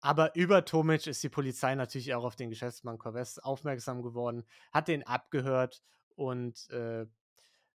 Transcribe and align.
Aber 0.00 0.34
über 0.34 0.64
Tomic 0.64 1.06
ist 1.06 1.22
die 1.22 1.28
Polizei 1.28 1.74
natürlich 1.74 2.14
auch 2.14 2.24
auf 2.24 2.36
den 2.36 2.50
Geschäftsmann 2.50 2.98
Corvez 2.98 3.38
aufmerksam 3.38 4.02
geworden, 4.02 4.44
hat 4.72 4.88
den 4.88 5.06
abgehört 5.06 5.82
und 6.14 6.68
äh, 6.70 7.06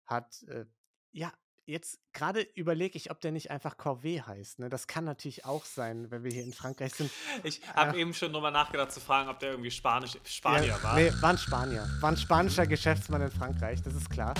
hat, 0.06 0.42
äh, 0.48 0.64
ja, 1.12 1.32
jetzt 1.66 1.98
gerade 2.12 2.40
überlege 2.54 2.96
ich, 2.96 3.10
ob 3.10 3.20
der 3.20 3.32
nicht 3.32 3.50
einfach 3.50 3.76
Corvée 3.76 4.24
heißt. 4.24 4.60
Ne? 4.60 4.68
Das 4.68 4.86
kann 4.86 5.04
natürlich 5.04 5.44
auch 5.44 5.64
sein, 5.64 6.10
wenn 6.10 6.24
wir 6.24 6.30
hier 6.30 6.44
in 6.44 6.52
Frankreich 6.52 6.94
sind. 6.94 7.10
Ich 7.42 7.60
habe 7.74 7.96
äh, 7.96 8.00
eben 8.00 8.14
schon 8.14 8.32
drüber 8.32 8.50
nachgedacht 8.50 8.92
zu 8.92 9.00
fragen, 9.00 9.28
ob 9.28 9.38
der 9.40 9.50
irgendwie 9.50 9.70
Spanisch, 9.70 10.16
Spanier 10.24 10.68
ja, 10.68 10.82
war. 10.82 10.94
Nee, 10.94 11.12
war 11.20 11.30
ein 11.30 11.38
Spanier. 11.38 11.88
War 12.00 12.10
ein 12.10 12.16
spanischer 12.16 12.66
Geschäftsmann 12.66 13.22
in 13.22 13.30
Frankreich, 13.30 13.82
das 13.82 13.94
ist 13.94 14.08
klar. 14.08 14.34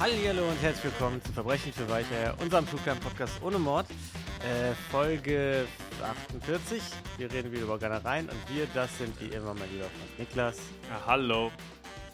Hallo 0.00 0.48
und 0.48 0.62
herzlich 0.62 0.92
willkommen 0.92 1.20
zu 1.24 1.32
Verbrechen 1.32 1.72
für 1.72 1.88
Weicher, 1.88 2.36
unserem 2.40 2.64
Flugplan-Podcast 2.68 3.42
ohne 3.42 3.58
Mord. 3.58 3.84
Äh, 3.90 4.72
Folge 4.92 5.66
48. 6.00 6.80
Wir 7.16 7.32
reden 7.32 7.50
wieder 7.50 7.62
über 7.62 7.80
Gannereien 7.80 8.28
und 8.28 8.38
wir, 8.54 8.68
das 8.74 8.96
sind 8.96 9.20
wie 9.20 9.26
immer 9.34 9.54
mein 9.54 9.68
lieber 9.72 9.86
Freund 9.86 10.18
Niklas. 10.20 10.58
Ja, 10.88 11.02
hallo. 11.04 11.50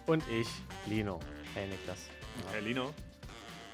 Und 0.06 0.24
ich, 0.30 0.48
Lino. 0.86 1.20
Hey 1.52 1.68
Niklas. 1.68 2.08
Ja. 2.46 2.52
Hey 2.52 2.62
Lino. 2.62 2.94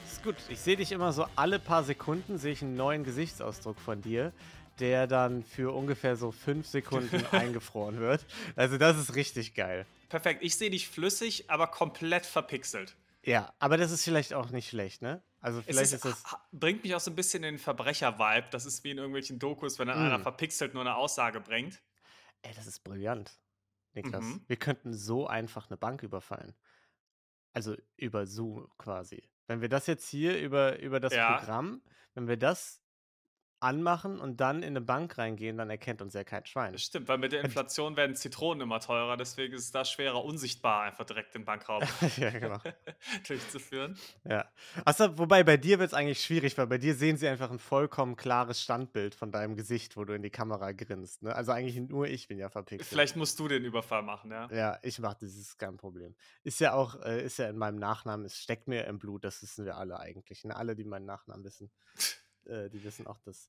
Ist 0.04 0.24
gut. 0.24 0.34
Ich 0.48 0.58
sehe 0.58 0.76
dich 0.76 0.90
immer 0.90 1.12
so 1.12 1.26
alle 1.36 1.60
paar 1.60 1.84
Sekunden, 1.84 2.36
sehe 2.36 2.54
ich 2.54 2.62
einen 2.62 2.74
neuen 2.74 3.04
Gesichtsausdruck 3.04 3.78
von 3.78 4.02
dir, 4.02 4.32
der 4.80 5.06
dann 5.06 5.44
für 5.44 5.72
ungefähr 5.72 6.16
so 6.16 6.32
fünf 6.32 6.66
Sekunden 6.66 7.24
eingefroren 7.30 8.00
wird. 8.00 8.26
Also 8.56 8.76
das 8.76 8.98
ist 8.98 9.14
richtig 9.14 9.54
geil. 9.54 9.86
Perfekt. 10.08 10.42
Ich 10.42 10.56
sehe 10.56 10.70
dich 10.70 10.88
flüssig, 10.88 11.48
aber 11.48 11.68
komplett 11.68 12.26
verpixelt. 12.26 12.96
Ja, 13.22 13.54
aber 13.58 13.76
das 13.76 13.90
ist 13.90 14.04
vielleicht 14.04 14.32
auch 14.32 14.50
nicht 14.50 14.68
schlecht, 14.68 15.02
ne? 15.02 15.22
Also 15.40 15.62
vielleicht 15.62 15.92
ist, 15.92 16.04
ist, 16.04 16.24
das. 16.24 16.36
Bringt 16.52 16.82
mich 16.82 16.94
auch 16.94 17.00
so 17.00 17.10
ein 17.10 17.16
bisschen 17.16 17.42
in 17.44 17.54
den 17.54 17.58
Verbrecher-Vibe. 17.58 18.48
Das 18.50 18.66
ist 18.66 18.84
wie 18.84 18.90
in 18.90 18.98
irgendwelchen 18.98 19.38
Dokus, 19.38 19.78
wenn 19.78 19.88
dann 19.88 19.98
mm. 19.98 20.06
einer 20.06 20.20
verpixelt 20.20 20.74
nur 20.74 20.82
eine 20.82 20.96
Aussage 20.96 21.40
bringt. 21.40 21.82
Ey, 22.42 22.54
das 22.54 22.66
ist 22.66 22.80
brillant, 22.84 23.38
Niklas. 23.92 24.24
Mhm. 24.24 24.44
Wir 24.46 24.56
könnten 24.56 24.94
so 24.94 25.26
einfach 25.26 25.68
eine 25.68 25.76
Bank 25.76 26.02
überfallen. 26.02 26.54
Also 27.52 27.76
über 27.96 28.26
Zoom 28.26 28.68
quasi. 28.78 29.28
Wenn 29.46 29.60
wir 29.60 29.68
das 29.68 29.86
jetzt 29.86 30.08
hier 30.08 30.40
über, 30.40 30.78
über 30.78 31.00
das 31.00 31.12
ja. 31.12 31.36
Programm, 31.36 31.82
wenn 32.14 32.28
wir 32.28 32.36
das 32.36 32.79
anmachen 33.60 34.18
und 34.18 34.40
dann 34.40 34.62
in 34.62 34.70
eine 34.70 34.80
Bank 34.80 35.18
reingehen, 35.18 35.58
dann 35.58 35.70
erkennt 35.70 36.02
uns 36.02 36.14
ja 36.14 36.24
kein 36.24 36.46
Schwein. 36.46 36.72
Das 36.72 36.82
stimmt, 36.82 37.08
weil 37.08 37.18
mit 37.18 37.32
der 37.32 37.42
Inflation 37.42 37.96
werden 37.96 38.16
Zitronen 38.16 38.62
immer 38.62 38.80
teurer, 38.80 39.16
deswegen 39.16 39.54
ist 39.54 39.64
es 39.64 39.70
da 39.70 39.84
schwerer, 39.84 40.24
unsichtbar 40.24 40.82
einfach 40.82 41.04
direkt 41.04 41.34
den 41.34 41.44
Bankraum 41.44 41.82
ja, 42.16 42.30
genau. 42.30 42.58
durchzuführen. 43.28 43.98
Ja. 44.24 44.46
Achso, 44.84 45.18
wobei 45.18 45.44
bei 45.44 45.56
dir 45.56 45.78
wird 45.78 45.88
es 45.88 45.94
eigentlich 45.94 46.22
schwierig, 46.22 46.56
weil 46.58 46.66
bei 46.66 46.78
dir 46.78 46.94
sehen 46.94 47.16
sie 47.16 47.28
einfach 47.28 47.50
ein 47.50 47.58
vollkommen 47.58 48.16
klares 48.16 48.60
Standbild 48.60 49.14
von 49.14 49.30
deinem 49.30 49.56
Gesicht, 49.56 49.96
wo 49.96 50.04
du 50.04 50.14
in 50.14 50.22
die 50.22 50.30
Kamera 50.30 50.72
grinst. 50.72 51.22
Ne? 51.22 51.34
Also 51.34 51.52
eigentlich 51.52 51.76
nur 51.88 52.06
ich 52.06 52.28
bin 52.28 52.38
ja 52.38 52.48
verpixelt. 52.48 52.88
Vielleicht 52.88 53.16
musst 53.16 53.38
du 53.38 53.48
den 53.48 53.64
Überfall 53.64 54.02
machen, 54.02 54.30
ja. 54.30 54.48
Ja, 54.50 54.78
ich 54.82 54.98
mache 54.98 55.18
das, 55.20 55.34
ist 55.34 55.58
kein 55.58 55.76
Problem. 55.76 56.14
Ist 56.42 56.60
ja 56.60 56.72
auch, 56.72 57.00
äh, 57.02 57.22
ist 57.24 57.38
ja 57.38 57.48
in 57.48 57.56
meinem 57.56 57.78
Nachnamen, 57.78 58.24
es 58.24 58.36
steckt 58.36 58.68
mir 58.68 58.86
im 58.86 58.98
Blut, 58.98 59.24
das 59.24 59.42
wissen 59.42 59.64
wir 59.64 59.76
alle 59.76 59.98
eigentlich. 60.00 60.44
Ne? 60.44 60.56
Alle, 60.56 60.74
die 60.74 60.84
meinen 60.84 61.06
Nachnamen 61.06 61.44
wissen. 61.44 61.70
äh, 62.46 62.68
die 62.70 62.82
wissen 62.84 63.06
auch 63.06 63.18
das. 63.18 63.48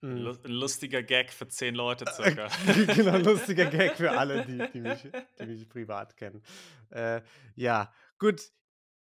Ein 0.00 0.24
hm. 0.24 0.38
lustiger 0.44 1.02
Gag 1.02 1.32
für 1.32 1.48
zehn 1.48 1.74
Leute 1.74 2.04
äh, 2.06 2.12
circa. 2.12 2.48
genau, 2.94 3.12
ein 3.14 3.24
lustiger 3.24 3.66
Gag 3.70 3.96
für 3.96 4.12
alle, 4.12 4.44
die, 4.46 4.62
die, 4.72 4.80
mich, 4.80 5.08
die 5.40 5.46
mich 5.46 5.68
privat 5.68 6.16
kennen. 6.16 6.42
Äh, 6.90 7.22
ja, 7.56 7.92
gut. 8.18 8.52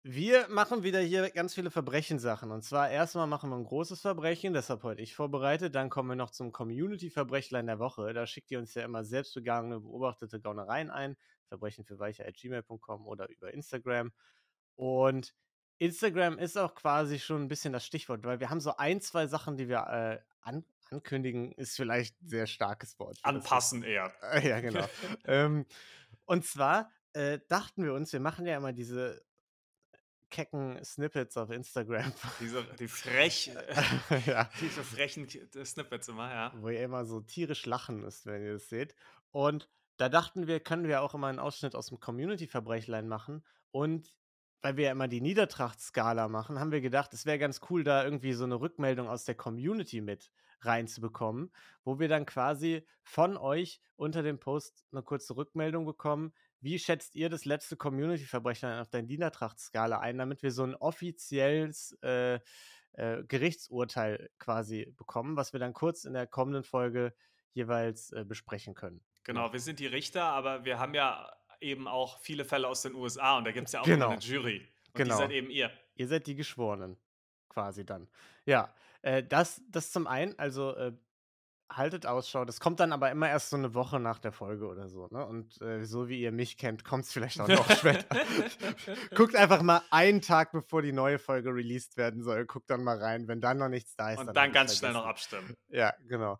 Wir 0.04 0.48
machen 0.48 0.82
wieder 0.82 0.98
hier 0.98 1.30
ganz 1.30 1.54
viele 1.54 1.70
Verbrechensachen. 1.70 2.50
Und 2.50 2.62
zwar 2.62 2.90
erstmal 2.90 3.28
machen 3.28 3.50
wir 3.50 3.56
ein 3.56 3.64
großes 3.64 4.00
Verbrechen, 4.00 4.52
das 4.52 4.68
habe 4.68 4.82
heute 4.82 5.00
ich 5.00 5.14
vorbereitet. 5.14 5.76
Dann 5.76 5.90
kommen 5.90 6.08
wir 6.08 6.16
noch 6.16 6.30
zum 6.30 6.50
Community-Verbrechlein 6.50 7.68
der 7.68 7.78
Woche. 7.78 8.12
Da 8.12 8.26
schickt 8.26 8.50
ihr 8.50 8.58
uns 8.58 8.74
ja 8.74 8.82
immer 8.82 9.04
selbstbegangene, 9.04 9.78
beobachtete 9.78 10.40
Gaunereien 10.40 10.90
ein. 10.90 11.16
Verbrechen 11.46 11.84
für 11.84 12.00
weicher.gmail.com 12.00 13.06
oder 13.06 13.28
über 13.28 13.54
Instagram. 13.54 14.10
Und 14.74 15.34
Instagram 15.82 16.38
ist 16.38 16.56
auch 16.56 16.74
quasi 16.74 17.18
schon 17.18 17.42
ein 17.42 17.48
bisschen 17.48 17.72
das 17.72 17.84
Stichwort, 17.84 18.24
weil 18.24 18.40
wir 18.40 18.50
haben 18.50 18.60
so 18.60 18.76
ein, 18.76 19.00
zwei 19.00 19.26
Sachen, 19.26 19.56
die 19.56 19.68
wir 19.68 19.78
äh, 19.78 20.18
an, 20.42 20.64
ankündigen, 20.90 21.52
ist 21.52 21.76
vielleicht 21.76 22.20
ein 22.22 22.28
sehr 22.28 22.46
starkes 22.46 22.98
Wort. 22.98 23.18
Anpassen 23.22 23.82
eher. 23.82 24.12
Äh, 24.22 24.48
ja, 24.48 24.60
genau. 24.60 24.88
ähm, 25.24 25.66
und 26.24 26.44
zwar 26.44 26.90
äh, 27.14 27.40
dachten 27.48 27.84
wir 27.84 27.94
uns, 27.94 28.12
wir 28.12 28.20
machen 28.20 28.46
ja 28.46 28.56
immer 28.56 28.72
diese 28.72 29.22
kecken 30.30 30.82
Snippets 30.84 31.36
auf 31.36 31.50
Instagram. 31.50 32.12
Diese, 32.40 32.64
die 32.78 32.88
frech, 32.88 33.50
ja. 34.26 34.48
diese 34.60 34.82
frechen 34.82 35.28
Snippets 35.64 36.08
immer, 36.08 36.30
ja. 36.32 36.52
Wo 36.56 36.68
ihr 36.68 36.82
immer 36.82 37.04
so 37.04 37.20
tierisch 37.20 37.66
lachen 37.66 38.00
müsst, 38.00 38.24
wenn 38.26 38.42
ihr 38.42 38.54
das 38.54 38.68
seht. 38.68 38.94
Und 39.30 39.68
da 39.96 40.08
dachten 40.08 40.46
wir, 40.46 40.60
können 40.60 40.88
wir 40.88 41.02
auch 41.02 41.14
immer 41.14 41.26
einen 41.26 41.38
Ausschnitt 41.38 41.74
aus 41.74 41.88
dem 41.88 42.00
Community-Verbrechlein 42.00 43.08
machen. 43.08 43.44
Und 43.72 44.14
weil 44.62 44.76
wir 44.76 44.86
ja 44.86 44.92
immer 44.92 45.08
die 45.08 45.20
Niedertracht-Skala 45.20 46.28
machen, 46.28 46.58
haben 46.58 46.72
wir 46.72 46.80
gedacht, 46.80 47.12
es 47.12 47.26
wäre 47.26 47.38
ganz 47.38 47.60
cool, 47.68 47.84
da 47.84 48.04
irgendwie 48.04 48.32
so 48.32 48.44
eine 48.44 48.60
Rückmeldung 48.60 49.08
aus 49.08 49.24
der 49.24 49.34
Community 49.34 50.00
mit 50.00 50.30
reinzubekommen, 50.60 51.52
wo 51.84 51.98
wir 51.98 52.08
dann 52.08 52.24
quasi 52.24 52.86
von 53.02 53.36
euch 53.36 53.80
unter 53.96 54.22
dem 54.22 54.38
Post 54.38 54.86
eine 54.92 55.02
kurze 55.02 55.36
Rückmeldung 55.36 55.84
bekommen. 55.84 56.32
Wie 56.60 56.78
schätzt 56.78 57.16
ihr 57.16 57.28
das 57.28 57.44
letzte 57.44 57.76
Community-Verbrechen 57.76 58.70
auf 58.78 58.88
der 58.88 59.02
Niedertracht-Skala 59.02 59.98
ein, 59.98 60.18
damit 60.18 60.44
wir 60.44 60.52
so 60.52 60.62
ein 60.62 60.76
offizielles 60.76 61.98
äh, 62.02 62.38
äh, 62.92 63.24
Gerichtsurteil 63.24 64.30
quasi 64.38 64.92
bekommen, 64.96 65.36
was 65.36 65.52
wir 65.52 65.60
dann 65.60 65.72
kurz 65.72 66.04
in 66.04 66.12
der 66.12 66.28
kommenden 66.28 66.62
Folge 66.62 67.14
jeweils 67.52 68.12
äh, 68.12 68.24
besprechen 68.24 68.74
können. 68.74 69.04
Genau, 69.24 69.52
wir 69.52 69.60
sind 69.60 69.78
die 69.78 69.86
Richter, 69.86 70.24
aber 70.24 70.64
wir 70.64 70.78
haben 70.78 70.94
ja 70.94 71.30
eben 71.62 71.88
auch 71.88 72.18
viele 72.20 72.44
Fälle 72.44 72.68
aus 72.68 72.82
den 72.82 72.94
USA 72.94 73.38
und 73.38 73.44
da 73.44 73.52
gibt 73.52 73.68
es 73.68 73.72
ja 73.72 73.80
auch 73.80 73.84
genau. 73.84 74.10
eine 74.10 74.20
Jury. 74.20 74.58
Und 74.88 74.94
genau. 74.94 75.14
die 75.14 75.22
seid 75.22 75.30
eben 75.30 75.50
ihr. 75.50 75.70
Ihr 75.94 76.08
seid 76.08 76.26
die 76.26 76.34
Geschworenen, 76.34 76.96
quasi 77.48 77.84
dann. 77.84 78.08
Ja, 78.44 78.74
äh, 79.02 79.22
das, 79.22 79.62
das 79.68 79.92
zum 79.92 80.06
einen, 80.06 80.38
also 80.38 80.74
äh, 80.74 80.92
haltet 81.76 82.06
Ausschau. 82.06 82.44
Das 82.44 82.60
kommt 82.60 82.80
dann 82.80 82.92
aber 82.92 83.10
immer 83.10 83.28
erst 83.28 83.50
so 83.50 83.56
eine 83.56 83.74
Woche 83.74 84.00
nach 84.00 84.18
der 84.18 84.32
Folge 84.32 84.66
oder 84.66 84.88
so. 84.88 85.08
Ne? 85.10 85.24
Und 85.26 85.60
äh, 85.62 85.84
so 85.84 86.08
wie 86.08 86.20
ihr 86.20 86.32
mich 86.32 86.58
kennt, 86.58 86.84
kommt 86.84 87.04
es 87.04 87.12
vielleicht 87.12 87.40
auch 87.40 87.48
noch 87.48 87.70
später. 87.76 88.04
guckt 89.14 89.36
einfach 89.36 89.62
mal 89.62 89.82
einen 89.90 90.20
Tag, 90.20 90.52
bevor 90.52 90.82
die 90.82 90.92
neue 90.92 91.18
Folge 91.18 91.50
released 91.50 91.96
werden 91.96 92.22
soll. 92.22 92.46
Guckt 92.46 92.70
dann 92.70 92.84
mal 92.84 92.98
rein. 92.98 93.28
Wenn 93.28 93.40
dann 93.40 93.58
noch 93.58 93.68
nichts 93.68 93.96
da 93.96 94.12
ist, 94.12 94.18
und 94.18 94.26
dann, 94.26 94.34
dann 94.34 94.52
ganz 94.52 94.76
schnell 94.78 94.92
noch 94.92 95.06
abstimmen. 95.06 95.56
Ja, 95.68 95.94
genau. 96.06 96.38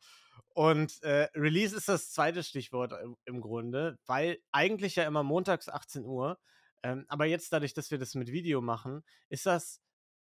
Und 0.54 1.02
äh, 1.02 1.28
Release 1.34 1.76
ist 1.76 1.88
das 1.88 2.12
zweite 2.12 2.42
Stichwort 2.42 2.92
im, 3.02 3.16
im, 3.24 3.40
Grunde, 3.40 3.98
weil 4.06 4.38
eigentlich 4.52 4.96
ja 4.96 5.04
immer 5.04 5.22
montags 5.22 5.68
18 5.68 6.04
Uhr. 6.04 6.38
Ähm, 6.82 7.04
aber 7.08 7.26
jetzt 7.26 7.52
dadurch, 7.52 7.74
dass 7.74 7.90
wir 7.90 7.98
das 7.98 8.14
mit 8.14 8.32
Video 8.32 8.60
machen, 8.60 9.02
ist 9.28 9.46
das, 9.46 9.80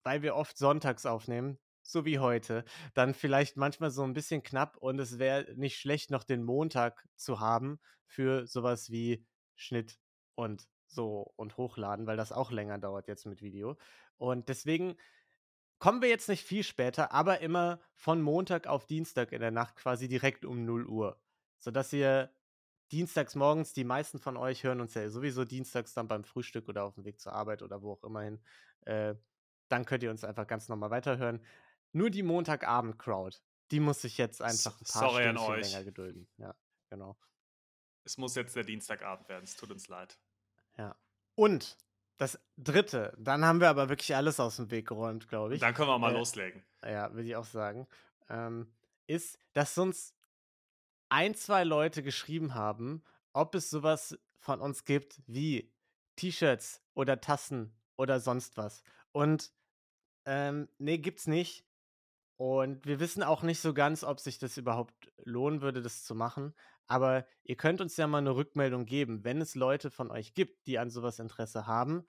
weil 0.02 0.22
wir 0.22 0.36
oft 0.36 0.56
sonntags 0.56 1.06
aufnehmen, 1.06 1.58
so 1.82 2.04
wie 2.04 2.18
heute, 2.18 2.64
dann 2.94 3.14
vielleicht 3.14 3.56
manchmal 3.56 3.90
so 3.90 4.02
ein 4.02 4.14
bisschen 4.14 4.42
knapp 4.42 4.76
und 4.78 4.98
es 4.98 5.18
wäre 5.18 5.52
nicht 5.56 5.78
schlecht, 5.78 6.10
noch 6.10 6.24
den 6.24 6.42
Montag 6.42 7.06
zu 7.16 7.40
haben 7.40 7.80
für 8.06 8.46
sowas 8.46 8.90
wie 8.90 9.26
Schnitt 9.56 9.98
und 10.34 10.66
so 10.86 11.32
und 11.36 11.56
hochladen, 11.56 12.06
weil 12.06 12.16
das 12.16 12.32
auch 12.32 12.50
länger 12.50 12.78
dauert 12.78 13.08
jetzt 13.08 13.26
mit 13.26 13.42
Video. 13.42 13.76
Und 14.16 14.48
deswegen 14.48 14.96
kommen 15.84 16.00
wir 16.00 16.08
jetzt 16.08 16.30
nicht 16.30 16.46
viel 16.46 16.62
später, 16.62 17.12
aber 17.12 17.40
immer 17.40 17.78
von 17.94 18.22
Montag 18.22 18.66
auf 18.66 18.86
Dienstag 18.86 19.32
in 19.32 19.42
der 19.42 19.50
Nacht 19.50 19.76
quasi 19.76 20.08
direkt 20.08 20.46
um 20.46 20.64
0 20.64 20.86
Uhr. 20.86 21.20
Sodass 21.58 21.92
ihr 21.92 22.34
dienstags 22.90 23.34
morgens, 23.34 23.74
die 23.74 23.84
meisten 23.84 24.18
von 24.18 24.38
euch 24.38 24.64
hören 24.64 24.80
uns 24.80 24.94
ja 24.94 25.10
sowieso 25.10 25.44
dienstags 25.44 25.92
dann 25.92 26.08
beim 26.08 26.24
Frühstück 26.24 26.70
oder 26.70 26.84
auf 26.84 26.94
dem 26.94 27.04
Weg 27.04 27.20
zur 27.20 27.34
Arbeit 27.34 27.60
oder 27.60 27.82
wo 27.82 27.92
auch 27.92 28.02
immer 28.02 28.22
hin. 28.22 28.40
Äh, 28.86 29.14
dann 29.68 29.84
könnt 29.84 30.02
ihr 30.02 30.10
uns 30.10 30.24
einfach 30.24 30.46
ganz 30.46 30.70
normal 30.70 30.88
weiterhören. 30.88 31.44
Nur 31.92 32.08
die 32.08 32.22
Montagabend-Crowd, 32.22 33.36
die 33.70 33.80
muss 33.80 34.00
sich 34.00 34.16
jetzt 34.16 34.40
einfach 34.40 34.80
ein 34.80 34.86
paar 34.90 35.10
Sorry 35.10 35.24
Stündchen 35.24 35.60
länger 35.60 35.84
gedulden. 35.84 36.28
Ja, 36.38 36.54
genau. 36.88 37.18
Es 38.04 38.16
muss 38.16 38.34
jetzt 38.36 38.56
der 38.56 38.64
Dienstagabend 38.64 39.28
werden, 39.28 39.44
es 39.44 39.54
tut 39.54 39.70
uns 39.70 39.88
leid. 39.88 40.18
Ja. 40.78 40.96
Und 41.34 41.76
das 42.16 42.38
dritte, 42.56 43.12
dann 43.18 43.44
haben 43.44 43.60
wir 43.60 43.68
aber 43.68 43.88
wirklich 43.88 44.14
alles 44.14 44.38
aus 44.38 44.56
dem 44.56 44.70
Weg 44.70 44.88
geräumt, 44.88 45.28
glaube 45.28 45.54
ich. 45.54 45.60
Dann 45.60 45.74
können 45.74 45.88
wir 45.88 45.98
mal 45.98 46.12
äh, 46.12 46.18
loslegen. 46.18 46.62
Ja, 46.82 47.12
würde 47.12 47.28
ich 47.28 47.36
auch 47.36 47.44
sagen. 47.44 47.86
Ähm, 48.28 48.72
ist, 49.06 49.38
dass 49.52 49.76
uns 49.78 50.14
ein, 51.08 51.34
zwei 51.34 51.64
Leute 51.64 52.02
geschrieben 52.02 52.54
haben, 52.54 53.02
ob 53.32 53.54
es 53.54 53.70
sowas 53.70 54.18
von 54.38 54.60
uns 54.60 54.84
gibt 54.84 55.22
wie 55.26 55.72
T-Shirts 56.16 56.82
oder 56.94 57.20
Tassen 57.20 57.74
oder 57.96 58.20
sonst 58.20 58.56
was. 58.56 58.82
Und 59.12 59.52
ähm, 60.24 60.68
nee, 60.78 60.98
gibt's 60.98 61.26
nicht. 61.26 61.66
Und 62.36 62.84
wir 62.86 62.98
wissen 62.98 63.22
auch 63.22 63.42
nicht 63.42 63.60
so 63.60 63.74
ganz, 63.74 64.02
ob 64.02 64.20
sich 64.20 64.38
das 64.38 64.56
überhaupt 64.56 65.12
lohnen 65.24 65.62
würde, 65.62 65.82
das 65.82 66.04
zu 66.04 66.14
machen. 66.14 66.54
Aber 66.86 67.26
ihr 67.42 67.56
könnt 67.56 67.80
uns 67.80 67.96
ja 67.96 68.06
mal 68.06 68.18
eine 68.18 68.34
Rückmeldung 68.34 68.84
geben, 68.84 69.24
wenn 69.24 69.40
es 69.40 69.54
Leute 69.54 69.90
von 69.90 70.10
euch 70.10 70.34
gibt, 70.34 70.66
die 70.66 70.78
an 70.78 70.90
sowas 70.90 71.18
Interesse 71.18 71.66
haben. 71.66 72.06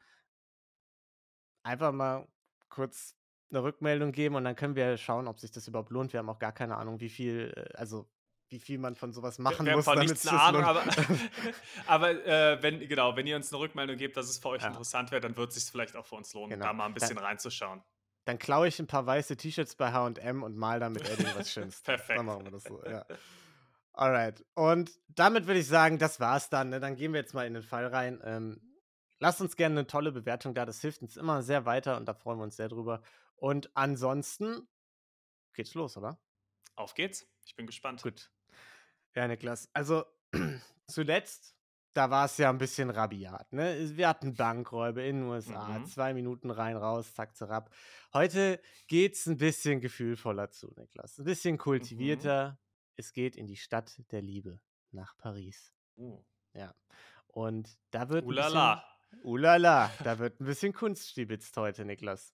Einfach 1.64 1.92
mal 1.92 2.28
kurz 2.70 3.16
eine 3.50 3.64
Rückmeldung 3.64 4.12
geben 4.12 4.36
und 4.36 4.44
dann 4.44 4.56
können 4.56 4.76
wir 4.76 4.98
schauen, 4.98 5.28
ob 5.28 5.40
sich 5.40 5.52
das 5.52 5.68
überhaupt 5.68 5.92
lohnt. 5.92 6.14
Wir 6.14 6.20
haben 6.20 6.30
auch 6.30 6.40
gar 6.40 6.52
keine 6.52 6.78
Ahnung, 6.78 7.00
wie 7.00 7.10
viel, 7.10 7.54
äh, 7.56 7.78
also 7.78 8.10
wie 8.50 8.60
viel 8.60 8.78
man 8.78 8.96
von 8.96 9.12
sowas 9.12 9.40
machen 9.40 9.66
wir, 9.66 9.76
muss, 9.76 9.86
damit 9.86 10.12
es 10.12 10.28
Ahnung, 10.28 10.64
aber, 10.64 10.84
aber 11.88 12.26
äh, 12.26 12.62
wenn 12.62 12.80
genau, 12.88 13.16
wenn 13.16 13.26
ihr 13.26 13.36
uns 13.36 13.52
eine 13.52 13.62
Rückmeldung 13.62 13.98
gebt, 13.98 14.18
dass 14.18 14.30
es 14.30 14.38
für 14.38 14.50
euch 14.50 14.62
ja. 14.62 14.68
interessant 14.68 15.12
wäre, 15.12 15.22
dann 15.22 15.36
wird 15.36 15.50
es 15.50 15.56
sich 15.56 15.72
vielleicht 15.72 15.96
auch 15.96 16.06
für 16.06 16.16
uns 16.16 16.34
lohnen, 16.34 16.52
genau. 16.52 16.66
da 16.66 16.74
mal 16.74 16.86
ein 16.86 16.94
bisschen 16.94 17.16
dann, 17.16 17.26
reinzuschauen. 17.26 17.82
Dann 18.26 18.40
klaue 18.40 18.68
ich 18.68 18.80
ein 18.80 18.88
paar 18.88 19.06
weiße 19.06 19.38
T-Shirts 19.38 19.76
bei 19.76 19.92
H&M 19.92 20.44
und 20.44 20.58
mal 20.58 20.80
damit 20.80 21.08
irgendwas 21.08 21.52
Schönes. 21.52 21.82
Perfekt. 21.84 22.20
Dann 22.20 22.26
machen 22.26 22.44
wir 22.44 22.52
das 22.52 22.64
so, 22.64 22.84
ja. 22.84 23.06
Alright. 23.98 24.46
Und 24.56 24.92
damit 25.08 25.48
würde 25.48 25.62
ich 25.62 25.68
sagen, 25.68 25.98
das 25.98 26.20
war's 26.20 26.50
dann. 26.50 26.70
Ne? 26.70 26.80
Dann 26.82 26.96
gehen 26.98 27.14
wir 27.14 27.22
jetzt 27.22 27.34
mal 27.34 27.48
in 27.48 27.54
den 27.54 27.64
Fall 27.64 27.88
rein. 27.88 28.20
Ähm, 28.26 28.62
lasst 29.20 29.40
uns 29.40 29.56
gerne 29.56 29.80
eine 29.80 29.88
tolle 29.88 30.12
Bewertung 30.12 30.54
da. 30.54 30.66
Das 30.66 30.82
hilft 30.82 31.02
uns 31.02 31.16
immer 31.16 31.42
sehr 31.44 31.66
weiter 31.66 31.96
und 31.96 32.06
da 32.06 32.14
freuen 32.14 32.40
wir 32.40 32.44
uns 32.44 32.58
sehr 32.58 32.68
drüber. 32.68 33.02
Und 33.38 33.72
ansonsten 33.74 34.68
geht's 35.54 35.74
los, 35.76 35.96
oder? 35.96 36.20
Auf 36.76 36.94
geht's. 36.94 37.26
Ich 37.46 37.56
bin 37.56 37.68
gespannt. 37.68 38.04
Gut. 38.04 38.32
Ja, 39.16 39.30
Niklas. 39.30 39.70
Also 39.72 40.04
zuletzt, 40.88 41.56
da 41.94 42.10
war 42.10 42.26
es 42.26 42.38
ja 42.38 42.50
ein 42.50 42.58
bisschen 42.58 42.90
rabiat. 42.90 43.54
Ne? 43.54 43.96
Wir 43.96 44.10
hatten 44.10 44.36
Bankräube 44.36 45.04
in 45.04 45.22
den 45.22 45.30
USA, 45.30 45.80
mhm. 45.80 45.86
zwei 45.86 46.14
Minuten 46.14 46.50
rein, 46.50 46.76
raus, 46.76 47.14
zack, 47.14 47.34
zerab. 47.38 47.74
Heute 48.12 48.60
geht's 48.88 49.26
ein 49.26 49.38
bisschen 49.38 49.80
gefühlvoller 49.80 50.52
zu, 50.52 50.74
Niklas. 50.76 51.18
Ein 51.18 51.24
bisschen 51.24 51.58
kultivierter. 51.58 52.52
Mhm. 52.52 52.65
Es 52.96 53.14
geht 53.14 53.36
in 53.36 53.48
die 53.48 53.58
Stadt 53.58 54.02
der 54.12 54.22
Liebe, 54.22 54.60
nach 54.92 55.18
Paris. 55.18 55.74
Uh. 55.98 56.24
Ja. 56.54 56.74
Und 57.28 57.78
da 57.92 58.10
wird. 58.10 58.26
Ulala. 58.26 58.84
Ulala, 59.24 59.92
da 60.04 60.20
wird 60.20 60.40
ein 60.40 60.46
bisschen 60.46 60.74
Kunst 60.74 61.10
stibitzt 61.10 61.56
heute, 61.58 61.86
Niklas. 61.86 62.34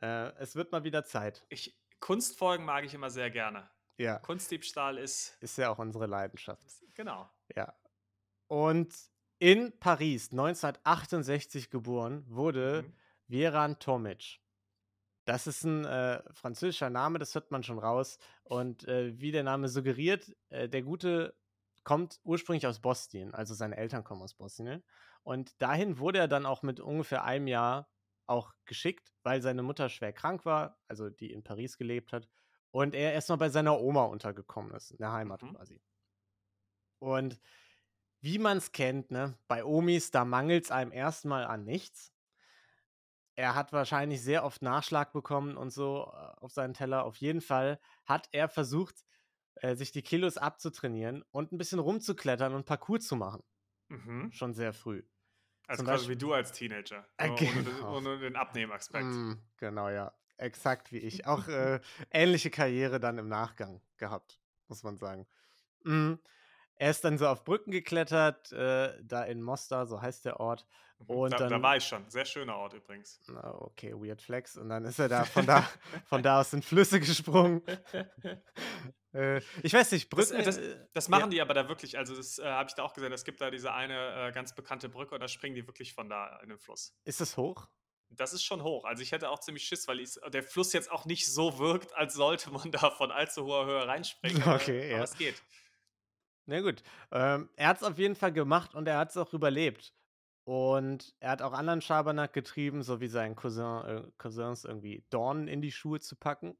Äh, 0.00 0.32
es 0.36 0.54
wird 0.54 0.72
mal 0.72 0.84
wieder 0.84 1.04
Zeit. 1.04 1.44
Ich, 1.48 1.78
Kunstfolgen 2.00 2.64
mag 2.64 2.84
ich 2.84 2.94
immer 2.94 3.10
sehr 3.10 3.30
gerne. 3.30 3.68
Ja. 3.96 4.18
Kunstdiebstahl 4.18 4.98
ist. 4.98 5.36
Ist 5.40 5.58
ja 5.58 5.70
auch 5.70 5.78
unsere 5.78 6.06
Leidenschaft. 6.06 6.62
Genau. 6.94 7.28
Ja. 7.54 7.74
Und 8.46 8.94
in 9.38 9.76
Paris, 9.78 10.30
1968 10.30 11.70
geboren, 11.70 12.24
wurde 12.28 12.82
mhm. 12.82 12.94
Veran 13.28 13.78
Tomic. 13.78 14.40
Das 15.28 15.46
ist 15.46 15.62
ein 15.62 15.84
äh, 15.84 16.22
französischer 16.32 16.88
Name, 16.88 17.18
das 17.18 17.34
hört 17.34 17.50
man 17.50 17.62
schon 17.62 17.78
raus. 17.78 18.18
Und 18.44 18.88
äh, 18.88 19.12
wie 19.20 19.30
der 19.30 19.42
Name 19.42 19.68
suggeriert, 19.68 20.34
äh, 20.48 20.70
der 20.70 20.80
Gute 20.80 21.36
kommt 21.84 22.18
ursprünglich 22.24 22.66
aus 22.66 22.80
Bosnien, 22.80 23.34
also 23.34 23.52
seine 23.52 23.76
Eltern 23.76 24.04
kommen 24.04 24.22
aus 24.22 24.32
Bosnien. 24.32 24.82
Und 25.24 25.60
dahin 25.60 25.98
wurde 25.98 26.18
er 26.18 26.28
dann 26.28 26.46
auch 26.46 26.62
mit 26.62 26.80
ungefähr 26.80 27.24
einem 27.24 27.46
Jahr 27.46 27.90
auch 28.26 28.54
geschickt, 28.64 29.12
weil 29.22 29.42
seine 29.42 29.62
Mutter 29.62 29.90
schwer 29.90 30.14
krank 30.14 30.46
war, 30.46 30.78
also 30.88 31.10
die 31.10 31.30
in 31.30 31.42
Paris 31.42 31.76
gelebt 31.76 32.14
hat. 32.14 32.26
Und 32.70 32.94
er 32.94 33.12
erstmal 33.12 33.36
bei 33.36 33.50
seiner 33.50 33.78
Oma 33.78 34.04
untergekommen 34.04 34.72
ist, 34.72 34.92
in 34.92 34.96
der 34.96 35.12
Heimat 35.12 35.42
mhm. 35.42 35.56
quasi. 35.56 35.82
Und 37.00 37.38
wie 38.20 38.38
man 38.38 38.56
es 38.56 38.72
kennt, 38.72 39.10
ne, 39.10 39.36
bei 39.46 39.62
Omis, 39.62 40.10
da 40.10 40.24
mangelt 40.24 40.64
es 40.64 40.70
einem 40.70 40.90
erstmal 40.90 41.44
an 41.44 41.66
nichts 41.66 42.14
er 43.38 43.54
hat 43.54 43.72
wahrscheinlich 43.72 44.20
sehr 44.20 44.44
oft 44.44 44.62
Nachschlag 44.62 45.12
bekommen 45.12 45.56
und 45.56 45.70
so 45.70 46.12
äh, 46.12 46.40
auf 46.40 46.50
seinen 46.50 46.74
Teller. 46.74 47.04
Auf 47.04 47.16
jeden 47.18 47.40
Fall 47.40 47.78
hat 48.04 48.28
er 48.32 48.48
versucht, 48.48 49.04
äh, 49.54 49.76
sich 49.76 49.92
die 49.92 50.02
Kilos 50.02 50.36
abzutrainieren 50.36 51.24
und 51.30 51.52
ein 51.52 51.58
bisschen 51.58 51.78
rumzuklettern 51.78 52.52
und 52.52 52.66
Parcours 52.66 53.06
zu 53.06 53.14
machen. 53.14 53.44
Mhm. 53.90 54.32
Schon 54.32 54.54
sehr 54.54 54.72
früh. 54.72 55.04
Also 55.68 55.84
quasi 55.84 55.98
Beispiel, 55.98 56.14
wie 56.16 56.18
du 56.18 56.32
als 56.32 56.50
Teenager. 56.50 57.06
Äh, 57.16 57.30
genau. 57.36 57.96
ohne, 57.96 58.08
ohne, 58.08 58.18
den 58.18 58.34
Abnehmaspekt. 58.34 59.04
Mm, 59.04 59.34
genau, 59.56 59.88
ja. 59.88 60.12
Exakt 60.36 60.90
wie 60.90 60.98
ich. 60.98 61.26
Auch 61.28 61.46
äh, 61.46 61.78
ähnliche 62.10 62.50
Karriere 62.50 62.98
dann 62.98 63.18
im 63.18 63.28
Nachgang 63.28 63.80
gehabt, 63.98 64.40
muss 64.66 64.82
man 64.82 64.96
sagen. 64.96 65.28
Mm. 65.84 66.14
Er 66.78 66.90
ist 66.90 67.04
dann 67.04 67.18
so 67.18 67.26
auf 67.26 67.44
Brücken 67.44 67.72
geklettert, 67.72 68.52
äh, 68.52 68.92
da 69.02 69.24
in 69.24 69.42
Mostar, 69.42 69.86
so 69.86 70.00
heißt 70.00 70.24
der 70.24 70.40
Ort. 70.40 70.64
Mhm. 71.00 71.06
Und 71.06 71.32
da, 71.32 71.36
dann, 71.38 71.50
da 71.50 71.62
war 71.62 71.76
ich 71.76 71.84
schon. 71.84 72.08
Sehr 72.08 72.24
schöner 72.24 72.56
Ort 72.56 72.74
übrigens. 72.74 73.20
Okay, 73.42 73.92
Weird 73.94 74.22
Flex. 74.22 74.56
Und 74.56 74.68
dann 74.68 74.84
ist 74.84 74.98
er 74.98 75.08
da 75.08 75.24
von 75.24 75.46
da, 75.46 75.68
von 76.06 76.22
da 76.22 76.40
aus 76.40 76.52
in 76.52 76.62
Flüsse 76.62 77.00
gesprungen. 77.00 77.62
äh, 79.12 79.40
ich 79.62 79.72
weiß 79.72 79.92
nicht, 79.92 80.08
Brücken. 80.08 80.36
Das, 80.36 80.56
das, 80.56 80.58
äh, 80.58 80.86
das 80.92 81.08
machen 81.08 81.24
ja. 81.24 81.28
die 81.28 81.40
aber 81.40 81.54
da 81.54 81.68
wirklich. 81.68 81.98
Also, 81.98 82.16
das 82.16 82.38
äh, 82.38 82.44
habe 82.44 82.68
ich 82.68 82.74
da 82.74 82.82
auch 82.82 82.94
gesehen. 82.94 83.12
Es 83.12 83.24
gibt 83.24 83.40
da 83.40 83.50
diese 83.50 83.72
eine 83.72 84.28
äh, 84.28 84.32
ganz 84.32 84.54
bekannte 84.54 84.88
Brücke 84.88 85.14
und 85.14 85.20
da 85.20 85.28
springen 85.28 85.54
die 85.54 85.66
wirklich 85.66 85.94
von 85.94 86.08
da 86.08 86.38
in 86.42 86.48
den 86.48 86.58
Fluss. 86.58 86.96
Ist 87.04 87.20
das 87.20 87.36
hoch? 87.36 87.68
Das 88.10 88.32
ist 88.32 88.42
schon 88.42 88.62
hoch. 88.62 88.84
Also 88.84 89.02
ich 89.02 89.12
hätte 89.12 89.28
auch 89.28 89.38
ziemlich 89.40 89.64
Schiss, 89.64 89.86
weil 89.86 90.02
der 90.32 90.42
Fluss 90.42 90.72
jetzt 90.72 90.90
auch 90.90 91.04
nicht 91.04 91.30
so 91.30 91.58
wirkt, 91.58 91.94
als 91.94 92.14
sollte 92.14 92.50
man 92.50 92.70
da 92.70 92.90
von 92.90 93.10
allzu 93.10 93.44
hoher 93.44 93.66
Höhe 93.66 93.86
reinspringen. 93.86 94.42
Okay, 94.48 94.78
aber, 94.78 94.86
ja. 94.86 94.94
Aber 94.96 95.04
es 95.04 95.16
geht. 95.16 95.42
Na 96.48 96.62
gut. 96.62 96.82
Ähm, 97.12 97.50
er 97.56 97.68
hat 97.68 97.76
es 97.76 97.82
auf 97.82 97.98
jeden 97.98 98.14
Fall 98.14 98.32
gemacht 98.32 98.74
und 98.74 98.88
er 98.88 98.96
hat 98.96 99.10
es 99.10 99.18
auch 99.18 99.34
überlebt. 99.34 99.92
Und 100.44 101.14
er 101.20 101.32
hat 101.32 101.42
auch 101.42 101.52
anderen 101.52 101.82
Schabernack 101.82 102.32
getrieben, 102.32 102.82
so 102.82 103.02
wie 103.02 103.08
seinen 103.08 103.36
Cousin, 103.36 103.84
äh, 103.84 104.02
Cousins 104.16 104.64
irgendwie 104.64 105.04
Dornen 105.10 105.46
in 105.46 105.60
die 105.60 105.70
Schuhe 105.70 106.00
zu 106.00 106.16
packen. 106.16 106.56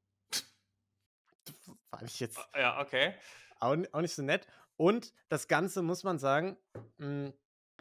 Fand 1.88 2.02
ich 2.02 2.20
jetzt. 2.20 2.38
Ja, 2.54 2.82
okay. 2.82 3.14
Auch, 3.60 3.74
auch 3.92 4.02
nicht 4.02 4.14
so 4.14 4.20
nett. 4.20 4.46
Und 4.76 5.14
das 5.30 5.48
Ganze 5.48 5.80
muss 5.80 6.04
man 6.04 6.18
sagen, 6.18 6.58
mh, 6.98 7.06
hm, 7.06 7.32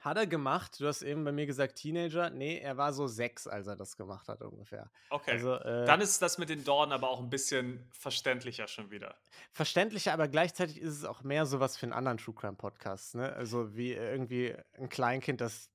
hat 0.01 0.17
er 0.17 0.27
gemacht. 0.27 0.79
Du 0.79 0.87
hast 0.87 1.01
eben 1.01 1.23
bei 1.23 1.31
mir 1.31 1.45
gesagt 1.45 1.75
Teenager. 1.75 2.29
Nee, 2.29 2.59
er 2.59 2.77
war 2.77 2.93
so 2.93 3.07
sechs, 3.07 3.47
als 3.47 3.67
er 3.67 3.75
das 3.75 3.97
gemacht 3.97 4.27
hat 4.27 4.41
ungefähr. 4.41 4.91
Okay. 5.09 5.31
Also, 5.31 5.55
äh, 5.55 5.85
Dann 5.85 6.01
ist 6.01 6.21
das 6.21 6.37
mit 6.37 6.49
den 6.49 6.63
Dornen 6.63 6.91
aber 6.91 7.09
auch 7.09 7.19
ein 7.19 7.29
bisschen 7.29 7.87
verständlicher 7.91 8.67
schon 8.67 8.91
wieder. 8.91 9.15
Verständlicher, 9.51 10.13
aber 10.13 10.27
gleichzeitig 10.27 10.79
ist 10.79 10.93
es 10.93 11.03
auch 11.03 11.23
mehr 11.23 11.45
sowas 11.45 11.77
für 11.77 11.85
einen 11.85 11.93
anderen 11.93 12.17
True 12.17 12.35
Crime 12.35 12.55
Podcast. 12.55 13.15
Ne? 13.15 13.33
Also 13.33 13.75
wie 13.75 13.93
irgendwie 13.93 14.55
ein 14.77 14.89
Kleinkind, 14.89 15.41
das 15.41 15.69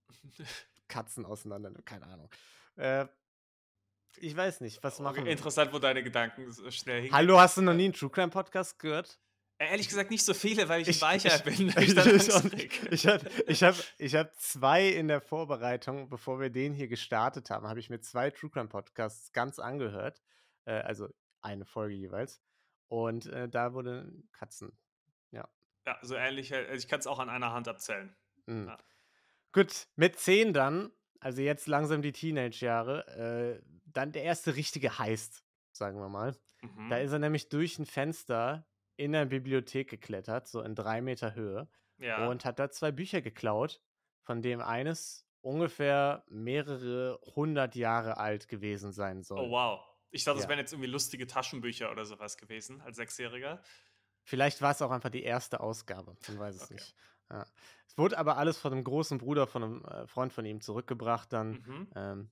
Katzen 0.88 1.24
auseinander, 1.24 1.70
keine 1.84 2.06
Ahnung. 2.06 2.30
Äh, 2.76 3.06
ich 4.18 4.36
weiß 4.36 4.60
nicht, 4.60 4.82
was 4.82 5.00
machen 5.00 5.20
okay, 5.20 5.32
Interessant, 5.32 5.72
wo 5.72 5.78
deine 5.78 6.02
Gedanken 6.02 6.50
so 6.52 6.70
schnell 6.70 6.96
hingehen. 6.96 7.14
Hallo, 7.14 7.40
hast 7.40 7.56
du 7.56 7.62
noch 7.62 7.74
nie 7.74 7.84
einen 7.84 7.94
True 7.94 8.10
Crime 8.10 8.28
Podcast 8.28 8.78
gehört? 8.78 9.18
Äh, 9.62 9.70
ehrlich 9.70 9.88
gesagt 9.88 10.10
nicht 10.10 10.24
so 10.24 10.34
viele, 10.34 10.68
weil 10.68 10.82
ich, 10.82 10.88
ich 10.88 11.02
ein 11.02 11.22
Weicher 11.22 11.38
bin. 11.38 11.68
Ich, 11.78 11.96
ich, 11.96 13.04
ich 13.04 13.06
habe 13.06 13.30
ich 13.46 13.62
hab, 13.62 13.76
ich 13.98 14.14
hab 14.14 14.34
zwei 14.34 14.88
in 14.88 15.08
der 15.08 15.20
Vorbereitung, 15.20 16.08
bevor 16.08 16.40
wir 16.40 16.50
den 16.50 16.74
hier 16.74 16.88
gestartet 16.88 17.50
haben, 17.50 17.66
habe 17.66 17.80
ich 17.80 17.88
mir 17.88 18.00
zwei 18.00 18.30
True 18.30 18.50
Crime 18.50 18.68
Podcasts 18.68 19.32
ganz 19.32 19.58
angehört. 19.58 20.20
Äh, 20.64 20.72
also 20.72 21.08
eine 21.40 21.64
Folge 21.64 21.94
jeweils. 21.94 22.42
Und 22.88 23.26
äh, 23.26 23.48
da 23.48 23.72
wurden 23.72 24.28
Katzen. 24.32 24.72
Ja. 25.30 25.48
Ja, 25.86 25.98
so 26.02 26.14
ähnlich. 26.14 26.52
Also 26.52 26.74
ich 26.74 26.88
kann 26.88 27.00
es 27.00 27.06
auch 27.06 27.18
an 27.18 27.28
einer 27.28 27.52
Hand 27.52 27.68
abzählen. 27.68 28.14
Mhm. 28.46 28.66
Ja. 28.66 28.78
Gut, 29.52 29.86
mit 29.96 30.18
zehn 30.18 30.52
dann, 30.52 30.90
also 31.20 31.40
jetzt 31.40 31.68
langsam 31.68 32.02
die 32.02 32.12
Teenage-Jahre, 32.12 33.60
äh, 33.60 33.62
dann 33.86 34.12
der 34.12 34.24
erste 34.24 34.56
richtige 34.56 34.98
Heist, 34.98 35.44
sagen 35.72 35.98
wir 35.98 36.08
mal. 36.08 36.36
Mhm. 36.62 36.90
Da 36.90 36.98
ist 36.98 37.12
er 37.12 37.18
nämlich 37.18 37.48
durch 37.48 37.78
ein 37.78 37.86
Fenster 37.86 38.66
in 38.96 39.12
der 39.12 39.26
Bibliothek 39.26 39.90
geklettert, 39.90 40.48
so 40.48 40.60
in 40.62 40.74
drei 40.74 41.00
Meter 41.00 41.34
Höhe. 41.34 41.68
Ja. 41.98 42.28
Und 42.28 42.44
hat 42.44 42.58
da 42.58 42.70
zwei 42.70 42.90
Bücher 42.90 43.20
geklaut, 43.22 43.80
von 44.22 44.42
dem 44.42 44.60
eines 44.60 45.26
ungefähr 45.40 46.24
mehrere 46.28 47.18
hundert 47.34 47.74
Jahre 47.74 48.16
alt 48.16 48.48
gewesen 48.48 48.92
sein 48.92 49.22
soll. 49.22 49.40
Oh, 49.40 49.50
wow. 49.50 49.80
Ich 50.10 50.24
dachte, 50.24 50.38
ja. 50.38 50.42
das 50.42 50.48
wären 50.48 50.58
jetzt 50.58 50.72
irgendwie 50.72 50.90
lustige 50.90 51.26
Taschenbücher 51.26 51.90
oder 51.90 52.04
sowas 52.04 52.36
gewesen, 52.36 52.80
als 52.82 52.96
Sechsjähriger. 52.96 53.62
Vielleicht 54.24 54.62
war 54.62 54.72
es 54.72 54.82
auch 54.82 54.90
einfach 54.90 55.10
die 55.10 55.22
erste 55.22 55.60
Ausgabe, 55.60 56.16
man 56.28 56.38
weiß 56.38 56.56
es 56.56 56.62
okay. 56.64 56.74
nicht. 56.74 56.94
Ja. 57.30 57.46
Es 57.88 57.98
wurde 57.98 58.18
aber 58.18 58.36
alles 58.36 58.58
von 58.58 58.72
einem 58.72 58.84
großen 58.84 59.18
Bruder, 59.18 59.46
von 59.46 59.62
einem 59.62 59.84
äh, 59.84 60.06
Freund 60.06 60.32
von 60.32 60.44
ihm 60.44 60.60
zurückgebracht 60.60 61.32
dann. 61.32 61.50
Mhm. 61.52 61.88
Ähm, 61.96 62.30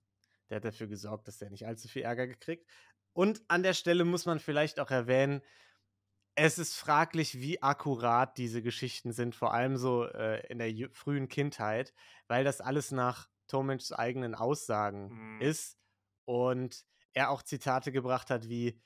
der 0.49 0.57
hat 0.57 0.65
dafür 0.65 0.87
gesorgt, 0.87 1.27
dass 1.27 1.39
der 1.39 1.51
nicht 1.51 1.67
allzu 1.67 1.89
viel 1.89 2.03
Ärger 2.03 2.27
gekriegt. 2.27 2.69
Und 3.13 3.43
an 3.49 3.63
der 3.63 3.75
Stelle 3.75 4.05
muss 4.05 4.27
man 4.27 4.39
vielleicht 4.39 4.79
auch 4.79 4.91
erwähnen, 4.91 5.43
es 6.35 6.59
ist 6.59 6.75
fraglich, 6.75 7.41
wie 7.41 7.63
akkurat 7.63 8.39
diese 8.39 8.63
Geschichten 8.63 9.13
sind, 9.13 9.35
vor 9.35 9.53
allem 9.53 9.77
so 9.77 10.05
äh, 10.05 10.47
in 10.49 10.59
der 10.59 10.91
frühen 10.93 11.29
Kindheit, 11.29 11.93
weil 12.29 12.45
das 12.45 12.61
alles 12.61 12.93
nach 12.93 13.29
Tomics 13.47 13.93
eigenen 13.93 14.35
Aussagen 14.35 15.09
mhm. 15.09 15.41
ist 15.41 15.79
und 16.25 16.85
er 17.13 17.31
auch 17.31 17.43
Zitate 17.43 17.93
gebracht 17.93 18.31
hat 18.31 18.49
wie 18.49 18.81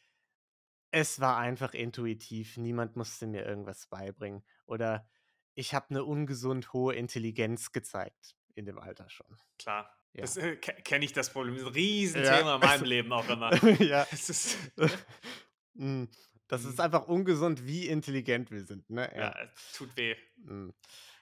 es 0.91 1.21
war 1.21 1.39
einfach 1.39 1.75
intuitiv, 1.75 2.57
niemand 2.57 2.95
musste 2.95 3.27
mir 3.27 3.45
irgendwas 3.45 3.89
beibringen 3.89 4.45
oder 4.65 5.09
ich 5.57 5.75
habe 5.75 5.91
eine 5.91 6.05
ungesund 6.05 6.73
hohe 6.73 6.95
Intelligenz 6.95 7.73
gezeigt 7.73 8.37
in 8.55 8.65
dem 8.65 8.79
Alter 8.79 9.11
schon. 9.11 9.37
Klar. 9.59 9.93
Ja. 10.13 10.21
Das 10.21 10.37
äh, 10.37 10.57
kenne 10.57 11.05
ich 11.05 11.13
das 11.13 11.31
Problem. 11.31 11.55
Das 11.55 11.63
ist 11.63 11.69
ein 11.69 11.75
Riesenthema 11.75 12.49
ja. 12.51 12.55
in 12.55 12.61
meinem 12.61 12.85
Leben 12.85 13.13
auch 13.13 13.29
immer. 13.29 13.53
ja. 13.83 14.07
Es 14.13 14.31
ist 14.31 14.57
mm. 15.75 16.05
Das 16.55 16.63
mhm. 16.63 16.71
ist 16.71 16.81
einfach 16.81 17.07
ungesund, 17.09 17.67
wie 17.67 17.89
intelligent 17.89 18.51
wir 18.51 18.65
sind. 18.65 18.89
Ne? 18.89 19.11
Ja, 19.15 19.21
ja 19.21 19.49
tut 19.77 19.97
weh. 19.97 20.15
Mhm. 20.37 20.73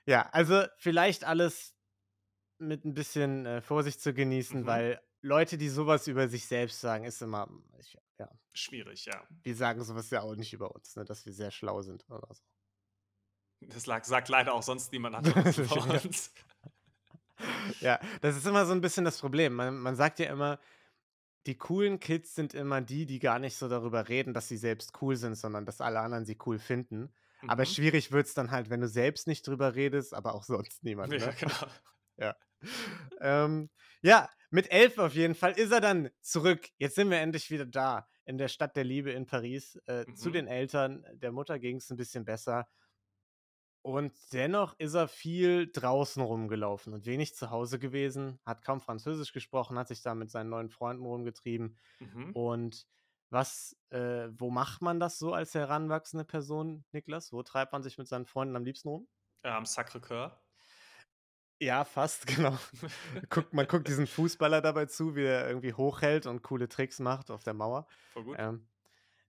Ja, 0.05 0.29
also 0.33 0.65
vielleicht 0.77 1.25
alles 1.25 1.75
mit 2.59 2.85
ein 2.85 2.95
bisschen 2.95 3.47
äh, 3.47 3.61
Vorsicht 3.61 4.01
zu 4.01 4.13
genießen, 4.13 4.61
mhm. 4.61 4.67
weil 4.67 5.01
Leute, 5.23 5.57
die 5.57 5.69
sowas 5.69 6.07
über 6.07 6.29
sich 6.29 6.47
selbst 6.47 6.81
sagen, 6.81 7.05
ist 7.05 7.23
immer, 7.23 7.49
ich, 7.79 7.97
ja. 8.19 8.29
Schwierig, 8.53 9.07
ja. 9.07 9.23
Wir 9.43 9.57
sagen 9.57 9.83
sowas 9.83 10.11
ja 10.11 10.23
auch 10.23 10.35
nicht 10.35 10.53
über 10.53 10.75
uns, 10.75 10.97
ne, 10.97 11.05
dass 11.05 11.25
wir 11.25 11.33
sehr 11.33 11.51
schlau 11.51 11.81
sind 11.83 12.05
oder 12.11 12.29
so. 12.31 12.43
Das 13.61 13.87
lag, 13.87 14.05
sagt 14.05 14.29
leider 14.29 14.53
auch 14.55 14.63
sonst 14.63 14.93
niemand 14.93 15.15
anderes 15.17 15.59
über 15.59 15.77
uns. 16.05 16.33
Ja, 17.81 17.99
das 18.21 18.37
ist 18.37 18.47
immer 18.47 18.65
so 18.67 18.73
ein 18.73 18.81
bisschen 18.81 19.05
das 19.05 19.19
Problem. 19.19 19.55
Man, 19.55 19.77
man 19.79 19.97
sagt 19.97 20.21
ja 20.21 20.31
immer, 20.31 20.61
die 21.47 21.57
coolen 21.57 21.99
Kids 21.99 22.35
sind 22.35 22.55
immer 22.55 22.81
die, 22.81 23.07
die 23.07 23.19
gar 23.19 23.39
nicht 23.39 23.57
so 23.57 23.69
darüber 23.69 24.09
reden, 24.09 24.33
dass 24.33 24.49
sie 24.49 24.57
selbst 24.57 24.93
cool 25.03 25.17
sind, 25.17 25.35
sondern 25.35 25.67
dass 25.67 25.81
alle 25.81 26.01
anderen 26.01 26.25
sie 26.25 26.39
cool 26.47 26.59
finden. 26.59 27.13
Mhm. 27.43 27.51
Aber 27.51 27.65
schwierig 27.65 28.13
wird 28.13 28.27
es 28.27 28.35
dann 28.35 28.51
halt, 28.51 28.71
wenn 28.71 28.81
du 28.81 28.89
selbst 28.89 29.27
nicht 29.27 29.47
drüber 29.47 29.75
redest, 29.75 30.15
aber 30.15 30.35
auch 30.35 30.45
sonst 30.45 30.85
niemand. 30.85 31.13
Ja, 31.13 31.27
ne? 31.27 31.35
genau. 31.41 31.55
Ja. 32.19 32.37
ähm, 33.21 33.71
ja, 34.03 34.29
mit 34.51 34.71
elf 34.71 34.99
auf 34.99 35.15
jeden 35.15 35.35
Fall 35.35 35.53
ist 35.53 35.73
er 35.73 35.81
dann 35.81 36.11
zurück. 36.21 36.69
Jetzt 36.77 36.95
sind 36.95 37.11
wir 37.11 37.19
endlich 37.19 37.51
wieder 37.51 37.65
da, 37.65 38.07
in 38.27 38.37
der 38.37 38.49
Stadt 38.49 38.77
der 38.77 38.85
Liebe 38.85 39.11
in 39.11 39.27
Paris, 39.27 39.77
äh, 39.87 40.05
mhm. 40.07 40.15
zu 40.15 40.31
den 40.31 40.47
Eltern. 40.47 41.05
Der 41.15 41.33
Mutter 41.33 41.59
ging 41.59 41.79
es 41.79 41.91
ein 41.91 41.97
bisschen 41.97 42.27
besser. 42.27 42.69
Und 43.83 44.13
dennoch 44.33 44.79
ist 44.79 44.95
er 44.95 45.09
viel 45.09 45.71
draußen 45.71 46.23
rumgelaufen 46.23 46.95
und 46.95 47.05
wenig 47.05 47.35
zu 47.35 47.51
Hause 47.51 47.81
gewesen, 47.81 48.39
hat 48.47 48.63
kaum 48.63 48.81
Französisch 48.81 49.33
gesprochen, 49.33 49.77
hat 49.77 49.89
sich 49.89 50.03
da 50.03 50.15
mit 50.15 50.31
seinen 50.31 50.51
neuen 50.51 50.71
Freunden 50.71 51.05
rumgetrieben. 51.05 51.77
Mhm. 51.99 52.31
Und 52.33 52.87
was, 53.31 53.77
äh, 53.91 54.29
wo 54.39 54.51
macht 54.51 54.83
man 54.83 55.01
das 55.01 55.19
so 55.19 55.33
als 55.33 55.55
heranwachsende 55.55 56.25
Person, 56.25 56.85
Niklas? 56.93 57.33
Wo 57.33 57.43
treibt 57.43 57.73
man 57.73 57.83
sich 57.83 57.99
mit 57.99 58.07
seinen 58.07 58.27
Freunden 58.27 58.55
am 58.55 58.65
liebsten 58.65 58.89
rum? 58.89 59.09
Am 59.43 59.65
Sacré-Cœur. 59.65 60.33
Ja, 61.63 61.85
fast, 61.85 62.27
genau. 62.27 62.59
guckt, 63.31 63.53
man 63.53 63.67
guckt 63.67 63.87
diesen 63.87 64.07
Fußballer 64.07 64.61
dabei 64.61 64.87
zu, 64.87 65.17
wie 65.17 65.25
er 65.25 65.49
irgendwie 65.49 65.75
hochhält 65.75 66.27
und 66.27 66.43
coole 66.43 66.69
Tricks 66.69 66.99
macht 66.99 67.31
auf 67.31 67.43
der 67.43 67.55
Mauer. 67.55 67.87
Voll 68.13 68.25
gut. 68.25 68.37
Ähm, 68.39 68.69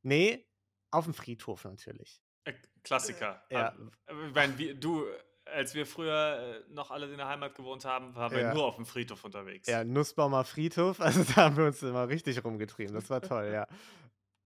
nee, 0.02 0.46
auf 0.92 1.06
dem 1.06 1.14
Friedhof 1.14 1.64
natürlich. 1.66 2.23
Äh, 2.46 2.54
Klassiker. 2.84 3.42
Äh, 3.50 3.56
ja. 3.56 3.76
Wenn 4.08 4.58
wir, 4.58 4.76
du, 4.76 5.06
als 5.46 5.74
wir 5.74 5.86
früher 5.86 6.64
äh, 6.68 6.74
noch 6.74 6.92
alle 6.92 7.10
in 7.10 7.18
der 7.18 7.28
Heimat 7.28 7.56
gewohnt 7.56 7.86
haben, 7.86 8.16
waren 8.16 8.32
wir 8.32 8.42
ja. 8.42 8.54
nur 8.54 8.66
auf 8.66 8.76
dem 8.76 8.86
Friedhof 8.86 9.24
unterwegs. 9.24 9.68
Ja, 9.68 9.84
Nussbaumer 9.84 10.44
Friedhof, 10.44 11.00
also 11.02 11.24
da 11.24 11.36
haben 11.44 11.58
wir 11.58 11.66
uns 11.66 11.82
immer 11.82 12.08
richtig 12.08 12.44
rumgetrieben. 12.44 12.94
Das 12.94 13.10
war 13.10 13.22
toll, 13.22 13.52
ja. 13.54 13.68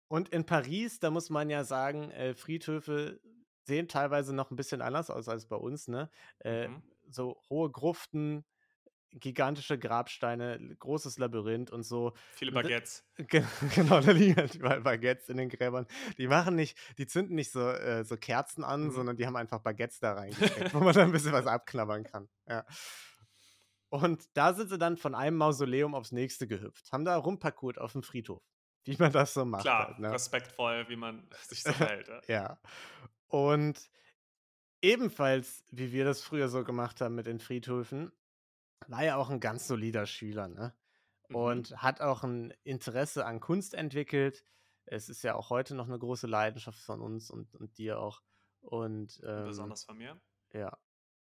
Und 0.08 0.30
in 0.30 0.46
Paris, 0.46 1.00
da 1.00 1.10
muss 1.10 1.30
man 1.30 1.50
ja 1.50 1.64
sagen, 1.64 2.12
äh, 2.12 2.36
Friedhöfe 2.36 3.20
sehen 3.68 3.88
teilweise 3.88 4.34
noch 4.34 4.52
ein 4.52 4.56
bisschen 4.56 4.82
anders 4.82 5.10
aus 5.10 5.28
als 5.28 5.48
bei 5.48 5.56
uns, 5.56 5.88
ne? 5.88 6.10
Äh, 6.44 6.68
mhm. 6.68 6.84
So 7.10 7.42
hohe 7.50 7.72
Gruften, 7.72 8.46
gigantische 9.20 9.80
Grabsteine, 9.80 10.76
großes 10.80 11.18
Labyrinth 11.18 11.72
und 11.72 11.84
so. 11.84 12.14
Viele 12.34 12.52
Baguettes. 12.52 13.04
Genau, 13.76 14.00
da 14.02 14.12
liegen 14.12 14.36
halt 14.36 14.56
überall 14.56 14.82
Baguettes 14.82 15.30
in 15.30 15.38
den 15.38 15.50
Gräbern. 15.50 15.88
Die 16.18 16.28
machen 16.28 16.56
nicht, 16.56 16.78
die 16.98 17.08
zünden 17.08 17.36
nicht 17.36 17.52
so, 17.52 17.70
äh, 17.70 18.04
so 18.04 18.18
Kerzen 18.18 18.64
an, 18.64 18.86
mhm. 18.86 18.92
sondern 18.92 19.18
die 19.18 19.26
haben 19.26 19.36
einfach 19.36 19.60
Baguettes 19.60 20.00
da 20.00 20.14
reingesteckt, 20.14 20.74
wo 20.74 20.80
man 20.82 20.94
dann 20.94 21.06
ein 21.06 21.12
bisschen 21.12 21.32
was 21.34 21.48
abknabbern 21.48 22.04
kann. 22.04 22.30
Ja. 22.48 22.66
Und 23.90 24.26
da 24.34 24.54
sind 24.54 24.70
sie 24.70 24.78
dann 24.78 24.98
von 24.98 25.16
einem 25.16 25.38
Mausoleum 25.38 25.96
aufs 25.96 26.12
nächste 26.12 26.48
gehüpft, 26.48 26.92
haben 26.92 27.06
da 27.06 27.16
rumparcourt 27.16 27.80
auf 27.80 27.94
dem 27.94 28.04
Friedhof, 28.04 28.44
wie 28.84 28.98
man 28.98 29.12
das 29.12 29.34
so 29.34 29.46
macht. 29.46 29.64
Klar, 29.64 29.88
halt, 29.88 30.00
ne? 30.00 30.12
respektvoll, 30.12 30.86
wie 30.90 30.98
man 30.98 31.30
sich 31.48 31.64
so 31.64 31.72
verhält. 31.72 32.08
Ja. 32.08 32.20
ja. 32.28 32.60
Und 33.28 33.90
ebenfalls, 34.82 35.64
wie 35.72 35.92
wir 35.94 36.04
das 36.06 36.22
früher 36.22 36.50
so 36.50 36.64
gemacht 36.64 37.02
haben 37.02 37.16
mit 37.16 37.26
den 37.26 37.40
Friedhöfen, 37.40 38.12
war 38.88 39.04
ja 39.04 39.16
auch 39.18 39.30
ein 39.30 39.40
ganz 39.40 39.68
solider 39.68 40.06
Schüler, 40.06 40.48
ne? 40.48 40.76
Mhm. 41.30 41.36
Und 41.36 41.82
hat 41.82 42.02
auch 42.02 42.24
ein 42.24 42.54
Interesse 42.64 43.26
an 43.26 43.40
Kunst 43.40 43.74
entwickelt. 43.74 44.46
Es 44.86 45.10
ist 45.10 45.24
ja 45.24 45.36
auch 45.36 45.50
heute 45.50 45.76
noch 45.76 45.88
eine 45.88 45.98
große 45.98 46.28
Leidenschaft 46.28 46.80
von 46.80 47.02
uns 47.02 47.32
und, 47.32 47.56
und 47.56 47.78
dir 47.78 48.00
auch. 48.00 48.22
Und 48.62 49.22
ähm, 49.24 49.46
besonders 49.46 49.84
von 49.84 49.98
mir. 49.98 50.20
Ja. 50.54 50.78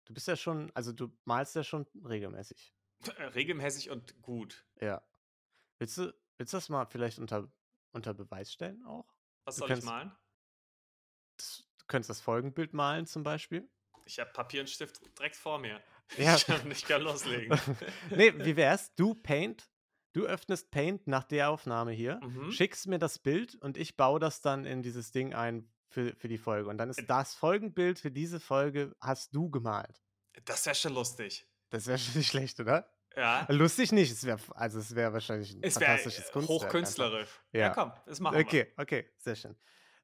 Du 0.04 0.14
bist 0.14 0.28
ja 0.28 0.36
schon, 0.36 0.70
also 0.74 0.92
du 0.92 1.08
malst 1.24 1.54
ja 1.54 1.62
schon 1.62 1.86
regelmäßig. 2.04 2.74
Regelmäßig 3.34 3.90
und 3.90 4.20
gut. 4.22 4.66
Ja. 4.80 5.02
Willst 5.78 5.98
du, 5.98 6.14
willst 6.36 6.52
du 6.52 6.56
das 6.56 6.68
mal 6.68 6.86
vielleicht 6.86 7.18
unter, 7.18 7.50
unter 7.92 8.14
Beweis 8.14 8.52
stellen 8.52 8.84
auch? 8.84 9.14
Was 9.44 9.56
du 9.56 9.60
soll 9.60 9.68
könntest, 9.68 9.86
ich 9.86 9.90
malen? 9.90 10.12
Du 11.36 11.86
könntest 11.86 12.10
das 12.10 12.20
Folgenbild 12.20 12.74
malen 12.74 13.06
zum 13.06 13.22
Beispiel. 13.22 13.70
Ich 14.04 14.18
habe 14.18 14.30
Papier 14.32 14.60
und 14.60 14.68
Stift 14.68 15.00
direkt 15.18 15.36
vor 15.36 15.58
mir. 15.58 15.82
Ja. 16.16 16.36
Ich 16.70 16.84
kann 16.86 17.02
loslegen. 17.02 17.58
nee, 18.10 18.32
wie 18.36 18.56
wär's? 18.56 18.94
Du 18.96 19.14
Paint, 19.14 19.68
du 20.12 20.24
öffnest 20.24 20.70
Paint 20.70 21.06
nach 21.06 21.24
der 21.24 21.50
Aufnahme 21.50 21.92
hier, 21.92 22.20
mhm. 22.22 22.50
schickst 22.50 22.86
mir 22.86 22.98
das 22.98 23.18
Bild 23.18 23.54
und 23.56 23.76
ich 23.76 23.96
baue 23.96 24.20
das 24.20 24.40
dann 24.40 24.64
in 24.64 24.82
dieses 24.82 25.12
Ding 25.12 25.34
ein 25.34 25.70
für, 25.88 26.14
für 26.16 26.28
die 26.28 26.38
Folge. 26.38 26.68
Und 26.68 26.78
dann 26.78 26.90
ist 26.90 27.04
das 27.08 27.34
Folgenbild 27.34 27.98
für 27.98 28.10
diese 28.10 28.40
Folge 28.40 28.94
hast 29.00 29.34
du 29.34 29.50
gemalt. 29.50 30.00
Das 30.44 30.64
wäre 30.66 30.74
schon 30.74 30.94
lustig. 30.94 31.46
Das 31.70 31.86
wäre 31.86 31.98
schon 31.98 32.16
nicht 32.16 32.28
schlecht, 32.28 32.60
oder? 32.60 32.92
Ja. 33.16 33.46
Lustig 33.48 33.90
nicht, 33.90 34.12
es 34.12 34.24
wäre 34.24 34.38
also 34.54 34.78
es 34.78 34.94
wäre 34.94 35.12
wahrscheinlich 35.12 35.52
ein 35.52 35.62
es 35.62 35.74
fantastisches 35.74 36.30
Kunstwerk. 36.30 36.62
Hochkünstlerisch. 36.62 37.28
Ja. 37.52 37.60
ja, 37.60 37.70
komm, 37.70 37.92
das 38.06 38.20
machen 38.20 38.38
okay, 38.38 38.72
wir. 38.76 38.82
Okay, 38.82 39.00
okay, 39.00 39.10
sehr 39.16 39.34
schön. 39.34 39.56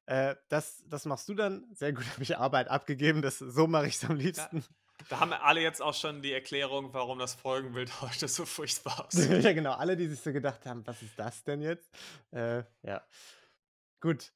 Äh, 0.07 0.35
das, 0.49 0.83
das 0.87 1.05
machst 1.05 1.27
du 1.29 1.33
dann. 1.33 1.65
Sehr 1.73 1.93
gut, 1.93 2.05
habe 2.11 2.23
ich 2.23 2.37
Arbeit 2.37 2.69
abgegeben. 2.69 3.21
Das, 3.21 3.39
so 3.39 3.67
mache 3.67 3.87
ich 3.87 3.95
es 3.95 4.05
am 4.05 4.15
liebsten. 4.15 4.57
Ja. 4.57 4.63
Da 5.09 5.19
haben 5.19 5.33
alle 5.33 5.61
jetzt 5.61 5.81
auch 5.81 5.93
schon 5.93 6.21
die 6.21 6.33
Erklärung, 6.33 6.93
warum 6.93 7.19
das 7.19 7.33
Folgenbild 7.33 7.89
heute 8.01 8.27
so 8.27 8.45
furchtbar 8.45 9.05
aussieht. 9.07 9.43
ja, 9.43 9.53
genau. 9.53 9.73
Alle, 9.73 9.95
die 9.95 10.07
sich 10.07 10.19
so 10.19 10.33
gedacht 10.33 10.65
haben, 10.65 10.85
was 10.85 11.01
ist 11.01 11.17
das 11.17 11.43
denn 11.43 11.61
jetzt? 11.61 11.89
Äh, 12.31 12.63
ja. 12.83 13.05
Gut. 14.01 14.33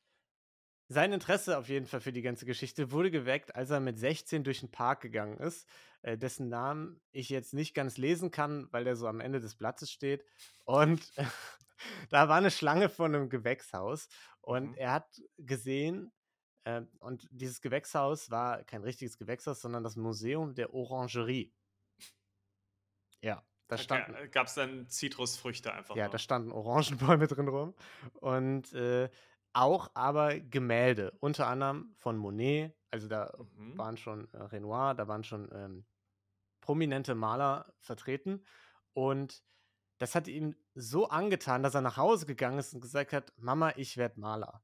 Sein 0.87 1.13
Interesse 1.13 1.57
auf 1.57 1.69
jeden 1.69 1.85
Fall 1.85 2.01
für 2.01 2.11
die 2.11 2.21
ganze 2.21 2.45
Geschichte 2.45 2.91
wurde 2.91 3.11
geweckt, 3.11 3.55
als 3.55 3.69
er 3.69 3.79
mit 3.79 3.97
16 3.97 4.43
durch 4.43 4.59
den 4.59 4.71
Park 4.71 4.99
gegangen 4.99 5.37
ist, 5.37 5.65
äh, 6.01 6.17
dessen 6.17 6.49
Namen 6.49 6.99
ich 7.13 7.29
jetzt 7.29 7.53
nicht 7.53 7.73
ganz 7.73 7.97
lesen 7.97 8.29
kann, 8.29 8.67
weil 8.71 8.83
der 8.83 8.97
so 8.97 9.07
am 9.07 9.21
Ende 9.21 9.39
des 9.39 9.55
Blattes 9.55 9.89
steht. 9.89 10.25
Und 10.65 11.01
da 12.09 12.27
war 12.27 12.37
eine 12.37 12.51
Schlange 12.51 12.89
von 12.89 13.15
einem 13.15 13.29
Gewächshaus 13.29 14.09
und 14.41 14.71
mhm. 14.71 14.75
er 14.75 14.91
hat 14.91 15.21
gesehen, 15.37 16.11
und 16.99 17.27
dieses 17.31 17.61
Gewächshaus 17.61 18.29
war 18.29 18.63
kein 18.63 18.83
richtiges 18.83 19.17
Gewächshaus, 19.17 19.61
sondern 19.61 19.83
das 19.83 19.95
Museum 19.95 20.53
der 20.53 20.73
Orangerie. 20.73 21.53
Ja, 23.21 23.43
da 23.67 23.77
standen. 23.77 24.11
Okay, 24.11 24.29
Gab 24.29 24.47
es 24.47 24.53
dann 24.53 24.87
Zitrusfrüchte 24.87 25.73
einfach? 25.73 25.95
Ja, 25.95 26.05
nur? 26.05 26.11
da 26.11 26.17
standen 26.19 26.51
Orangenbäume 26.51 27.27
drin 27.27 27.47
rum. 27.47 27.73
Und 28.19 28.73
äh, 28.73 29.09
auch 29.53 29.91
aber 29.93 30.39
Gemälde, 30.39 31.13
unter 31.19 31.47
anderem 31.47 31.93
von 31.97 32.17
Monet. 32.17 32.75
Also 32.91 33.07
da 33.07 33.33
mhm. 33.55 33.77
waren 33.77 33.97
schon 33.97 34.31
äh, 34.33 34.37
Renoir, 34.37 34.93
da 34.93 35.07
waren 35.07 35.23
schon 35.23 35.49
ähm, 35.53 35.85
prominente 36.59 37.15
Maler 37.15 37.73
vertreten. 37.79 38.43
Und 38.93 39.43
das 39.97 40.15
hat 40.15 40.27
ihm 40.27 40.55
so 40.73 41.07
angetan, 41.09 41.63
dass 41.63 41.75
er 41.75 41.81
nach 41.81 41.97
Hause 41.97 42.25
gegangen 42.25 42.59
ist 42.59 42.73
und 42.73 42.81
gesagt 42.81 43.13
hat, 43.13 43.33
Mama, 43.37 43.73
ich 43.77 43.97
werde 43.97 44.19
Maler. 44.19 44.63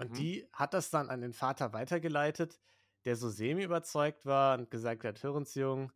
Und 0.00 0.12
mhm. 0.12 0.14
die 0.14 0.48
hat 0.52 0.72
das 0.72 0.90
dann 0.90 1.10
an 1.10 1.20
den 1.20 1.34
Vater 1.34 1.72
weitergeleitet, 1.72 2.58
der 3.04 3.16
so 3.16 3.28
semi-überzeugt 3.28 4.24
war 4.24 4.58
und 4.58 4.70
gesagt 4.70 5.04
hat, 5.04 5.22
hören 5.22 5.44
Sie, 5.44 5.60
Jung, 5.60 5.92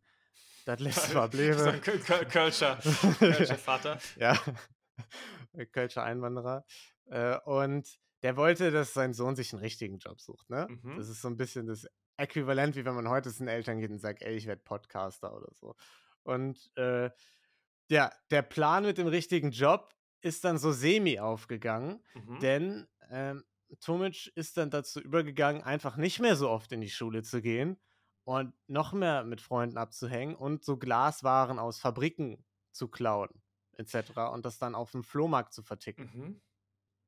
das 0.65 0.79
lässt 0.79 1.13
mal 1.13 1.27
bleiben. 1.27 1.81
Kölscher, 1.81 2.77
Kölscher 3.19 3.57
Vater. 3.57 3.99
ja, 4.17 4.37
Kölscher 5.71 6.03
Einwanderer. 6.03 6.65
Äh, 7.05 7.37
und 7.39 7.99
der 8.21 8.37
wollte, 8.37 8.71
dass 8.71 8.93
sein 8.93 9.13
Sohn 9.13 9.35
sich 9.35 9.53
einen 9.53 9.61
richtigen 9.61 9.97
Job 9.97 10.21
sucht. 10.21 10.49
Ne? 10.49 10.67
Mhm. 10.69 10.97
Das 10.97 11.09
ist 11.09 11.21
so 11.21 11.27
ein 11.27 11.37
bisschen 11.37 11.65
das 11.65 11.87
Äquivalent, 12.17 12.75
wie 12.75 12.85
wenn 12.85 12.95
man 12.95 13.09
heute 13.09 13.31
zu 13.31 13.39
den 13.39 13.47
Eltern 13.47 13.79
geht 13.79 13.91
und 13.91 13.99
sagt, 13.99 14.21
ey, 14.21 14.35
ich 14.35 14.45
werde 14.45 14.61
Podcaster 14.63 15.35
oder 15.35 15.51
so. 15.53 15.75
Und 16.23 16.71
äh, 16.75 17.09
ja, 17.89 18.11
der 18.29 18.41
Plan 18.43 18.83
mit 18.83 18.97
dem 18.97 19.07
richtigen 19.07 19.51
Job 19.51 19.93
ist 20.21 20.43
dann 20.43 20.57
so 20.57 20.71
semi 20.71 21.19
aufgegangen, 21.19 22.03
mhm. 22.13 22.39
denn 22.39 22.87
ähm, 23.11 23.43
Tomic 23.81 24.31
ist 24.35 24.57
dann 24.57 24.69
dazu 24.69 24.99
übergegangen, 24.99 25.63
einfach 25.63 25.97
nicht 25.97 26.19
mehr 26.19 26.35
so 26.35 26.49
oft 26.49 26.71
in 26.71 26.81
die 26.81 26.89
Schule 26.89 27.23
zu 27.23 27.41
gehen 27.41 27.79
und 28.23 28.53
noch 28.67 28.93
mehr 28.93 29.23
mit 29.23 29.41
Freunden 29.41 29.77
abzuhängen 29.77 30.35
und 30.35 30.63
so 30.63 30.77
Glaswaren 30.77 31.59
aus 31.59 31.79
Fabriken 31.79 32.43
zu 32.71 32.87
klauen, 32.87 33.43
etc. 33.73 34.17
und 34.33 34.45
das 34.45 34.57
dann 34.57 34.75
auf 34.75 34.91
dem 34.91 35.03
Flohmarkt 35.03 35.53
zu 35.53 35.63
verticken. 35.63 36.11
Mhm. 36.13 36.41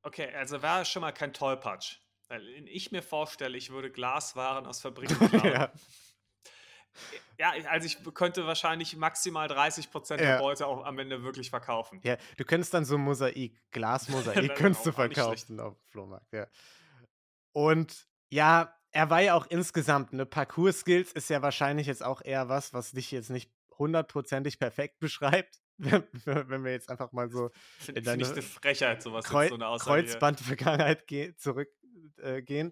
Okay, 0.04 0.34
also 0.34 0.62
war 0.62 0.86
schon 0.86 1.02
mal 1.02 1.12
kein 1.12 1.34
Tollpatsch. 1.34 2.00
Weil 2.30 2.46
ich 2.68 2.92
mir 2.92 3.02
vorstelle, 3.02 3.58
ich 3.58 3.70
würde 3.70 3.90
Glaswaren 3.90 4.66
aus 4.66 4.82
Fabriken 4.82 5.16
klauen. 5.30 5.54
ja. 5.54 5.72
Ja, 7.38 7.54
also 7.70 7.86
ich 7.86 7.98
könnte 8.14 8.48
wahrscheinlich 8.48 8.96
maximal 8.96 9.48
30 9.48 9.92
Prozent 9.92 10.22
ja. 10.22 10.34
der 10.34 10.38
Beute 10.40 10.66
auch 10.68 10.86
am 10.86 10.98
Ende 11.00 11.24
wirklich 11.24 11.50
verkaufen. 11.50 12.00
Ja, 12.04 12.18
du 12.38 12.44
könntest 12.46 12.74
dann 12.74 12.86
so 12.86 12.98
Mosaik, 12.98 13.60
Glasmosaik 13.72 14.56
könntest 14.56 14.86
du 14.86 14.92
verkaufen 14.92 15.60
auf 15.60 15.76
dem 15.76 15.88
Flohmarkt, 15.90 16.32
ja. 16.34 16.48
Und 17.54 18.08
ja, 18.30 18.74
er 18.92 19.10
war 19.10 19.22
ja 19.22 19.36
auch 19.36 19.46
insgesamt, 19.48 20.14
ne, 20.14 20.26
Parcours-Skills 20.26 21.12
ist 21.12 21.30
ja 21.30 21.42
wahrscheinlich 21.42 21.88
jetzt 21.88 22.04
auch 22.04 22.22
eher 22.24 22.50
was, 22.50 22.74
was 22.74 22.92
dich 22.92 23.12
jetzt 23.12 23.30
nicht 23.30 23.52
hundertprozentig 23.78 24.60
perfekt 24.60 25.00
beschreibt. 25.00 25.62
wenn 25.80 26.64
wir 26.64 26.72
jetzt 26.72 26.90
einfach 26.90 27.12
mal 27.12 27.30
so 27.30 27.52
in 27.88 28.04
deine 28.04 28.04
Find 28.04 28.22
ich 28.24 28.32
eine 28.32 28.42
Frechheit, 28.42 29.04
sowas 29.04 29.26
Kreu 29.26 29.48
so 29.48 29.56
eine 29.56 29.78
Kreuzband-Vergangenheit 29.78 31.06
zurückgehen. 31.38 32.72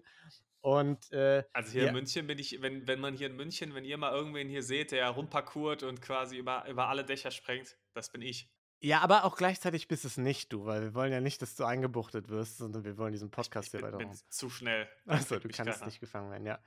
und 0.66 1.12
äh, 1.12 1.44
also 1.52 1.70
hier 1.70 1.82
ja. 1.82 1.88
in 1.90 1.94
München 1.94 2.26
bin 2.26 2.40
ich, 2.40 2.60
wenn, 2.60 2.88
wenn 2.88 2.98
man 2.98 3.14
hier 3.14 3.28
in 3.28 3.36
München, 3.36 3.72
wenn 3.76 3.84
ihr 3.84 3.96
mal 3.98 4.12
irgendwen 4.12 4.48
hier 4.48 4.64
seht, 4.64 4.90
der 4.90 5.08
rumparkourt 5.10 5.84
und 5.84 6.02
quasi 6.02 6.38
über, 6.38 6.68
über 6.68 6.88
alle 6.88 7.04
Dächer 7.04 7.30
sprengt, 7.30 7.78
das 7.94 8.10
bin 8.10 8.20
ich. 8.20 8.50
Ja, 8.80 8.98
aber 8.98 9.22
auch 9.22 9.36
gleichzeitig 9.36 9.86
bist 9.86 10.04
es 10.04 10.16
nicht 10.16 10.52
du, 10.52 10.64
weil 10.64 10.82
wir 10.82 10.94
wollen 10.94 11.12
ja 11.12 11.20
nicht, 11.20 11.40
dass 11.40 11.54
du 11.54 11.62
eingebuchtet 11.62 12.30
wirst, 12.30 12.58
sondern 12.58 12.82
wir 12.82 12.98
wollen 12.98 13.12
diesen 13.12 13.30
Podcast 13.30 13.68
ich 13.68 13.78
hier 13.78 13.82
weiter. 13.82 14.00
Ich 14.00 14.08
bin 14.08 14.18
zu 14.28 14.50
schnell. 14.50 14.88
Achso, 15.06 15.38
du 15.38 15.48
kannst 15.50 15.86
nicht 15.86 16.00
gefangen 16.00 16.32
werden, 16.32 16.46
ja. 16.46 16.58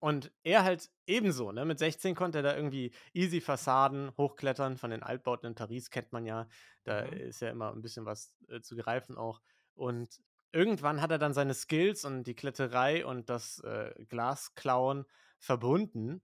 Und 0.00 0.30
er 0.42 0.62
halt 0.62 0.90
ebenso, 1.06 1.50
ne? 1.50 1.64
Mit 1.64 1.78
16 1.78 2.14
konnte 2.14 2.40
er 2.40 2.42
da 2.42 2.54
irgendwie 2.54 2.92
easy 3.14 3.40
Fassaden 3.40 4.14
hochklettern. 4.18 4.76
Von 4.76 4.90
den 4.90 5.02
Altbauten 5.02 5.46
in 5.46 5.54
Paris 5.54 5.88
kennt 5.88 6.12
man 6.12 6.26
ja. 6.26 6.46
Da 6.82 7.06
mhm. 7.06 7.12
ist 7.14 7.40
ja 7.40 7.48
immer 7.48 7.72
ein 7.72 7.80
bisschen 7.80 8.04
was 8.04 8.34
äh, 8.48 8.60
zu 8.60 8.76
greifen 8.76 9.16
auch. 9.16 9.40
Und 9.72 10.20
irgendwann 10.54 11.00
hat 11.00 11.10
er 11.10 11.18
dann 11.18 11.34
seine 11.34 11.54
Skills 11.54 12.04
und 12.04 12.24
die 12.24 12.34
Kletterei 12.34 13.04
und 13.04 13.28
das 13.28 13.58
äh, 13.60 13.92
Glasklauen 14.08 15.04
verbunden 15.38 16.22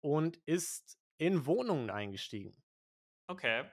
und 0.00 0.38
ist 0.46 0.98
in 1.18 1.46
Wohnungen 1.46 1.90
eingestiegen. 1.90 2.56
Okay. 3.26 3.64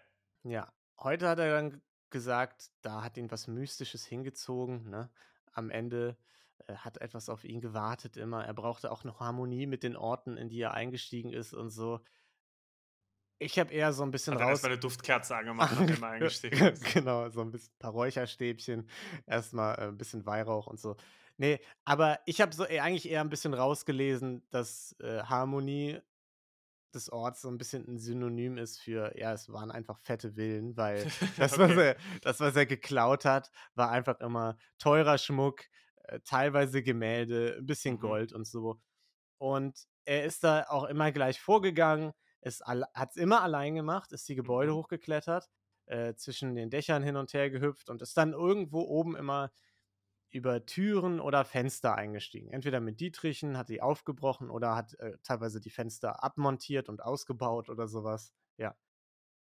Ja, 0.44 0.72
heute 1.00 1.30
hat 1.30 1.40
er 1.40 1.56
dann 1.56 1.82
gesagt, 2.10 2.70
da 2.82 3.04
hat 3.04 3.18
ihn 3.18 3.32
was 3.32 3.48
Mystisches 3.48 4.06
hingezogen. 4.06 4.90
Ne? 4.90 5.10
Am 5.54 5.70
Ende 5.70 6.18
äh, 6.68 6.76
hat 6.76 6.98
etwas 7.00 7.30
auf 7.30 7.44
ihn 7.44 7.62
gewartet 7.62 8.18
immer. 8.18 8.46
Er 8.46 8.54
brauchte 8.54 8.92
auch 8.92 9.04
noch 9.04 9.22
Harmonie 9.22 9.66
mit 9.66 9.84
den 9.84 9.96
Orten, 9.96 10.38
in 10.38 10.50
die 10.50 10.60
er 10.60 10.74
eingestiegen 10.74 11.32
ist 11.32 11.54
und 11.54 11.70
so. 11.70 12.02
Ich 13.40 13.60
habe 13.60 13.72
eher 13.72 13.94
so 13.94 14.04
ein 14.04 14.12
bisschen 14.12 14.34
Hat 14.34 14.42
raus. 14.42 14.50
erstmal 14.50 14.72
eine 14.72 14.80
Duftkerze 14.80 15.36
angemacht 15.36 15.78
und 15.80 15.90
immer 15.90 16.08
eingestiegen 16.12 16.68
ist. 16.68 16.84
genau, 16.94 17.30
so 17.30 17.42
ein 17.42 17.52
bisschen 17.52 17.72
ein 17.76 17.80
paar 17.80 17.92
Räucherstäbchen, 17.92 18.90
erstmal 19.28 19.76
äh, 19.78 19.88
ein 19.88 19.98
bisschen 19.98 20.26
Weihrauch 20.26 20.68
und 20.68 20.80
so. 20.80 20.96
Nee, 21.38 21.60
aber 21.86 22.20
ich 22.26 22.42
habe 22.42 22.54
so 22.54 22.68
e 22.68 22.80
eigentlich 22.80 23.10
eher 23.10 23.22
ein 23.22 23.30
bisschen 23.30 23.54
rausgelesen, 23.54 24.48
dass 24.50 24.96
äh, 25.00 25.22
Harmonie 25.22 26.00
des 26.96 27.12
Orts 27.12 27.42
so 27.42 27.50
ein 27.50 27.60
bisschen 27.60 27.88
ein 27.88 28.00
Synonym 28.00 28.58
ist 28.58 28.80
für, 28.80 29.16
ja, 29.18 29.34
es 29.34 29.52
waren 29.52 29.70
einfach 29.70 30.00
fette 30.00 30.34
Villen, 30.34 30.76
weil 30.76 31.04
das, 31.38 31.54
okay. 31.54 31.62
was, 31.62 31.78
er, 31.78 31.98
das, 32.22 32.40
was 32.40 32.56
er 32.56 32.66
geklaut 32.66 33.24
hat, 33.24 33.52
war 33.76 33.92
einfach 33.92 34.20
immer 34.20 34.58
teurer 34.80 35.20
Schmuck, 35.20 35.62
äh, 36.06 36.20
teilweise 36.22 36.82
Gemälde, 36.82 37.58
ein 37.60 37.68
bisschen 37.68 37.96
mhm. 37.96 38.00
Gold 38.00 38.34
und 38.34 38.48
so. 38.48 38.82
Und 39.38 39.78
er 40.06 40.24
ist 40.24 40.44
da 40.44 40.64
auch 40.70 40.86
immer 40.86 41.12
gleich 41.12 41.40
vorgegangen 41.40 42.14
hat 42.44 43.10
es 43.12 43.18
immer 43.18 43.42
allein 43.42 43.76
gemacht, 43.76 44.12
ist 44.12 44.28
die 44.30 44.36
Gebäude 44.36 44.72
mhm. 44.72 44.78
hochgeklettert, 44.78 45.50
äh, 45.88 46.14
zwischen 46.16 46.56
den 46.56 46.70
Dächern 46.70 47.04
hin 47.04 47.16
und 47.16 47.34
her 47.34 47.50
gehüpft 47.50 47.90
und 47.90 48.02
ist 48.02 48.18
dann 48.18 48.34
irgendwo 48.34 48.82
oben 48.82 49.16
immer 49.16 49.52
über 50.30 50.66
Türen 50.66 51.20
oder 51.20 51.46
Fenster 51.46 51.96
eingestiegen. 51.96 52.52
Entweder 52.52 52.80
mit 52.80 53.00
Dietrichen, 53.00 53.58
hat 53.58 53.70
die 53.70 53.82
aufgebrochen 53.82 54.50
oder 54.50 54.76
hat 54.76 54.94
äh, 55.00 55.18
teilweise 55.24 55.62
die 55.62 55.70
Fenster 55.70 56.24
abmontiert 56.24 56.90
und 56.90 57.02
ausgebaut 57.02 57.70
oder 57.70 57.88
sowas. 57.88 58.34
Ja. 58.58 58.76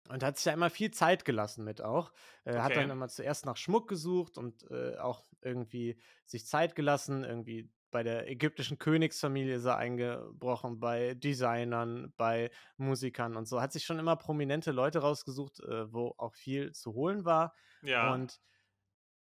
Und 0.09 0.23
hat 0.23 0.37
sich 0.37 0.45
da 0.45 0.53
immer 0.53 0.71
viel 0.71 0.91
Zeit 0.91 1.25
gelassen 1.25 1.63
mit 1.63 1.81
auch. 1.81 2.11
Äh, 2.43 2.51
okay. 2.51 2.59
Hat 2.59 2.75
dann 2.75 2.89
immer 2.89 3.07
zuerst 3.07 3.45
nach 3.45 3.57
Schmuck 3.57 3.87
gesucht 3.87 4.37
und 4.37 4.69
äh, 4.71 4.97
auch 4.97 5.25
irgendwie 5.41 6.01
sich 6.25 6.47
Zeit 6.47 6.75
gelassen, 6.75 7.23
irgendwie 7.23 7.69
bei 7.91 8.03
der 8.03 8.29
ägyptischen 8.29 8.77
Königsfamilie 8.79 9.55
ist 9.55 9.65
er 9.65 9.77
eingebrochen, 9.77 10.79
bei 10.79 11.13
Designern, 11.13 12.13
bei 12.17 12.49
Musikern 12.77 13.35
und 13.35 13.47
so. 13.47 13.61
Hat 13.61 13.73
sich 13.73 13.83
schon 13.83 13.99
immer 13.99 14.15
prominente 14.15 14.71
Leute 14.71 14.99
rausgesucht, 14.99 15.59
äh, 15.59 15.91
wo 15.93 16.15
auch 16.17 16.33
viel 16.33 16.71
zu 16.71 16.93
holen 16.93 17.25
war. 17.25 17.53
Ja. 17.81 18.13
Und 18.13 18.39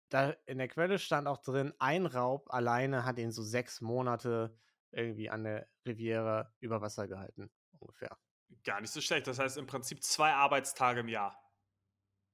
da 0.09 0.31
in 0.45 0.57
der 0.57 0.67
Quelle 0.67 0.99
stand 0.99 1.27
auch 1.27 1.37
drin, 1.37 1.73
ein 1.79 2.05
Raub 2.05 2.51
alleine 2.53 3.05
hat 3.05 3.17
ihn 3.17 3.31
so 3.31 3.43
sechs 3.43 3.79
Monate 3.81 4.57
irgendwie 4.91 5.29
an 5.29 5.43
der 5.43 5.67
Riviera 5.85 6.51
über 6.59 6.81
Wasser 6.81 7.07
gehalten, 7.07 7.51
ungefähr. 7.79 8.17
Gar 8.63 8.81
nicht 8.81 8.91
so 8.91 9.01
schlecht. 9.01 9.27
Das 9.27 9.39
heißt 9.39 9.57
im 9.57 9.67
Prinzip 9.67 10.03
zwei 10.03 10.33
Arbeitstage 10.33 11.01
im 11.01 11.07
Jahr. 11.07 11.39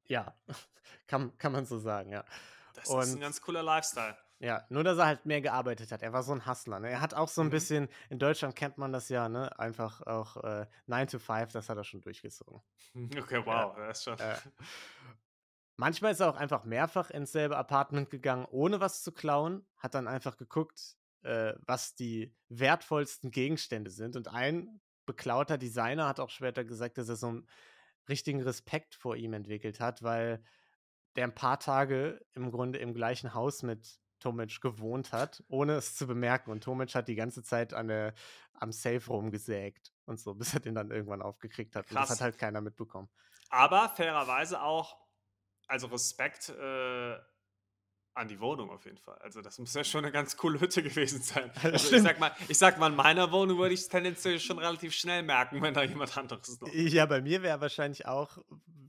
Ja, 0.05 0.35
kann, 1.07 1.37
kann 1.37 1.51
man 1.51 1.65
so 1.65 1.79
sagen, 1.79 2.11
ja. 2.11 2.25
Das 2.73 2.89
und 2.89 3.01
ist 3.01 3.15
ein 3.15 3.21
ganz 3.21 3.41
cooler 3.41 3.63
Lifestyle. 3.63 4.17
Ja, 4.39 4.65
nur 4.69 4.83
dass 4.83 4.97
er 4.97 5.05
halt 5.05 5.25
mehr 5.25 5.41
gearbeitet 5.41 5.91
hat. 5.91 6.01
Er 6.01 6.11
war 6.11 6.23
so 6.23 6.33
ein 6.33 6.45
Hustler. 6.45 6.79
Ne? 6.79 6.89
Er 6.89 7.01
hat 7.01 7.13
auch 7.13 7.29
so 7.29 7.41
ein 7.41 7.47
mhm. 7.47 7.51
bisschen, 7.51 7.89
in 8.09 8.19
Deutschland 8.19 8.55
kennt 8.55 8.77
man 8.77 8.91
das 8.91 9.07
ja, 9.09 9.29
ne? 9.29 9.57
Einfach 9.57 10.01
auch 10.01 10.43
äh, 10.43 10.65
9 10.87 11.07
to 11.07 11.19
5, 11.19 11.51
das 11.53 11.69
hat 11.69 11.77
er 11.77 11.83
schon 11.83 12.01
durchgezogen. 12.01 12.61
Okay, 13.17 13.41
wow, 13.45 13.77
ja, 13.77 13.87
das 13.87 13.99
ist 13.99 14.03
schon. 14.03 14.19
Äh, 14.19 14.35
manchmal 15.77 16.11
ist 16.11 16.19
er 16.19 16.29
auch 16.29 16.35
einfach 16.35 16.65
mehrfach 16.65 17.09
ins 17.11 17.31
selbe 17.31 17.57
Apartment 17.57 18.09
gegangen, 18.09 18.45
ohne 18.49 18.79
was 18.79 19.03
zu 19.03 19.11
klauen, 19.11 19.65
hat 19.77 19.95
dann 19.95 20.07
einfach 20.07 20.37
geguckt, 20.37 20.97
äh, 21.23 21.53
was 21.65 21.95
die 21.95 22.35
wertvollsten 22.49 23.31
Gegenstände 23.31 23.89
sind. 23.89 24.15
Und 24.17 24.27
ein 24.27 24.81
beklauter 25.05 25.57
Designer 25.57 26.07
hat 26.07 26.19
auch 26.19 26.29
später 26.29 26.65
gesagt, 26.65 26.97
dass 26.97 27.07
er 27.07 27.15
so 27.15 27.27
einen 27.27 27.47
richtigen 28.09 28.41
Respekt 28.41 28.95
vor 28.95 29.15
ihm 29.15 29.33
entwickelt 29.33 29.79
hat, 29.79 30.03
weil 30.03 30.43
der 31.15 31.23
ein 31.23 31.35
paar 31.35 31.59
Tage 31.59 32.19
im 32.33 32.51
Grunde 32.51 32.79
im 32.79 32.93
gleichen 32.93 33.33
Haus 33.33 33.63
mit 33.63 33.99
Tomic 34.25 34.59
gewohnt 34.59 35.13
hat, 35.13 35.43
ohne 35.49 35.73
es 35.73 35.95
zu 35.95 36.07
bemerken. 36.07 36.49
Und 36.49 36.63
Tomic 36.63 36.95
hat 36.95 37.07
die 37.07 37.15
ganze 37.15 37.43
Zeit 37.43 37.73
an 37.73 37.87
der, 37.87 38.15
am 38.53 38.71
Safe 38.71 39.05
rumgesägt 39.07 39.93
und 40.05 40.19
so, 40.19 40.33
bis 40.35 40.53
er 40.55 40.61
den 40.61 40.73
dann 40.73 40.89
irgendwann 40.89 41.21
aufgekriegt 41.21 41.75
hat. 41.75 41.85
Krass. 41.85 41.95
Und 41.95 42.01
das 42.01 42.09
hat 42.09 42.21
halt 42.21 42.37
keiner 42.39 42.61
mitbekommen. 42.61 43.07
Aber 43.49 43.89
fairerweise 43.89 44.61
auch, 44.61 44.97
also 45.67 45.87
Respekt 45.87 46.49
äh, 46.49 47.17
an 48.15 48.27
die 48.29 48.39
Wohnung 48.39 48.69
auf 48.69 48.85
jeden 48.85 48.97
Fall. 48.97 49.17
Also 49.19 49.41
das 49.41 49.59
muss 49.59 49.73
ja 49.73 49.83
schon 49.83 50.05
eine 50.05 50.11
ganz 50.11 50.37
coole 50.37 50.59
Hütte 50.59 50.81
gewesen 50.81 51.21
sein. 51.21 51.51
Also 51.61 51.95
ich 51.95 52.01
sag 52.01 52.19
mal, 52.19 52.31
ich 52.47 52.57
sag 52.57 52.79
mal, 52.79 52.89
in 52.89 52.95
meiner 52.95 53.31
Wohnung 53.31 53.57
würde 53.57 53.73
ich 53.73 53.81
es 53.81 53.89
tendenziell 53.89 54.39
schon 54.39 54.57
relativ 54.57 54.93
schnell 54.93 55.21
merken, 55.21 55.61
wenn 55.61 55.73
da 55.73 55.83
jemand 55.83 56.17
anderes 56.17 56.59
noch. 56.61 56.73
Ja, 56.73 57.05
bei 57.05 57.21
mir 57.21 57.41
wäre 57.41 57.59
wahrscheinlich 57.59 58.05
auch, 58.05 58.37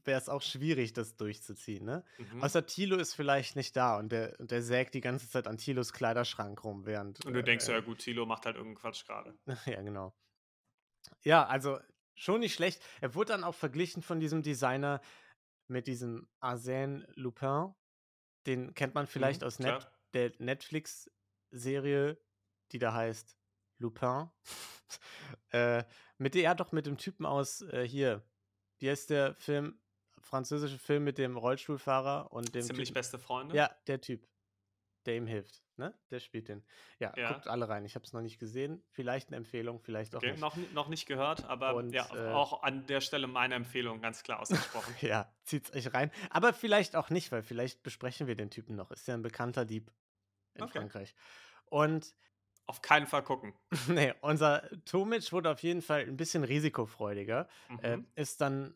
wäre 0.04 0.20
es 0.20 0.28
auch 0.28 0.42
schwierig, 0.42 0.92
das 0.92 1.16
durchzuziehen. 1.16 1.84
Ne? 1.84 2.04
Mhm. 2.18 2.42
Außer 2.42 2.66
Tilo 2.66 2.96
ist 2.96 3.14
vielleicht 3.14 3.56
nicht 3.56 3.76
da 3.76 3.98
und 3.98 4.12
der, 4.12 4.38
und 4.38 4.52
der 4.52 4.62
sägt 4.62 4.94
die 4.94 5.00
ganze 5.00 5.28
Zeit 5.28 5.48
an 5.48 5.58
Tilos 5.58 5.92
Kleiderschrank 5.92 6.62
rum, 6.62 6.86
während. 6.86 7.24
Und 7.26 7.34
du 7.34 7.40
äh, 7.40 7.44
denkst, 7.44 7.66
ja 7.68 7.80
gut, 7.80 7.98
Tilo 7.98 8.26
macht 8.26 8.46
halt 8.46 8.56
irgendeinen 8.56 8.80
Quatsch 8.80 9.04
gerade. 9.06 9.34
ja, 9.66 9.82
genau. 9.82 10.14
Ja, 11.22 11.46
also 11.46 11.78
schon 12.14 12.40
nicht 12.40 12.54
schlecht. 12.54 12.80
Er 13.00 13.14
wurde 13.14 13.32
dann 13.32 13.44
auch 13.44 13.54
verglichen 13.54 14.02
von 14.02 14.20
diesem 14.20 14.42
Designer 14.42 15.00
mit 15.68 15.88
diesem 15.88 16.28
Arsène 16.40 17.04
Lupin 17.14 17.74
den 18.46 18.74
kennt 18.74 18.94
man 18.94 19.06
vielleicht 19.06 19.40
mhm, 19.40 19.46
aus 19.46 19.58
Net 19.58 19.90
der 20.14 20.32
Netflix-Serie, 20.38 22.18
die 22.72 22.78
da 22.78 22.94
heißt 22.94 23.36
Lupin. 23.78 24.30
äh, 25.50 25.84
mit 26.18 26.34
der, 26.34 26.42
ja 26.42 26.54
doch, 26.54 26.72
mit 26.72 26.86
dem 26.86 26.96
Typen 26.96 27.26
aus 27.26 27.62
äh, 27.62 27.86
hier. 27.86 28.22
Wie 28.78 28.88
heißt 28.88 29.10
der 29.10 29.34
Film? 29.34 29.78
Französische 30.18 30.78
Film 30.78 31.04
mit 31.04 31.18
dem 31.18 31.36
Rollstuhlfahrer 31.36 32.32
und 32.32 32.54
dem. 32.54 32.62
Ziemlich 32.62 32.88
Typen. 32.88 32.94
beste 32.94 33.18
Freunde? 33.18 33.54
Ja, 33.54 33.70
der 33.86 34.00
Typ 34.00 34.26
der 35.06 35.16
ihm 35.16 35.26
hilft. 35.26 35.62
Ne? 35.76 35.92
Der 36.10 36.20
spielt 36.20 36.48
den. 36.48 36.64
Ja, 36.98 37.12
ja. 37.16 37.32
guckt 37.32 37.48
alle 37.48 37.68
rein. 37.68 37.84
Ich 37.84 37.94
habe 37.94 38.04
es 38.04 38.12
noch 38.12 38.22
nicht 38.22 38.38
gesehen. 38.38 38.82
Vielleicht 38.90 39.28
eine 39.28 39.36
Empfehlung, 39.36 39.78
vielleicht 39.78 40.14
auch 40.14 40.18
okay, 40.18 40.32
nicht. 40.32 40.40
Noch, 40.40 40.56
noch 40.72 40.88
nicht 40.88 41.06
gehört, 41.06 41.44
aber 41.44 41.74
Und, 41.74 41.92
ja, 41.92 42.08
äh, 42.14 42.32
auch 42.32 42.62
an 42.62 42.86
der 42.86 43.00
Stelle 43.00 43.26
meine 43.26 43.54
Empfehlung 43.54 44.00
ganz 44.00 44.22
klar 44.22 44.40
ausgesprochen. 44.40 44.94
ja, 45.00 45.30
zieht's 45.44 45.72
euch 45.74 45.92
rein. 45.92 46.10
Aber 46.30 46.52
vielleicht 46.52 46.96
auch 46.96 47.10
nicht, 47.10 47.30
weil 47.30 47.42
vielleicht 47.42 47.82
besprechen 47.82 48.26
wir 48.26 48.36
den 48.36 48.50
Typen 48.50 48.74
noch. 48.74 48.90
Ist 48.90 49.06
ja 49.06 49.14
ein 49.14 49.22
bekannter 49.22 49.64
Dieb 49.64 49.92
in 50.54 50.62
okay. 50.62 50.78
Frankreich. 50.78 51.14
Und 51.66 52.14
auf 52.66 52.82
keinen 52.82 53.06
Fall 53.06 53.22
gucken. 53.22 53.54
nee, 53.88 54.14
unser 54.22 54.62
Tomic 54.84 55.30
wurde 55.32 55.50
auf 55.50 55.62
jeden 55.62 55.82
Fall 55.82 56.00
ein 56.00 56.16
bisschen 56.16 56.42
risikofreudiger. 56.42 57.48
Mhm. 57.68 57.78
Äh, 57.82 57.98
ist 58.14 58.40
dann 58.40 58.74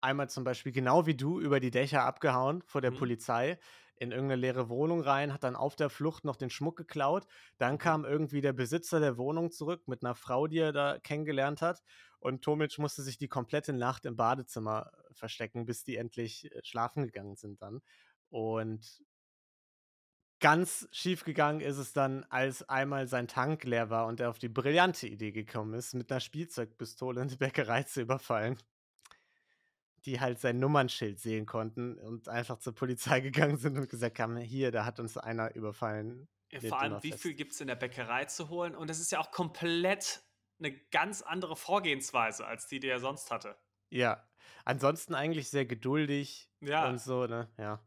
einmal 0.00 0.28
zum 0.28 0.44
Beispiel 0.44 0.72
genau 0.72 1.06
wie 1.06 1.14
du 1.14 1.40
über 1.40 1.60
die 1.60 1.70
Dächer 1.70 2.04
abgehauen 2.04 2.62
vor 2.62 2.80
der 2.80 2.92
mhm. 2.92 2.96
Polizei 2.96 3.58
in 4.00 4.12
irgendeine 4.12 4.40
leere 4.40 4.68
Wohnung 4.68 5.00
rein, 5.00 5.32
hat 5.32 5.44
dann 5.44 5.56
auf 5.56 5.76
der 5.76 5.90
Flucht 5.90 6.24
noch 6.24 6.36
den 6.36 6.50
Schmuck 6.50 6.76
geklaut. 6.76 7.26
Dann 7.58 7.78
kam 7.78 8.04
irgendwie 8.04 8.40
der 8.40 8.52
Besitzer 8.52 9.00
der 9.00 9.16
Wohnung 9.16 9.50
zurück 9.50 9.86
mit 9.86 10.02
einer 10.02 10.14
Frau, 10.14 10.46
die 10.46 10.58
er 10.58 10.72
da 10.72 10.98
kennengelernt 10.98 11.62
hat. 11.62 11.82
Und 12.20 12.42
Tomic 12.42 12.78
musste 12.78 13.02
sich 13.02 13.18
die 13.18 13.28
komplette 13.28 13.72
Nacht 13.72 14.06
im 14.06 14.16
Badezimmer 14.16 14.90
verstecken, 15.12 15.66
bis 15.66 15.84
die 15.84 15.96
endlich 15.96 16.52
äh, 16.52 16.60
schlafen 16.64 17.04
gegangen 17.04 17.36
sind 17.36 17.62
dann. 17.62 17.80
Und 18.30 19.02
ganz 20.40 20.88
schief 20.92 21.24
gegangen 21.24 21.60
ist 21.60 21.78
es 21.78 21.92
dann, 21.92 22.24
als 22.30 22.68
einmal 22.68 23.08
sein 23.08 23.28
Tank 23.28 23.64
leer 23.64 23.90
war 23.90 24.06
und 24.06 24.20
er 24.20 24.30
auf 24.30 24.38
die 24.38 24.48
brillante 24.48 25.08
Idee 25.08 25.32
gekommen 25.32 25.74
ist, 25.74 25.94
mit 25.94 26.10
einer 26.10 26.20
Spielzeugpistole 26.20 27.20
in 27.22 27.28
die 27.28 27.36
Bäckerei 27.36 27.82
zu 27.84 28.00
überfallen 28.02 28.58
die 30.06 30.20
halt 30.20 30.38
sein 30.40 30.58
Nummernschild 30.58 31.18
sehen 31.18 31.46
konnten 31.46 31.98
und 31.98 32.28
einfach 32.28 32.58
zur 32.58 32.74
Polizei 32.74 33.20
gegangen 33.20 33.56
sind 33.56 33.78
und 33.78 33.88
gesagt 33.88 34.18
haben, 34.18 34.36
hier, 34.36 34.70
da 34.70 34.84
hat 34.84 35.00
uns 35.00 35.16
einer 35.16 35.54
überfallen. 35.54 36.28
Ja, 36.50 36.60
vor 36.60 36.80
allem, 36.80 37.02
wie 37.02 37.12
viel 37.12 37.34
gibt 37.34 37.52
es 37.52 37.60
in 37.60 37.66
der 37.66 37.76
Bäckerei 37.76 38.24
zu 38.24 38.48
holen? 38.48 38.74
Und 38.74 38.88
das 38.88 39.00
ist 39.00 39.12
ja 39.12 39.20
auch 39.20 39.30
komplett 39.30 40.22
eine 40.58 40.72
ganz 40.72 41.22
andere 41.22 41.56
Vorgehensweise, 41.56 42.46
als 42.46 42.66
die, 42.66 42.80
die 42.80 42.88
er 42.88 43.00
sonst 43.00 43.30
hatte. 43.30 43.56
Ja, 43.90 44.28
ansonsten 44.64 45.14
eigentlich 45.14 45.48
sehr 45.50 45.66
geduldig 45.66 46.50
Ja. 46.60 46.88
und 46.88 46.98
so, 47.00 47.26
ne? 47.26 47.50
Ja. 47.58 47.86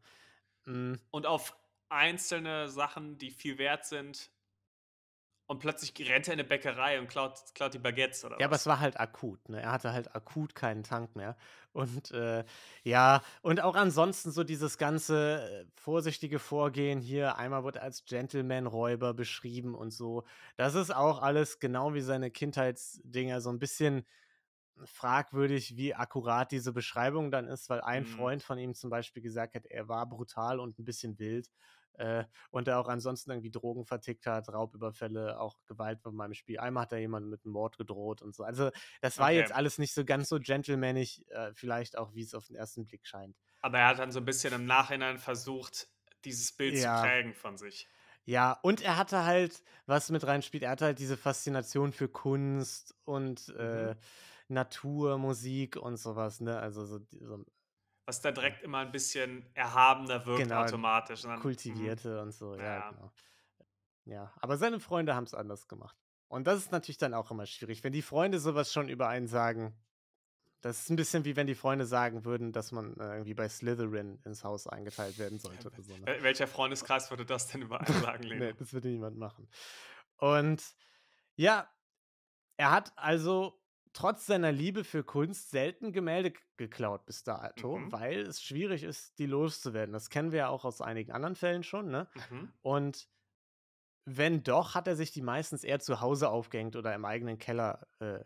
Mhm. 0.64 1.00
Und 1.10 1.26
auf 1.26 1.56
einzelne 1.88 2.68
Sachen, 2.68 3.18
die 3.18 3.30
viel 3.30 3.58
wert 3.58 3.84
sind 3.84 4.31
und 5.52 5.58
plötzlich 5.60 5.94
rennt 6.08 6.28
er 6.28 6.34
in 6.34 6.38
'ne 6.38 6.44
Bäckerei 6.44 6.98
und 7.00 7.08
klaut 7.08 7.38
klaut 7.54 7.74
die 7.74 7.78
Baguettes 7.78 8.24
oder 8.24 8.40
Ja, 8.40 8.46
aber 8.46 8.56
was? 8.56 8.56
es 8.56 8.66
war 8.66 8.80
halt 8.80 8.98
akut, 8.98 9.48
ne? 9.50 9.60
Er 9.60 9.72
hatte 9.72 9.92
halt 9.92 10.14
akut 10.16 10.54
keinen 10.54 10.82
Tank 10.82 11.14
mehr. 11.16 11.36
Und, 11.72 12.10
äh, 12.12 12.44
ja, 12.82 13.22
und 13.42 13.60
auch 13.60 13.76
ansonsten 13.76 14.30
so 14.32 14.42
dieses 14.42 14.78
ganze, 14.78 15.64
äh, 15.66 15.80
vorsichtige 15.80 16.38
Vorgehen 16.38 17.00
hier. 17.00 17.36
Einmal 17.36 17.62
wird 17.64 17.76
er 17.76 17.82
als 17.82 18.04
Gentleman-Räuber 18.04 19.12
beschrieben 19.14 19.74
und 19.74 19.90
so. 19.92 20.24
Das 20.56 20.74
ist 20.74 20.94
auch 20.94 21.20
alles 21.22 21.58
genau 21.60 21.92
wie 21.94 22.00
seine 22.00 22.30
Kindheitsdinger 22.30 23.40
so 23.42 23.50
'n 23.50 23.58
bisschen 23.58 24.06
fragwürdig, 24.84 25.76
wie 25.76 25.94
akkurat 25.94 26.52
diese 26.52 26.72
Beschreibung 26.72 27.30
dann 27.30 27.48
ist, 27.48 27.70
weil 27.70 27.80
ein 27.82 28.04
Mhm. 28.04 28.04
Freund 28.06 28.42
von 28.42 28.58
ihm 28.58 28.74
zum 28.74 28.90
Beispiel 28.90 29.22
gesagt 29.22 29.54
hat, 29.56 29.66
er 29.66 29.88
war 29.88 30.08
brutal 30.08 30.60
und 30.60 30.78
'n 30.78 30.84
bisschen 30.84 31.18
wild, 31.18 31.48
äh, 31.94 32.24
und 32.50 32.66
der 32.66 32.78
auch 32.80 32.88
ansonsten 32.88 33.30
irgendwie 33.32 33.50
Drogen 33.50 33.84
vertickt 33.86 34.26
hat, 34.26 34.48
Raubüberfälle, 34.52 35.40
auch 35.40 35.58
Gewalt 35.66 36.00
mal 36.06 36.26
im 36.26 36.34
Spiel. 36.34 36.58
Einmal 36.60 36.82
hat 36.84 36.92
er 36.92 36.98
jemandem 37.00 37.30
mit 37.30 37.44
'nem 37.44 37.52
Mord 37.52 37.78
gedroht 37.78 38.22
und 38.22 38.34
so. 38.34 38.44
Also, 38.44 38.70
das 39.00 39.18
war 39.18 39.30
jetzt 39.32 39.50
Okay. 39.50 39.54
alles 39.54 39.78
nicht 39.78 39.94
so 39.94 40.04
ganz 40.04 40.28
so 40.28 40.38
gentlemannig, 40.40 41.24
äh, 41.30 41.52
vielleicht 41.54 41.98
auch, 41.98 42.14
wie's 42.14 42.34
auf 42.34 42.48
'n 42.50 42.56
ersten 42.56 42.86
Blick 42.86 43.06
scheint. 43.06 43.36
Aber 43.64 43.78
er 43.78 43.86
hat 43.88 43.98
dann 44.00 44.10
so 44.10 44.18
'n 44.18 44.24
bisschen 44.24 44.52
im 44.52 44.66
Nachhinein 44.66 45.18
versucht, 45.18 45.88
dieses 46.24 46.52
Bild 46.52 46.76
zu 46.78 46.90
Ja. 46.90 46.92
prägen 46.92 47.32
von 47.32 47.56
sich. 47.56 47.88
Ja, 48.28 48.52
und 48.62 48.80
er 48.82 48.96
hatte 48.96 49.24
halt 49.24 49.64
was 49.86 50.08
mit 50.10 50.24
reinspielt, 50.24 50.62
er 50.62 50.70
hatte 50.70 50.84
halt 50.84 50.98
diese 51.00 51.16
Faszination 51.16 51.92
für 51.92 52.08
Kunst 52.08 52.94
und, 53.04 53.48
Mhm. 53.60 53.92
äh, 53.96 53.96
Natur, 54.48 55.18
Musik 55.18 55.76
und 55.76 55.96
so 55.96 56.14
was, 56.14 56.40
ne? 56.40 56.58
Also, 56.60 56.84
so 56.84 57.00
so 57.10 57.44
Was 58.08 58.20
da 58.20 58.32
direkt 58.32 58.62
immer 58.62 58.80
'n 58.82 58.90
bisschen 58.92 59.48
erhabener 59.54 60.26
wirkt 60.26 60.52
Genau, 60.52 60.52
automatisch 60.52 61.22
und 61.24 61.30
dann 61.30 61.48
mhm. 61.66 61.94
kultivierte 61.94 62.22
und 62.22 62.32
so, 62.32 62.56
ja, 62.56 62.80
Ja. 62.80 62.82
genau. 62.82 63.12
Ja, 64.04 64.32
aber 64.40 64.56
seine 64.58 64.80
Freunde 64.80 65.14
haben's 65.14 65.34
anders 65.34 65.68
gemacht. 65.68 65.96
Und 66.28 66.46
das 66.46 66.58
ist 66.60 66.72
natürlich 66.72 66.98
dann 66.98 67.14
auch 67.14 67.30
immer 67.30 67.46
schwierig, 67.46 67.84
wenn 67.84 67.92
die 67.92 68.02
Freunde 68.02 68.40
so 68.40 68.54
was 68.54 68.72
schon 68.72 68.88
über 68.88 69.08
einen 69.08 69.28
sagen. 69.28 69.76
Das 70.62 70.80
ist 70.82 70.90
'n 70.90 70.96
bisschen 70.96 71.24
wie 71.26 71.36
wenn 71.36 71.46
die 71.48 71.54
Freunde 71.56 71.86
sagen 71.86 72.24
würden, 72.26 72.52
dass 72.52 72.72
man, 72.72 72.96
äh, 73.00 73.12
irgendwie 73.14 73.34
bei 73.34 73.48
Slytherin 73.48 74.20
ins 74.24 74.44
Haus 74.44 74.66
eingeteilt 74.68 75.18
werden 75.18 75.38
sollte 75.40 75.72
so, 75.82 75.98
ne? 75.98 76.08
Wel 76.08 76.22
welcher 76.22 76.46
Freundeskreis 76.48 77.10
würde 77.10 77.24
das 77.26 77.48
denn 77.48 77.62
über 77.62 77.82
einen 77.82 77.96
sagen, 77.96 78.22
Ne, 78.32 78.52
Leno? 78.52 78.54
das 78.54 78.72
würde 78.72 78.88
niemand 78.88 79.16
machen. 79.18 79.48
Und 80.18 80.74
ja, 81.36 81.70
er 82.58 82.72
hat 82.72 82.92
also 82.98 83.61
trotz 83.92 84.26
seiner 84.26 84.52
Liebe 84.52 84.84
für 84.84 85.04
Kunst 85.04 85.50
selten 85.50 85.92
Gemälde 85.92 86.32
geklaut 86.56 87.06
bis 87.06 87.24
dato, 87.24 87.78
Mhm. 87.78 87.92
weil 87.92 88.20
es 88.22 88.42
schwierig 88.42 88.82
ist, 88.84 89.18
die 89.18 89.26
loszuwerden. 89.26 89.92
Das 89.92 90.10
kennen 90.10 90.32
wir 90.32 90.38
ja 90.40 90.48
auch 90.48 90.64
aus 90.64 90.80
einigen 90.80 91.12
anderen 91.12 91.36
Fällen 91.36 91.62
schon, 91.62 91.90
ne? 91.90 92.08
Mhm. 92.30 92.52
Und 92.62 93.08
wenn 94.04 94.42
doch, 94.42 94.74
hat 94.74 94.88
er 94.88 94.96
sich 94.96 95.12
die 95.12 95.22
meistens 95.22 95.64
eher 95.64 95.80
zu 95.80 96.00
Hause 96.00 96.30
aufgehängt 96.30 96.76
oder 96.76 96.94
im 96.94 97.04
eigenen 97.04 97.38
Keller, 97.38 97.86
äh, 98.00 98.24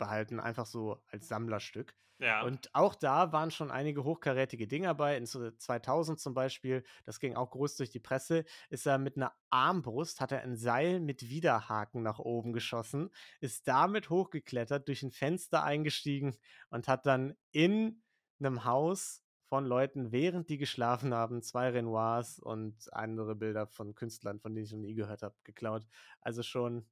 behalten, 0.00 0.40
einfach 0.40 0.66
so 0.66 1.04
als 1.12 1.28
Sammlerstück. 1.28 1.96
Ja. 2.20 2.50
Und 2.50 2.74
auch 2.74 2.96
da 2.96 3.32
waren 3.32 3.52
schon 3.52 3.70
einige 3.70 4.04
hochkarätige 4.04 4.68
Dinger 4.68 4.94
bei. 4.96 5.16
In 5.18 5.26
so 5.26 5.52
2000 5.52 6.20
zum 6.20 6.34
Beispiel, 6.34 6.84
das 7.04 7.20
ging 7.20 7.36
auch 7.36 7.52
groß 7.52 7.76
durch 7.76 7.90
die 7.90 8.00
Presse, 8.00 8.44
ist 8.70 8.86
er 8.86 8.98
mit 8.98 9.16
'ner 9.18 9.34
Armbrust 9.50 10.20
hat 10.22 10.32
er 10.32 10.42
'n 10.44 10.56
Seil 10.56 11.00
mit 11.00 11.30
Widerhaken 11.30 12.02
nach 12.02 12.18
oben 12.20 12.52
geschossen, 12.54 13.10
ist 13.40 13.68
damit 13.68 14.10
hochgeklettert, 14.10 14.88
durch 14.88 15.04
'n 15.04 15.12
Fenster 15.12 15.64
eingestiegen 15.64 16.36
und 16.70 16.88
hat 16.88 17.06
dann 17.06 17.36
in 17.52 18.02
'nem 18.40 18.64
Haus 18.64 19.22
von 19.44 19.66
Leuten, 19.66 20.12
während 20.12 20.48
die 20.50 20.58
geschlafen 20.58 21.14
haben, 21.14 21.42
2 21.42 21.70
Renoirs 21.70 22.38
und 22.40 22.92
andere 22.94 23.36
Bilder 23.36 23.68
von 23.68 23.94
Künstlern, 23.96 24.40
von 24.40 24.54
denen 24.54 24.66
ich 24.66 24.72
noch 24.72 24.80
nie 24.80 24.94
gehört 24.94 25.22
habe, 25.22 25.36
geklaut. 25.44 25.86
Also, 26.22 26.42
schon 26.44 26.86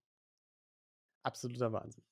absoluter 1.25 1.73
Wahnsinn. 1.73 2.05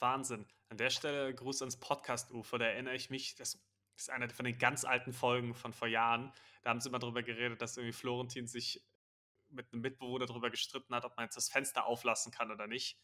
Wahnsinn. 0.00 0.46
An 0.68 0.76
der 0.78 0.90
Stelle 0.90 1.34
Gruß 1.34 1.62
ans 1.62 1.78
Podcast-UFO. 1.78 2.58
Da 2.58 2.66
erinnere 2.66 2.94
ich 2.94 3.10
mich, 3.10 3.34
das 3.34 3.62
ist 3.96 4.10
eine 4.10 4.28
von 4.30 4.44
den 4.44 4.58
ganz 4.58 4.84
alten 4.84 5.12
Folgen 5.12 5.54
von 5.54 5.72
vor 5.72 5.88
Jahren. 5.88 6.32
Da 6.62 6.70
haben 6.70 6.80
sie 6.80 6.88
immer 6.88 6.98
drüber 6.98 7.22
geredet, 7.22 7.60
dass 7.62 7.76
irgendwie 7.76 7.92
Florentin 7.92 8.46
sich 8.46 8.84
mit 9.50 9.72
'nem 9.72 9.82
Mitbewohner 9.82 10.26
drüber 10.26 10.50
gestritten 10.50 10.94
hat, 10.94 11.04
ob 11.04 11.16
man 11.16 11.26
jetzt 11.26 11.36
das 11.36 11.50
Fenster 11.50 11.86
auflassen 11.86 12.32
kann 12.32 12.50
oder 12.50 12.66
nicht, 12.66 13.00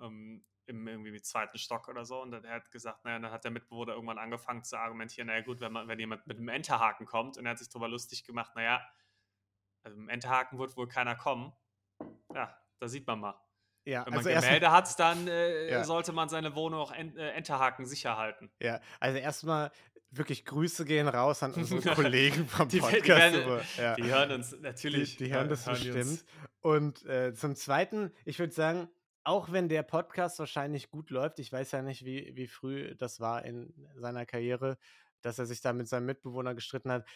ähm, 0.00 0.46
im 0.66 0.86
irgendwie 0.88 1.22
2. 1.22 1.58
Stock 1.58 1.88
oder 1.88 2.04
so. 2.04 2.22
Und 2.22 2.30
dann 2.32 2.46
hat 2.48 2.70
gesagt, 2.72 3.00
na 3.04 3.12
ja, 3.12 3.18
dann 3.20 3.32
hat 3.32 3.44
der 3.44 3.50
Mitbewohner 3.52 3.94
irgendwann 3.94 4.18
angefangen 4.18 4.64
zu 4.64 4.78
argumentieren: 4.78 5.28
„Na 5.28 5.34
ja 5.36 5.42
gut, 5.42 5.60
wenn 5.60 5.72
man 5.72 5.88
wenn 5.88 5.98
jemand 6.00 6.26
mit 6.26 6.38
'nem 6.38 6.48
Enterhaken 6.48 7.06
kommt“ 7.06 7.38
und 7.38 7.46
er 7.46 7.52
hat 7.52 7.58
sich 7.58 7.68
drüber 7.70 7.88
lustig 7.88 8.24
gemacht: 8.24 8.52
„Na 8.56 8.62
ja, 8.62 8.88
also, 9.84 9.98
mit'm 9.98 10.10
Enterhaken 10.10 10.58
wird 10.60 10.76
wohl 10.76 10.88
keiner 10.88 11.16
kommen.“ 11.16 11.52
Ja, 12.34 12.56
da 12.80 12.88
sieht 12.88 13.06
man 13.08 13.20
mal. 13.20 13.47
Ja, 13.88 14.04
Wenn 14.04 14.14
man 14.14 14.26
also 14.26 14.40
Gemälde 14.40 14.70
hat, 14.70 14.98
dann, 15.00 15.26
äh, 15.28 15.70
Ja. 15.70 15.84
sollte 15.84 16.12
man 16.12 16.28
seine 16.28 16.54
Wohnung 16.54 16.80
auch 16.80 16.92
en 16.92 17.16
äh, 17.16 17.30
Enterhaken 17.30 17.86
sicher 17.86 18.18
halten. 18.18 18.50
Ja, 18.60 18.80
also, 19.00 19.18
erst 19.18 19.44
mal 19.44 19.70
wirklich 20.10 20.44
Grüße 20.44 20.84
gehen 20.84 21.08
raus 21.08 21.42
an 21.42 21.54
unsere 21.54 21.80
Kollegen 21.94 22.46
vom 22.46 22.68
Die 22.68 22.82
we 22.82 22.86
die 22.86 22.96
Podcast 22.96 23.08
werden 23.34 23.60
ja. 23.78 23.94
die 23.94 24.04
hören 24.04 24.32
uns 24.32 24.50
Die 24.50 24.60
natürlich 24.60 25.16
die 25.16 25.32
hören 25.32 25.44
hö 25.44 25.50
das 25.50 25.66
hören 25.66 25.80
die 25.80 25.90
bestimmt. 25.90 26.24
Und, 26.60 27.04
äh, 27.06 27.32
zum 27.32 27.56
Zweiten, 27.56 28.12
ich 28.26 28.38
würde 28.38 28.52
sagen, 28.52 28.88
auch 29.24 29.52
wenn 29.52 29.70
der 29.70 29.82
Podcast 29.82 30.38
wahrscheinlich 30.38 30.90
gut 30.90 31.08
läuft, 31.10 31.38
ich 31.38 31.50
weiß 31.50 31.72
ja 31.72 31.80
nicht, 31.80 32.04
wie 32.04 32.32
wie 32.36 32.46
früh 32.46 32.94
das 32.94 33.20
war 33.20 33.44
in 33.46 33.72
seiner 33.96 34.26
Karriere, 34.26 34.76
dass 35.22 35.38
er 35.38 35.46
sich 35.46 35.62
da 35.62 35.72
mit 35.72 35.88
seinem 35.88 36.06
Mitbewohner 36.06 36.54
gestritten 36.54 36.90
hat. 36.92 37.06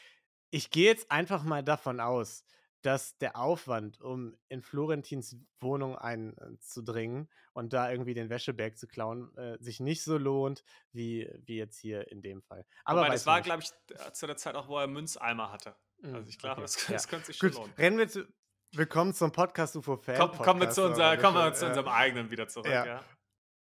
Ich 0.50 0.70
gehe 0.70 0.86
jetzt 0.86 1.10
einfach 1.10 1.42
mal 1.44 1.62
davon 1.62 2.00
aus, 2.00 2.44
dass 2.82 3.16
der 3.18 3.36
Aufwand, 3.36 4.00
um 4.00 4.36
in 4.48 4.62
Florentins 4.62 5.36
Wohnung 5.60 5.96
einzudringen 5.96 7.30
und 7.52 7.72
da 7.72 7.90
irgendwie 7.90 8.14
den 8.14 8.28
Wäscheberg 8.30 8.76
zu 8.78 8.86
klauen, 8.88 9.34
äh, 9.36 9.56
sich 9.60 9.80
nicht 9.80 10.02
so 10.04 10.18
lohnt 10.18 10.64
wie 10.92 11.30
wie 11.44 11.56
jetzt 11.56 11.78
hier 11.78 12.10
in 12.10 12.22
dem 12.22 12.42
Fall. 12.42 12.66
Aber 12.84 13.08
das 13.10 13.26
war, 13.26 13.40
glaube 13.42 13.62
ich, 13.62 13.70
d 13.90 13.94
zu 14.12 14.26
der 14.26 14.36
Zeit 14.36 14.54
auch, 14.56 14.68
wo 14.68 14.78
er 14.78 14.86
Münzeimer 14.86 15.52
hatte. 15.52 15.76
Also, 16.10 16.28
ich 16.28 16.38
glaube, 16.38 16.62
okay, 16.62 16.62
das 16.62 16.76
ja. 16.88 16.94
das 16.94 17.08
könnte 17.08 17.26
sich 17.26 17.36
schon 17.38 17.50
Gut, 17.50 17.58
lohnen. 17.58 17.72
rennen 17.78 17.98
wir 17.98 18.08
zu 18.08 18.26
willkommen 18.74 19.14
zum 19.14 19.32
Podcast 19.32 19.76
UFO 19.76 19.96
Fan 19.96 20.16
Komm 20.18 20.32
kommen 20.38 20.60
wir 20.60 20.70
zu 20.70 20.84
unser 20.84 21.16
kommen 21.18 21.36
wir 21.36 21.52
zu 21.54 21.64
ja. 21.64 21.68
unserem 21.70 21.88
eigenen 21.88 22.30
wieder 22.30 22.48
zurück, 22.48 22.66
Ja. 22.70 22.84
ja. 22.84 23.04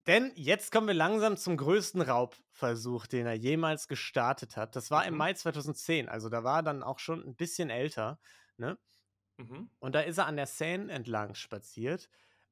Denn 0.07 0.33
jetzt 0.35 0.73
kommen 0.73 0.89
wir 0.89 0.95
langsam 0.95 1.37
zum 1.37 1.57
größten 1.57 2.01
Raubversuch, 2.03 3.07
den 3.07 3.27
er 3.27 3.35
jemals 3.35 3.87
gestartet 3.89 4.57
hat. 4.57 4.75
Das 4.77 4.91
war 4.91 5.07
im 5.07 5.15
Mhm. 5.15 5.19
Mai 5.19 5.33
2010, 5.35 6.09
also, 6.09 6.29
da 6.29 6.43
war 6.45 6.59
er 6.61 6.63
dann 6.63 6.83
auch 6.83 6.99
schon 6.99 7.23
'n 7.25 7.37
bisschen 7.37 7.71
älter, 7.71 8.21
ne? 8.57 8.79
Mhm. 9.43 9.73
Und 9.81 9.95
da 9.95 10.01
ist 10.01 10.19
er 10.19 10.27
an 10.27 10.37
der 10.37 10.47
Seine 10.47 10.93
entlang 10.93 11.35
spaziert, 11.35 12.09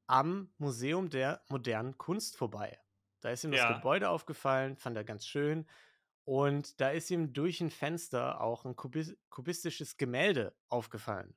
am 0.07 0.53
Museum 0.59 1.11
der 1.11 1.43
Modernen 1.49 1.99
Kunst 1.99 2.37
vorbei. 2.37 2.81
Da 3.21 3.31
ist 3.31 3.45
ihm 3.45 3.53
das 3.53 3.67
Ja. 3.67 3.67
Gebäude 3.67 4.11
aufgefallen, 4.11 4.77
fand 4.77 4.97
er 4.97 5.05
ganz 5.05 5.27
schön. 5.27 5.69
Und 6.25 6.81
da 6.81 6.91
ist 6.91 7.11
ihm 7.11 7.33
durch 7.35 7.61
'n 7.63 7.71
Fenster 7.71 8.41
auch 8.43 8.65
'n 8.67 8.77
kubis 8.77 9.17
kubistisches 9.31 9.97
Gemälde 9.99 10.57
aufgefallen. 10.69 11.35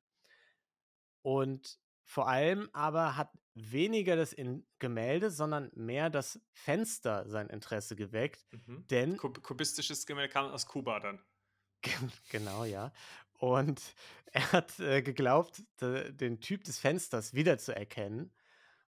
Und 1.26 1.80
vor 2.04 2.28
allem 2.28 2.70
aber 2.74 3.16
hat 3.16 3.32
weniger 3.56 4.16
das 4.18 4.34
in 4.34 4.68
Gemälde, 4.80 5.32
sondern 5.32 5.72
mehr 5.74 6.10
das 6.10 6.42
Fenster 6.52 7.28
sein 7.28 7.48
Interesse 7.50 7.96
geweckt, 7.96 8.46
Mhm. 8.52 8.88
denn 8.89 9.18
Kub 9.18 9.42
kubistisches 9.44 10.06
Gemälde 10.06 10.32
kam 10.32 10.52
aus 10.52 10.66
Kuba 10.68 11.00
dann. 11.00 11.24
Gen 11.84 12.12
genau, 12.30 12.63
ja. 12.63 12.92
Und 13.43 13.82
er 14.32 14.51
hat, 14.53 14.79
äh, 14.79 15.01
geglaubt, 15.01 15.63
de 15.82 16.13
den 16.13 16.39
Typ 16.39 16.63
des 16.63 16.79
Fensters 16.79 17.34
wiederzuerkennen, 17.34 18.34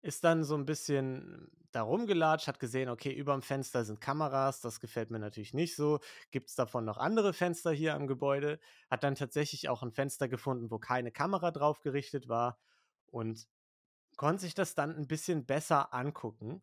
ist 0.02 0.24
dann 0.24 0.44
so 0.44 0.56
'n 0.56 0.66
bisschen 0.66 1.48
da 1.72 1.82
rumgelatscht, 1.82 2.48
hat 2.48 2.60
gesehen, 2.60 2.88
okay, 2.90 3.12
überm 3.12 3.42
Fenster 3.42 3.84
sind 3.84 4.00
Kameras, 4.00 4.60
das 4.62 4.80
gefällt 4.80 5.10
mir 5.12 5.20
natürlich 5.20 5.54
nicht 5.54 5.76
so. 5.76 6.00
Gibt's 6.32 6.56
davon 6.56 6.84
noch 6.84 6.98
andere 6.98 7.32
Fenster 7.34 7.72
hier 7.72 7.94
am 7.94 8.06
Gebäude? 8.08 8.60
Hat 8.90 9.04
dann 9.04 9.14
tatsächlich 9.16 9.68
auch 9.68 9.82
'n 9.84 9.92
Fenster 9.92 10.28
gefunden, 10.28 10.70
wo 10.70 10.78
keine 10.80 11.12
Kamera 11.12 11.50
drauf 11.52 11.80
gerichtet 11.80 12.28
war 12.28 12.58
und 13.06 13.46
konnte 14.16 14.42
sich 14.42 14.54
das 14.54 14.74
dann 14.76 14.96
'n 14.96 15.08
bisschen 15.08 15.46
besser 15.46 15.94
angucken 15.94 16.62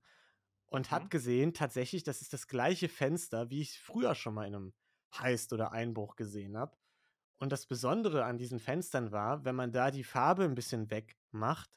und 0.67 0.91
Mhm. 0.91 1.07
hat 1.07 1.11
gesehen, 1.11 1.53
tatsächlich, 1.55 2.03
das 2.03 2.21
ist 2.21 2.33
das 2.33 2.47
gleiche 2.49 2.89
Fenster, 2.89 3.49
wie 3.51 3.61
ich 3.61 3.79
früher 3.81 4.15
schon 4.15 4.35
mal 4.35 4.47
in 4.47 4.53
'nem 4.53 4.73
Heist 5.19 5.53
oder 5.53 5.71
Einbruch 5.73 6.15
gesehen 6.17 6.57
habe. 6.57 6.75
Und 7.39 7.51
das 7.51 7.67
Besondere 7.67 8.25
an 8.25 8.37
diesen 8.37 8.59
Fenstern 8.59 9.11
war, 9.11 9.45
wenn 9.45 9.55
man 9.55 9.71
da 9.71 9.91
die 9.91 10.03
Farbe 10.03 10.43
'n 10.45 10.55
bisschen 10.55 10.89
wegmacht, 10.91 11.69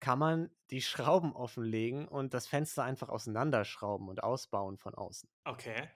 kann 0.00 0.18
man 0.18 0.50
die 0.70 0.82
Schrauben 0.82 1.32
offenlegen 1.36 2.08
und 2.08 2.34
das 2.34 2.46
Fenster 2.46 2.84
einfach 2.84 3.08
auseinanderschrauben 3.08 4.08
und 4.08 4.22
ausbauen 4.22 4.78
von 4.78 4.94
außen. 4.94 5.28
Okay. 5.46 5.90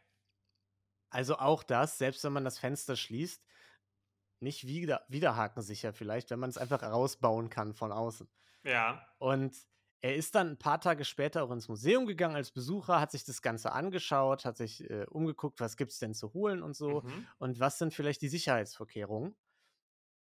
Also, 1.12 1.36
auch 1.38 1.62
das, 1.62 1.98
selbst 1.98 2.24
wenn 2.24 2.32
man 2.32 2.44
das 2.44 2.58
Fenster 2.58 2.96
schließt, 2.96 3.44
nicht 4.40 4.66
wider 4.66 5.04
widerhakensicher 5.08 5.92
vielleicht, 5.92 6.30
wenn 6.30 6.40
man's 6.40 6.58
einfach 6.58 6.82
rausbauen 6.82 7.50
kann 7.50 7.74
von 7.74 7.92
außen. 7.92 8.28
Ja. 8.64 9.14
Und 9.18 9.56
er 10.06 10.14
ist 10.14 10.36
dann 10.36 10.50
ein 10.52 10.58
paar 10.58 10.80
Tage 10.80 11.04
später 11.04 11.42
auch 11.42 11.50
ins 11.50 11.68
Museum 11.68 12.06
gegangen 12.06 12.36
als 12.36 12.52
Besucher, 12.52 13.00
hat 13.00 13.10
sich 13.10 13.24
das 13.24 13.42
Ganze 13.42 13.72
angeschaut, 13.72 14.44
hat 14.44 14.56
sich 14.56 14.88
äh, 14.88 15.04
umgeguckt, 15.10 15.58
was 15.60 15.76
gibt 15.76 15.90
es 15.92 15.98
denn 15.98 16.14
zu 16.14 16.32
holen 16.32 16.62
und 16.62 16.76
so 16.76 17.02
Mhm. 17.02 17.26
und 17.38 17.58
was 17.58 17.78
sind 17.78 17.92
vielleicht 17.92 18.22
die 18.22 18.28
Sicherheitsvorkehrungen. 18.28 19.36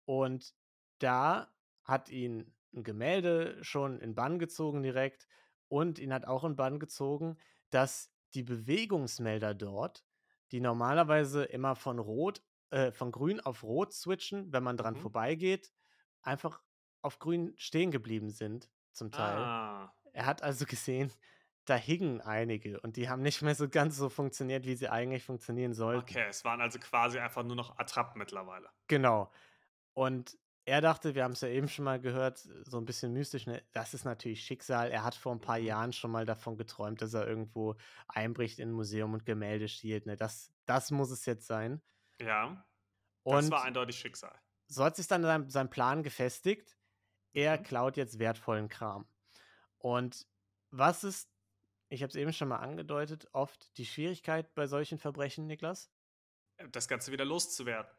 Und 0.05 0.55
da 0.99 1.55
hat 1.85 2.09
ihn 2.11 2.55
ein 2.75 2.85
Gemälde 2.85 3.63
schon 3.65 4.01
in 4.01 4.15
Bann 4.15 4.39
gezogen 4.39 4.83
direkt 4.83 5.27
und 5.69 5.99
ihn 5.99 6.13
hat 6.13 6.27
auch 6.27 6.45
in 6.45 6.57
Bann 6.57 6.79
gezogen, 6.79 7.39
dass 7.71 8.13
die 8.35 8.43
Bewegungsmelder 8.43 9.55
dort, 9.55 10.05
die 10.53 10.61
normalerweise 10.61 11.45
immer 11.45 11.75
von 11.77 11.99
rot 11.99 12.43
äh, 12.71 12.93
von 12.93 13.13
grün 13.13 13.41
auf 13.41 13.63
rot 13.63 13.93
switchen, 13.93 14.53
wenn 14.53 14.63
man 14.63 14.77
dran 14.77 14.95
Mhm. 14.95 14.97
vorbeigeht, 14.97 15.73
einfach 16.23 16.63
auf 17.03 17.19
grün 17.19 17.55
stehen 17.57 17.91
geblieben 17.91 18.31
sind 18.31 18.71
zum 18.93 19.13
Teil. 19.13 19.53
Ah. 19.53 19.95
Er 20.13 20.27
hat 20.27 20.43
also 20.43 20.67
gesehen, 20.67 21.13
da 21.67 21.77
hingen 21.77 22.21
einige 22.21 22.81
und 22.81 22.97
die 22.97 23.09
haben 23.09 23.23
nicht 23.23 23.43
mehr 23.43 23.55
so 23.57 23.69
ganz 23.69 23.97
so 23.97 24.09
funktioniert, 24.11 24.67
wie 24.67 24.77
sie 24.77 24.89
eigentlich 24.91 25.25
funktionieren 25.25 25.75
sollten. 25.75 26.17
Okay, 26.17 26.27
es 26.29 26.45
waren 26.45 26.61
also 26.61 26.79
quasi 26.81 27.19
einfach 27.21 27.43
nur 27.45 27.55
noch 27.57 27.79
Attrappen 27.79 28.19
mittlerweile. 28.19 28.71
Genau. 28.89 29.31
Und 29.95 30.39
er 30.67 30.81
dachte, 30.81 31.15
wir 31.15 31.25
haben 31.25 31.33
es 31.33 31.41
ja 31.43 31.49
eben 31.49 31.69
schon 31.69 31.85
mal 31.87 32.01
gehört, 32.01 32.39
so 32.39 32.79
ein 32.79 32.87
bisschen 32.87 33.13
mystisch, 33.13 33.47
ne? 33.47 33.65
Das 33.73 33.95
ist 33.95 34.05
natürlich 34.05 34.45
Schicksal. 34.45 34.91
Er 34.91 35.05
hat 35.05 35.15
vor 35.17 35.33
ein 35.35 35.41
paar 35.41 35.59
Mhm. 35.59 35.65
Jahren 35.65 35.93
schon 35.93 36.11
mal 36.13 36.27
davon 36.27 36.57
geträumt, 36.59 37.03
dass 37.03 37.15
er 37.15 37.27
irgendwo 37.29 37.77
einbricht 38.09 38.59
in 38.61 38.71
ein 38.71 38.73
Museum 38.73 39.15
und 39.15 39.27
Gemälde 39.27 39.69
stiehlt, 39.69 40.07
ne? 40.07 40.17
Das 40.17 40.53
das 40.67 40.91
muss 40.91 41.11
es 41.11 41.27
jetzt 41.27 41.47
sein. 41.47 41.83
Ja, 42.21 42.69
das 43.29 43.51
Und 43.51 43.53
war 43.53 43.65
eindeutig 43.65 43.99
Schicksal. 43.99 44.41
so 44.69 44.85
hat 44.85 44.97
sich 44.97 45.07
dann 45.07 45.23
sein 45.23 45.49
sein 45.51 45.71
Plan 45.71 46.03
gefestigt. 46.03 46.77
Er 47.35 47.59
Mhm. 47.59 47.59
klaut 47.59 47.97
jetzt 47.97 48.19
wertvollen 48.19 48.69
Kram. 48.69 49.09
Und 49.79 50.27
was 50.71 51.05
ist 51.05 51.31
ich 51.91 52.03
habe 52.03 52.11
es 52.11 52.17
eben 52.17 52.33
schon 52.33 52.49
mal 52.49 52.59
angedeutet, 52.59 53.29
oft 53.33 53.77
die 53.79 53.87
Schwierigkeit 53.87 54.55
bei 54.55 54.67
solchen 54.67 54.99
Verbrechen, 54.99 55.47
Niklas? 55.47 55.91
Äh, 56.57 56.69
Das 56.69 56.89
Ganze 56.89 57.13
wieder 57.13 57.25
loszuwerden. 57.25 57.91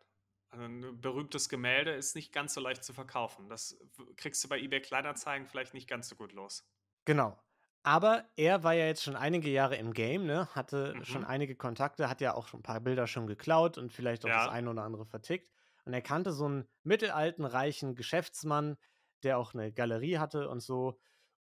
Also 0.49 0.65
ein 0.65 0.99
berühmtes 0.99 1.47
Gemälde 1.49 1.93
ist 1.93 2.15
nicht 2.15 2.33
ganz 2.33 2.53
so 2.53 2.61
leicht 2.61 2.83
zu 2.83 2.93
verkaufen. 2.93 3.47
Das 3.49 3.77
kriegst 4.17 4.43
du 4.43 4.49
bei 4.49 4.59
eBay 4.59 4.81
Kleinanzeigen 4.81 5.47
vielleicht 5.47 5.73
nicht 5.73 5.87
ganz 5.89 6.09
so 6.09 6.15
gut 6.15 6.33
los. 6.33 6.69
Genau. 7.05 7.39
Aber 7.83 8.29
er 8.35 8.63
war 8.63 8.73
ja 8.73 8.85
jetzt 8.85 9.01
schon 9.03 9.15
einige 9.15 9.49
Jahre 9.49 9.75
im 9.75 9.93
Game, 9.93 10.25
ne? 10.25 10.47
Hatte 10.53 10.99
schon 11.03 11.23
Mhm. 11.23 11.25
einige 11.25 11.55
Kontakte, 11.55 12.09
hat 12.09 12.21
ja 12.21 12.35
auch 12.35 12.47
schon 12.47 12.59
ein 12.59 12.63
paar 12.63 12.79
Bilder 12.81 13.07
schon 13.07 13.25
geklaut 13.25 13.77
und 13.79 13.91
vielleicht 13.91 14.23
auch 14.25 14.31
das 14.31 14.45
Ja. 14.45 14.47
eine 14.47 14.69
oder 14.69 14.83
andere 14.83 15.05
vertickt. 15.05 15.51
Und 15.85 15.93
er 15.93 16.01
kannte 16.03 16.31
so 16.31 16.45
einen 16.45 16.69
mittelalten, 16.83 17.43
reichen 17.43 17.95
Geschäftsmann, 17.95 18.77
der 19.23 19.37
auch 19.37 19.53
eine 19.53 19.71
Galerie 19.71 20.17
hatte 20.17 20.49
und 20.49 20.61
so. 20.61 20.99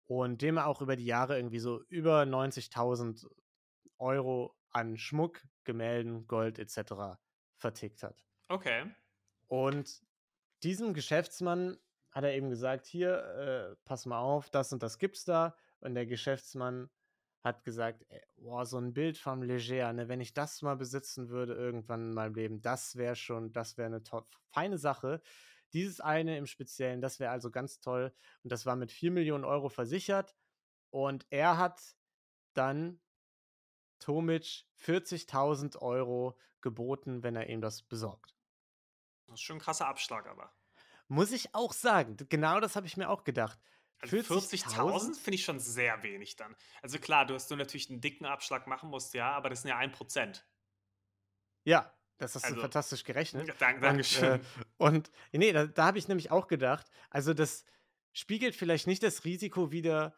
Und 0.04 0.42
dem 0.42 0.56
er 0.56 0.66
auch 0.66 0.82
über 0.82 0.96
die 0.96 1.04
Jahre 1.04 1.36
irgendwie 1.36 1.58
so 1.58 1.82
über 1.88 2.22
90.000 2.22 3.26
Euro 3.98 4.54
an 4.70 4.96
Schmuck, 4.96 5.42
Gemälden, 5.64 6.26
Gold 6.26 6.58
etc. 6.58 7.18
vertickt 7.56 8.02
hat. 8.02 8.24
Okay. 8.48 8.84
Und 9.48 10.02
diesem 10.62 10.94
Geschäftsmann 10.94 11.78
hat 12.10 12.24
er 12.24 12.34
eben 12.34 12.50
gesagt, 12.50 12.86
hier, 12.86 13.18
äh, 13.18 13.76
pass 13.84 14.06
mal 14.06 14.20
auf, 14.20 14.48
das 14.50 14.72
und 14.72 14.82
das 14.82 14.98
gibt's 14.98 15.24
da. 15.24 15.56
Und 15.80 15.94
der 15.94 16.06
Geschäftsmann 16.06 16.88
hat 17.42 17.62
gesagt, 17.64 18.04
ey, 18.08 18.20
boah, 18.36 18.66
so 18.66 18.78
ein 18.78 18.92
Bild 18.92 19.18
vom 19.18 19.42
Leger, 19.42 19.92
ne, 19.92 20.08
wenn 20.08 20.20
ich 20.20 20.34
das 20.34 20.62
mal 20.62 20.76
besitzen 20.76 21.28
würde 21.28 21.54
irgendwann 21.54 22.08
in 22.08 22.14
meinem 22.14 22.34
Leben, 22.34 22.60
das 22.60 22.96
wäre 22.96 23.16
schon, 23.16 23.52
das 23.52 23.78
wäre 23.78 23.86
eine 23.86 24.02
feine 24.50 24.78
Sache. 24.78 25.20
Dieses 25.72 26.00
eine 26.00 26.38
im 26.38 26.46
Speziellen, 26.46 27.00
das 27.00 27.20
wäre 27.20 27.30
also 27.30 27.50
ganz 27.50 27.80
toll. 27.80 28.14
Und 28.42 28.52
das 28.52 28.66
war 28.66 28.76
mit 28.76 28.92
4 28.92 29.10
Millionen 29.10 29.44
Euro 29.44 29.68
versichert. 29.68 30.34
Und 30.90 31.26
er 31.30 31.58
hat 31.58 31.96
dann 32.54 33.00
Tomic 33.98 34.64
40.000 34.78 35.78
Euro 35.78 36.38
geboten, 36.60 37.22
wenn 37.22 37.36
er 37.36 37.48
ihm 37.48 37.60
das 37.60 37.82
besorgt. 37.82 38.36
Das 39.26 39.34
ist 39.34 39.42
schon 39.42 39.56
ein 39.56 39.60
krasser 39.60 39.88
Abschlag, 39.88 40.26
aber. 40.26 40.52
Muss 41.08 41.32
ich 41.32 41.54
auch 41.54 41.72
sagen. 41.72 42.16
Genau 42.28 42.60
das 42.60 42.76
habe 42.76 42.86
ich 42.86 42.96
mir 42.96 43.08
auch 43.08 43.24
gedacht. 43.24 43.58
Also 43.98 44.16
40.000 44.16 45.14
finde 45.14 45.34
ich 45.36 45.44
schon 45.44 45.58
sehr 45.58 46.02
wenig 46.02 46.36
dann. 46.36 46.54
Also 46.82 46.98
klar, 46.98 47.26
du 47.26 47.34
hast 47.34 47.50
du 47.50 47.56
natürlich 47.56 47.88
einen 47.90 48.00
dicken 48.00 48.26
Abschlag 48.26 48.66
machen 48.66 48.90
musst, 48.90 49.14
ja, 49.14 49.32
aber 49.32 49.48
das 49.48 49.62
sind 49.62 49.70
ja 49.70 49.78
1%. 49.78 50.42
Ja, 51.64 51.95
das 52.18 52.34
hast 52.34 52.50
du 52.50 52.56
Also, 52.56 52.56
fantastisch 52.56 53.04
gerechnet. 53.04 53.48
Ja, 53.48 53.54
dank, 53.54 53.80
Und, 53.80 54.12
Dankeschön. 54.12 54.16
äh, 54.16 54.40
und 54.78 55.10
nee, 55.32 55.52
da, 55.52 55.66
da 55.66 55.86
habe 55.86 55.98
ich 55.98 56.08
nämlich 56.08 56.30
auch 56.30 56.46
gedacht, 56.48 56.90
also 57.10 57.34
das 57.34 57.64
spiegelt 58.12 58.54
vielleicht 58.56 58.86
nicht 58.86 59.02
das 59.02 59.24
Risiko 59.24 59.72
wider, 59.72 60.16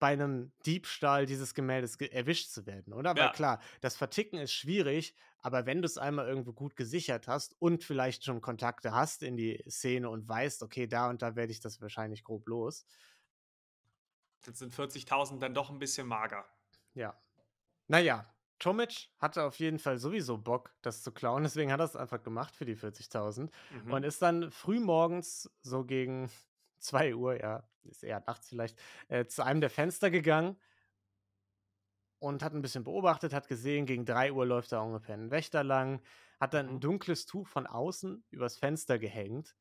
bei 0.00 0.08
einem 0.08 0.52
Diebstahl 0.66 1.26
dieses 1.26 1.54
Gemäldes 1.54 1.98
ge 1.98 2.08
erwischt 2.10 2.50
zu 2.50 2.66
werden, 2.66 2.92
oder? 2.92 3.18
Weil 3.18 3.30
Ja. 3.30 3.32
klar, 3.32 3.60
das 3.80 3.96
Verticken 3.96 4.38
ist 4.38 4.52
schwierig, 4.52 5.16
aber 5.38 5.66
wenn 5.66 5.82
du 5.82 5.86
es 5.86 5.98
einmal 5.98 6.28
irgendwo 6.28 6.52
gut 6.52 6.76
gesichert 6.76 7.26
hast 7.28 7.56
und 7.60 7.82
vielleicht 7.84 8.24
schon 8.24 8.40
Kontakte 8.40 8.92
hast 8.92 9.22
in 9.24 9.36
die 9.36 9.64
Szene 9.68 10.08
und 10.10 10.28
weißt, 10.28 10.62
okay, 10.62 10.86
da 10.86 11.10
und 11.10 11.22
da 11.22 11.34
werde 11.36 11.52
ich 11.52 11.60
das 11.60 11.80
wahrscheinlich 11.80 12.24
grob 12.24 12.48
los. 12.48 12.86
Dann 14.42 14.54
sind 14.54 14.74
40.000 14.74 15.42
dann 15.44 15.54
doch 15.54 15.70
ein 15.70 15.78
bisschen 15.78 16.08
mager. 16.08 16.44
Ja. 16.94 17.22
Naja, 17.88 18.26
Tomic 18.58 19.10
hatte 19.18 19.44
auf 19.44 19.58
jeden 19.58 19.78
Fall 19.78 19.98
sowieso 19.98 20.38
Bock, 20.38 20.74
das 20.82 21.02
zu 21.02 21.12
klauen, 21.12 21.42
deswegen 21.44 21.72
hat 21.72 21.80
er 21.80 21.84
es 21.84 21.96
einfach 21.96 22.22
gemacht 22.22 22.54
für 22.56 22.64
die 22.64 22.76
40.000 22.76 23.52
Mhm. 23.70 23.98
und 23.98 24.04
ist 24.04 24.22
dann 24.22 24.50
früh 24.50 24.80
morgens, 24.80 25.50
so 25.62 25.84
gegen 25.84 26.30
2 26.78 27.14
Uhr, 27.14 27.40
ja, 27.40 27.68
ist 27.84 28.02
eher 28.04 28.22
nachts 28.26 28.48
vielleicht, 28.48 28.78
äh, 29.08 29.26
zu 29.26 29.44
einem 29.44 29.60
der 29.60 29.70
Fenster 29.70 30.10
gegangen 30.10 30.58
und 32.18 32.42
hat 32.42 32.52
ein 32.52 32.62
bisschen 32.62 32.84
beobachtet, 32.84 33.32
hat 33.32 33.48
gesehen, 33.48 33.86
gegen 33.86 34.04
3 34.04 34.32
Uhr 34.32 34.46
läuft 34.46 34.72
da 34.72 34.80
ungefähr 34.80 35.14
ein 35.16 35.30
Wächter 35.30 35.62
lang, 35.64 36.02
hat 36.40 36.54
dann 36.54 36.68
ein 36.68 36.80
Mhm. 36.80 36.80
dunkles 36.80 37.26
Tuch 37.26 37.46
von 37.46 37.66
außen 37.66 38.24
übers 38.30 38.56
Fenster 38.56 38.98
gehängt, 38.98 39.56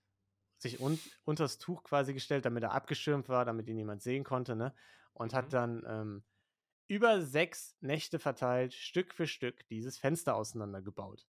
sich 0.59 0.79
un 0.79 1.03
unters 1.25 1.59
Tuch 1.59 1.83
quasi 1.83 2.13
gestellt, 2.13 2.45
damit 2.45 2.63
er 2.63 2.73
abgeschirmt 2.73 3.29
war, 3.29 3.45
damit 3.45 3.67
ihn 3.69 3.77
niemand 3.77 4.01
sehen 4.03 4.23
konnte, 4.25 4.55
ne? 4.55 4.75
Und 5.13 5.33
hat 5.33 5.53
Mhm. 5.53 5.53
dann 5.53 5.83
ähm, 5.87 6.25
über 6.87 7.21
sechs 7.21 7.75
Nächte 7.81 8.19
verteilt, 8.19 8.73
Stück 8.73 9.13
für 9.13 9.27
Stück, 9.27 9.67
dieses 9.67 9.97
Fenster 9.97 10.35
auseinandergebaut. 10.35 11.27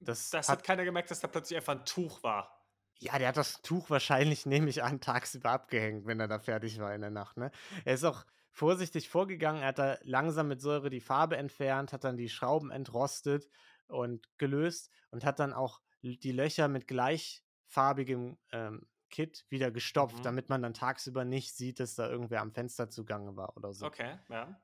Das, 0.00 0.30
Das 0.30 0.48
hat, 0.48 0.58
hat 0.58 0.64
keiner 0.64 0.84
gemerkt, 0.84 1.10
dass 1.10 1.20
da 1.20 1.28
plötzlich 1.28 1.56
einfach 1.56 1.74
ein 1.74 1.84
Tuch 1.86 2.22
war. 2.22 2.68
ja, 2.98 3.18
der 3.18 3.28
hat 3.28 3.36
das 3.36 3.62
Tuch 3.62 3.90
wahrscheinlich, 3.90 4.46
nehme 4.46 4.68
ich 4.70 4.82
an, 4.82 5.00
tagsüber 5.00 5.50
abgehängt, 5.50 6.06
wenn 6.06 6.20
er 6.20 6.28
da 6.28 6.38
fertig 6.38 6.78
war 6.78 6.94
in 6.94 7.00
der 7.00 7.10
Nacht, 7.10 7.36
ne? 7.36 7.50
Er 7.84 7.94
ist 7.94 8.04
auch 8.04 8.24
vorsichtig 8.52 9.08
vorgegangen, 9.08 9.62
er 9.62 9.68
hat 9.68 9.78
da 9.78 9.98
langsam 10.02 10.48
mit 10.48 10.60
Säure 10.60 10.90
die 10.90 11.00
Farbe 11.00 11.36
entfernt, 11.36 11.92
hat 11.92 12.04
dann 12.04 12.16
die 12.16 12.28
Schrauben 12.28 12.70
entrostet 12.70 13.48
und 13.88 14.28
gelöst 14.38 14.90
und 15.10 15.24
hat 15.24 15.40
dann 15.40 15.52
auch 15.52 15.80
die 16.02 16.32
Löcher 16.32 16.68
mit 16.68 16.86
gleichfarbigem 16.86 18.38
ähm, 18.52 18.86
Kit 19.12 19.46
wieder 19.50 19.70
gestopft, 19.70 20.18
Mhm. 20.18 20.22
damit 20.24 20.48
man 20.48 20.62
dann 20.62 20.74
tagsüber 20.74 21.24
nicht 21.24 21.54
sieht, 21.54 21.78
dass 21.78 21.94
da 21.94 22.08
irgendwer 22.08 22.40
am 22.40 22.52
Fenster 22.52 22.90
zugange 22.90 23.36
war 23.36 23.56
oder 23.56 23.72
so. 23.72 23.86
Okay, 23.86 24.18
ja. 24.28 24.60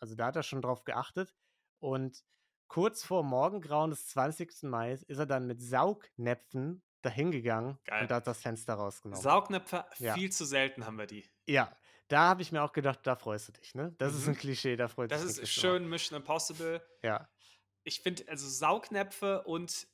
Also 0.00 0.14
da 0.16 0.26
hat 0.26 0.36
er 0.36 0.42
schon 0.42 0.60
drauf 0.60 0.84
geachtet. 0.84 1.34
Und 1.78 2.22
kurz 2.68 3.02
vor 3.04 3.22
Morgengrauen 3.22 3.90
des 3.90 4.08
20. 4.08 4.68
Mai 4.68 4.92
ist 4.92 5.18
er 5.18 5.26
dann 5.26 5.46
mit 5.46 5.62
Saugnäpfen 5.62 6.82
dahingegangen 7.02 7.78
Geil. 7.84 8.04
und 8.04 8.12
hat 8.12 8.26
das 8.26 8.42
Fenster 8.42 8.74
rausgenommen. 8.74 9.22
Saugnäpfe, 9.22 9.86
Ja. 9.98 10.14
viel 10.14 10.30
zu 10.30 10.44
selten 10.44 10.84
haben 10.86 10.98
wir 10.98 11.06
die. 11.06 11.24
ja, 11.48 11.74
da 12.08 12.28
habe 12.28 12.42
ich 12.42 12.52
mir 12.52 12.62
auch 12.62 12.72
gedacht, 12.72 13.00
da 13.04 13.16
freust 13.16 13.48
du 13.48 13.52
dich, 13.52 13.74
ne? 13.74 13.94
Das 13.98 14.14
ist 14.14 14.26
Mhm. 14.26 14.32
ein 14.34 14.36
Klischee, 14.36 14.76
da 14.76 14.86
freut 14.88 15.10
Das 15.10 15.22
sich 15.22 15.38
ist 15.42 15.50
schön 15.50 15.88
Mission 15.88 16.18
Impossible. 16.18 16.82
Ja, 17.02 17.28
Ich 17.84 18.00
finde, 18.02 18.28
also 18.28 18.48
Saugnäpfe 18.48 19.42
und 19.42 19.88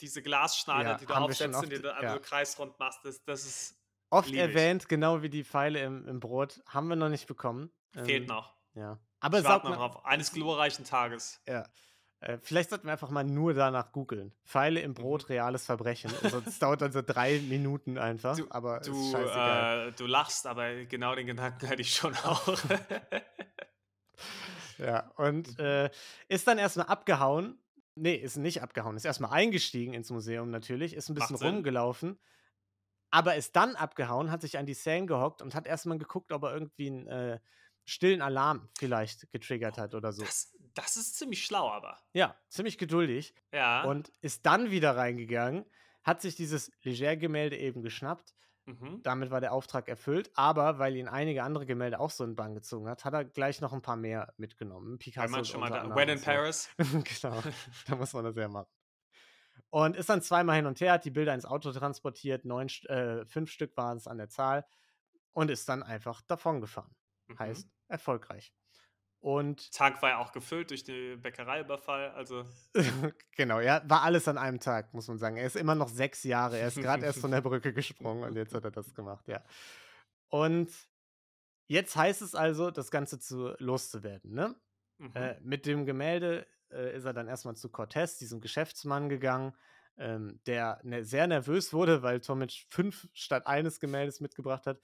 diese 0.00 0.22
Glasschneider, 0.22 0.90
Ja, 0.92 0.96
die 0.96 1.06
du 1.06 1.14
aufsetzt 1.14 1.56
und 1.62 1.70
die 1.72 1.80
du 1.80 1.88
ja. 1.88 2.18
kreisrund 2.18 2.78
machst, 2.78 3.00
das, 3.04 3.22
das 3.24 3.44
ist, 3.44 3.76
oft 4.10 4.32
erwähnt, 4.32 4.88
genau 4.88 5.22
wie 5.22 5.30
die 5.30 5.44
Pfeile 5.44 5.80
im, 5.82 6.06
im 6.06 6.20
Brot, 6.20 6.62
haben 6.66 6.88
wir 6.88 6.96
noch 6.96 7.08
nicht 7.08 7.26
bekommen. 7.26 7.70
fehlt 7.92 8.22
Ähm, 8.22 8.26
noch. 8.28 8.54
Ja. 8.74 8.98
Aber 9.20 9.38
Ich 9.38 9.44
warte 9.44 9.66
noch 9.66 9.74
Saugnäpfe, 9.74 9.94
drauf. 9.96 10.04
Eines 10.06 10.32
glorreichen 10.32 10.84
Tages. 10.84 11.40
ja. 11.46 11.64
Äh, 12.20 12.38
vielleicht 12.40 12.70
sollten 12.70 12.86
wir 12.86 12.92
einfach 12.92 13.10
mal 13.10 13.24
nur 13.24 13.52
danach 13.52 13.92
googeln. 13.92 14.32
Pfeile 14.46 14.80
im 14.80 14.94
Brot, 14.94 15.28
reales 15.28 15.66
Verbrechen. 15.66 16.10
Also, 16.22 16.40
das 16.40 16.58
dauert 16.58 16.80
dann 16.80 16.90
so 16.90 17.02
drei 17.02 17.38
Minuten 17.40 17.98
einfach, 17.98 18.36
Du- 18.36 18.46
aber 18.50 18.80
Du, 18.80 19.14
äh, 19.14 19.92
du 19.92 20.06
lachst, 20.06 20.46
aber 20.46 20.84
genau 20.86 21.14
den 21.14 21.26
Gedanken 21.26 21.68
hatte 21.68 21.82
ich 21.82 21.94
schon 21.94 22.14
auch. 22.16 22.56
Ja, 24.78 25.10
und 25.16 25.58
äh, 25.58 25.90
ist 26.28 26.46
dann 26.48 26.58
erstmal 26.58 26.86
abgehauen. 26.86 27.58
Nee, 27.96 28.14
ist 28.16 28.36
nicht 28.36 28.62
abgehauen, 28.62 28.96
ist 28.96 29.04
erstmal 29.04 29.32
eingestiegen 29.32 29.94
ins 29.94 30.10
Museum 30.10 30.50
natürlich, 30.50 30.94
ist 30.94 31.08
ein 31.08 31.14
bisschen 31.14 31.36
rumgelaufen, 31.36 32.18
aber 33.10 33.36
ist 33.36 33.54
dann 33.54 33.76
abgehauen, 33.76 34.30
hat 34.30 34.40
sich 34.40 34.58
an 34.58 34.66
die 34.66 34.74
Seine 34.74 35.06
gehockt 35.06 35.42
und 35.42 35.54
hat 35.54 35.66
erstmal 35.66 35.98
geguckt, 35.98 36.32
ob 36.32 36.42
er 36.42 36.52
irgendwie 36.54 36.88
einen 36.88 37.06
äh, 37.06 37.40
stillen 37.84 38.22
Alarm 38.22 38.68
vielleicht 38.78 39.30
getriggert 39.30 39.78
hat 39.78 39.94
oder 39.94 40.12
so. 40.12 40.24
das, 40.24 40.56
das 40.74 40.96
ist 40.96 41.16
ziemlich 41.16 41.44
schlau, 41.44 41.70
aber. 41.70 41.98
Ja, 42.12 42.36
ziemlich 42.48 42.78
geduldig 42.78 43.34
Ja. 43.52 43.84
und 43.84 44.12
ist 44.22 44.44
dann 44.46 44.70
wieder 44.72 44.96
reingegangen, 44.96 45.64
hat 46.02 46.20
sich 46.20 46.34
dieses 46.34 46.72
Leger-Gemälde 46.82 47.56
eben 47.56 47.82
geschnappt, 47.82 48.34
Mhm. 48.66 49.02
Damit 49.02 49.30
war 49.30 49.40
der 49.40 49.52
Auftrag 49.52 49.88
erfüllt, 49.88 50.30
aber 50.34 50.78
weil 50.78 50.96
ihn 50.96 51.08
einige 51.08 51.42
andere 51.42 51.66
Gemälde 51.66 52.00
auch 52.00 52.10
so 52.10 52.24
in 52.24 52.34
Bann 52.34 52.54
gezogen 52.54 52.88
hat, 52.88 53.04
hat 53.04 53.12
er 53.12 53.24
gleich 53.24 53.60
noch 53.60 53.72
ein 53.72 53.82
paar 53.82 53.96
mehr 53.96 54.32
mitgenommen. 54.38 54.98
Picasso. 54.98 55.24
Wenn 55.24 55.30
man 55.32 55.44
schon 55.44 55.60
mal 55.60 55.70
da, 55.70 55.94
When 55.94 56.08
in 56.08 56.18
so. 56.18 56.24
Paris. 56.24 56.70
genau, 56.78 57.42
da 57.86 57.96
muss 57.96 58.12
man 58.14 58.24
das 58.24 58.36
ja 58.36 58.48
machen. 58.48 58.68
Und 59.70 59.96
ist 59.96 60.08
dann 60.08 60.22
zweimal 60.22 60.56
hin 60.56 60.66
und 60.66 60.80
her, 60.80 60.92
hat 60.92 61.04
die 61.04 61.10
Bilder 61.10 61.34
ins 61.34 61.44
Auto 61.44 61.72
transportiert, 61.72 62.44
neun, 62.44 62.68
äh, 62.84 63.26
fünf 63.26 63.50
Stück 63.50 63.76
waren 63.76 63.96
es 63.98 64.06
an 64.06 64.18
der 64.18 64.28
Zahl 64.28 64.64
und 65.32 65.50
ist 65.50 65.68
dann 65.68 65.82
einfach 65.82 66.22
davongefahren. 66.22 66.94
Mhm. 67.28 67.38
Heißt, 67.38 67.68
erfolgreich. 67.88 68.54
Und 69.24 69.72
Tag 69.72 70.02
war 70.02 70.10
ja 70.10 70.18
auch 70.18 70.32
gefüllt 70.32 70.68
durch 70.68 70.84
den 70.84 71.18
Bäckereiüberfall, 71.22 72.10
also. 72.10 72.44
genau, 73.34 73.58
ja, 73.58 73.82
war 73.88 74.02
alles 74.02 74.28
an 74.28 74.36
einem 74.36 74.60
Tag, 74.60 74.92
muss 74.92 75.08
man 75.08 75.16
sagen. 75.16 75.38
Er 75.38 75.46
ist 75.46 75.56
immer 75.56 75.74
noch 75.74 75.88
sechs 75.88 76.24
Jahre, 76.24 76.58
er 76.58 76.68
ist 76.68 76.76
gerade 76.76 77.06
erst 77.06 77.20
von 77.20 77.30
der 77.30 77.40
Brücke 77.40 77.72
gesprungen 77.72 78.22
und 78.22 78.36
jetzt 78.36 78.54
hat 78.54 78.64
er 78.64 78.70
das 78.70 78.94
gemacht, 78.94 79.26
ja. 79.26 79.42
Und 80.28 80.70
jetzt 81.68 81.96
heißt 81.96 82.20
es 82.20 82.34
also, 82.34 82.70
das 82.70 82.90
Ganze 82.90 83.18
zu 83.18 83.54
loszuwerden, 83.56 84.34
ne? 84.34 84.54
Mhm. 84.98 85.12
Äh, 85.14 85.40
mit 85.40 85.64
dem 85.64 85.86
Gemälde 85.86 86.46
äh, 86.70 86.94
ist 86.94 87.06
er 87.06 87.14
dann 87.14 87.26
erstmal 87.26 87.56
zu 87.56 87.70
Cortez, 87.70 88.18
diesem 88.18 88.42
Geschäftsmann, 88.42 89.08
gegangen, 89.08 89.54
ähm, 89.96 90.38
der 90.46 90.80
ne, 90.82 91.02
sehr 91.02 91.26
nervös 91.26 91.72
wurde, 91.72 92.02
weil 92.02 92.20
Tomic 92.20 92.66
fünf 92.68 93.08
statt 93.14 93.46
eines 93.46 93.80
Gemäldes 93.80 94.20
mitgebracht 94.20 94.66
hat. 94.66 94.80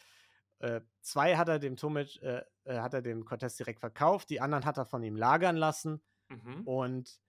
Äh, 0.60 0.82
zwei 1.00 1.36
hat 1.36 1.48
er 1.48 1.58
dem 1.58 1.76
Tomic, 1.76 2.22
äh, 2.22 2.42
äh, 2.64 2.78
hat 2.78 2.94
er 2.94 3.02
dem 3.02 3.24
Cortez 3.24 3.56
direkt 3.56 3.80
verkauft, 3.80 4.30
die 4.30 4.40
anderen 4.40 4.64
hat 4.64 4.76
er 4.76 4.84
von 4.84 5.02
ihm 5.02 5.16
lagern 5.16 5.56
lassen. 5.56 6.02
Mhm. 6.28 6.66
Und 6.66 7.20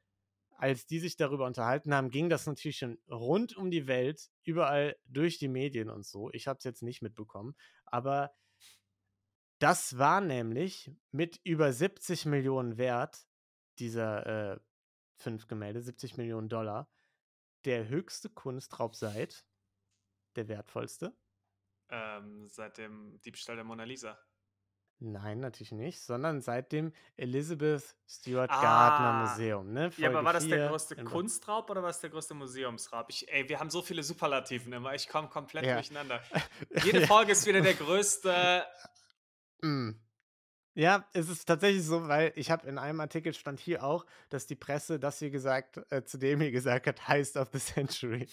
als 0.58 0.86
die 0.86 1.00
sich 1.00 1.15
darüber 1.15 1.46
unterhalten 1.48 1.94
haben, 1.94 2.12
ging 2.12 2.30
das 2.30 2.46
natürlich 2.46 2.78
schon 2.78 3.00
rund 3.10 3.56
um 3.58 3.72
die 3.72 3.88
Welt, 3.88 4.30
überall 4.44 4.96
durch 5.06 5.39
die 5.39 5.48
Medien 5.48 5.89
und 5.89 6.06
so. 6.06 6.30
Ich 6.34 6.48
habe 6.48 6.58
es 6.58 6.63
jetzt 6.65 6.84
nicht 6.84 7.02
mitbekommen, 7.02 7.56
aber 7.86 8.32
das 9.60 9.98
war 9.98 10.22
nämlich 10.22 10.91
mit 11.12 11.39
über 11.44 11.72
70 11.72 12.26
Millionen 12.26 12.78
wert, 12.78 13.26
dieser 13.80 14.54
äh, 14.54 14.60
fünf 15.15 15.48
Gemälde, 15.48 15.82
70 15.82 16.17
Millionen 16.17 16.50
Dollar, 16.50 16.91
der 17.65 17.88
höchste 17.88 18.30
Kunstraub 18.30 18.96
seit, 18.96 19.46
der 20.36 20.48
wertvollste. 20.48 21.15
Ähm, 21.91 22.47
seit 22.47 22.77
dem 22.77 23.19
Diebstahl 23.21 23.56
der 23.56 23.65
Mona 23.65 23.84
Lisa. 23.84 24.17
Nein, 25.04 25.39
natürlich 25.39 25.71
nicht, 25.71 25.99
sondern 25.99 26.41
seit 26.41 26.71
dem 26.71 26.93
Elizabeth 27.17 27.95
Stuart 28.08 28.51
ah, 28.51 28.62
Gardner 28.62 29.13
Museum. 29.23 29.73
Ne? 29.73 29.89
ja, 29.97 30.10
aber 30.10 30.23
war 30.23 30.34
das 30.34 30.47
der 30.47 30.69
größte 30.69 30.95
Kunstraub 31.04 31.71
oder 31.71 31.82
war 31.82 31.89
es 31.89 31.99
der 31.99 32.12
größte 32.12 32.36
Museumsraub? 32.36 33.08
Ich, 33.10 33.27
ey, 33.34 33.49
wir 33.49 33.60
haben 33.60 33.71
so 33.71 33.82
viele 33.82 34.04
Superlativen 34.04 34.71
immer, 34.71 34.93
ich 34.93 35.10
komme 35.10 35.27
komplett 35.27 35.65
ja. 35.65 35.73
durcheinander. 35.73 36.21
Jede 36.84 37.08
Folge 37.08 37.32
ist 37.32 37.47
wieder 37.47 37.62
der 37.62 37.73
größte. 37.73 38.65
Mm. 39.63 39.91
Ja, 40.73 41.08
es 41.13 41.30
ist 41.30 41.45
tatsächlich 41.45 41.86
so, 41.86 42.08
weil 42.08 42.34
ich 42.36 42.49
habe 42.49 42.65
in 42.67 42.80
einem 42.80 42.99
Artikel 42.99 43.32
stand 43.36 43.60
hier 43.60 43.84
auch, 43.84 44.08
dass 44.30 44.47
die 44.47 44.56
Presse 44.56 44.99
das 44.99 45.19
hier 45.19 45.30
gesagt, 45.30 45.80
äh, 45.91 46.04
zu 46.04 46.17
dem 46.17 46.41
hier 46.41 46.49
gesagt 46.49 46.88
hat, 46.88 47.08
Heist 47.08 47.38
of 47.38 47.49
the 47.54 47.60
Century. 47.60 48.27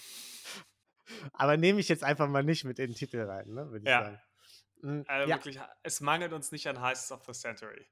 Aber 1.33 1.57
nehme 1.57 1.81
ich 1.81 1.89
jetzt 1.89 2.05
einfach 2.05 2.29
mal 2.29 2.43
nicht 2.43 2.65
mit 2.65 2.79
in 2.79 2.91
den 2.91 2.95
Titel 2.95 3.21
rein, 3.21 3.49
ne, 3.49 3.71
würde 3.71 3.85
ich 3.85 3.89
ja. 3.89 4.05
sagen. 4.05 4.21
Mhm, 4.83 5.05
also 5.07 5.29
ja. 5.29 5.37
wirklich, 5.37 5.59
es 5.83 6.01
mangelt 6.01 6.33
uns 6.33 6.53
nicht 6.53 6.67
an 6.69 6.81
Heists 6.81 7.13
of 7.13 7.25
the 7.25 7.33
Century. 7.33 7.87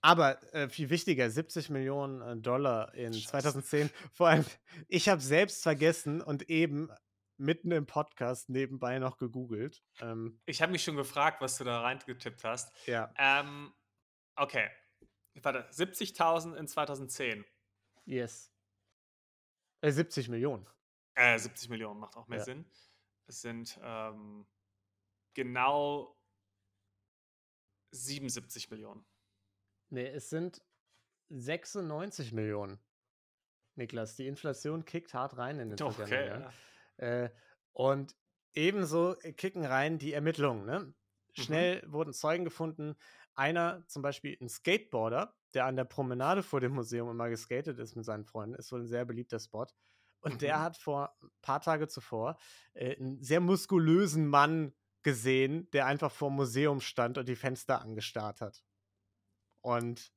Aber 0.00 0.42
äh, 0.52 0.68
viel 0.68 0.90
wichtiger, 0.90 1.30
70 1.30 1.70
Millionen 1.70 2.22
äh, 2.22 2.36
Dollar 2.36 2.92
in 2.94 3.12
Scheiße. 3.12 3.28
2010. 3.28 3.90
Vor 4.12 4.28
allem, 4.28 4.44
ich 4.88 5.08
habe 5.08 5.20
selbst 5.20 5.62
vergessen 5.62 6.20
und 6.20 6.50
eben 6.50 6.90
mitten 7.36 7.70
im 7.70 7.86
Podcast 7.86 8.48
nebenbei 8.48 8.98
noch 8.98 9.16
gegoogelt. 9.18 9.82
Ähm, 10.00 10.40
ich 10.46 10.60
habe 10.60 10.72
mich 10.72 10.82
schon 10.82 10.96
gefragt, 10.96 11.40
was 11.40 11.56
du 11.58 11.64
da 11.64 11.80
reingetippt 11.80 12.42
hast. 12.44 12.72
Ja. 12.86 13.12
Ähm, 13.16 13.72
okay. 14.36 14.68
Warte, 15.40 15.66
70.000 15.70 16.56
in 16.56 16.66
2010. 16.66 17.44
Yes. 18.04 18.52
Äh, 19.80 19.92
70 19.92 20.28
Millionen. 20.28 20.66
Äh, 21.14 21.38
70 21.38 21.68
Millionen 21.68 22.00
macht 22.00 22.16
auch 22.16 22.28
mehr 22.28 22.38
ja. 22.38 22.44
Sinn. 22.44 22.64
Es 23.26 23.40
sind 23.40 23.78
ähm, 23.82 24.46
genau 25.34 26.16
77 27.92 28.70
Millionen. 28.70 29.04
Nee, 29.90 30.08
es 30.08 30.30
sind 30.30 30.62
96 31.28 32.32
Millionen. 32.32 32.78
Niklas, 33.74 34.16
die 34.16 34.26
Inflation 34.26 34.84
kickt 34.84 35.14
hart 35.14 35.36
rein 35.38 35.58
in 35.58 35.70
den 35.70 35.82
okay. 35.86 36.28
Ja. 36.28 36.52
Äh, 36.96 37.30
und 37.72 38.16
ebenso 38.54 39.14
kicken 39.36 39.64
rein 39.64 39.98
die 39.98 40.12
Ermittlungen. 40.12 40.66
Ne? 40.66 40.94
Schnell 41.34 41.84
mhm. 41.86 41.92
wurden 41.92 42.12
Zeugen 42.12 42.44
gefunden. 42.44 42.96
Einer, 43.34 43.86
zum 43.88 44.02
Beispiel 44.02 44.36
ein 44.40 44.48
Skateboarder, 44.48 45.34
der 45.54 45.64
an 45.64 45.76
der 45.76 45.84
Promenade 45.84 46.42
vor 46.42 46.60
dem 46.60 46.72
Museum 46.72 47.10
immer 47.10 47.30
geskatet 47.30 47.78
ist 47.78 47.96
mit 47.96 48.04
seinen 48.04 48.24
Freunden, 48.24 48.56
ist 48.56 48.70
wohl 48.72 48.80
ein 48.80 48.88
sehr 48.88 49.06
beliebter 49.06 49.38
Spot. 49.38 49.66
Und 50.22 50.34
mhm. 50.34 50.38
der 50.38 50.60
hat 50.60 50.76
vor 50.76 51.14
ein 51.22 51.30
paar 51.42 51.60
Tage 51.60 51.88
zuvor 51.88 52.36
äh, 52.74 52.96
einen 52.96 53.22
sehr 53.22 53.40
muskulösen 53.40 54.26
Mann 54.26 54.72
gesehen, 55.02 55.68
der 55.72 55.86
einfach 55.86 56.10
vor 56.10 56.30
dem 56.30 56.36
Museum 56.36 56.80
stand 56.80 57.18
und 57.18 57.28
die 57.28 57.36
Fenster 57.36 57.82
angestarrt 57.82 58.40
hat. 58.40 58.64
Und 59.60 60.12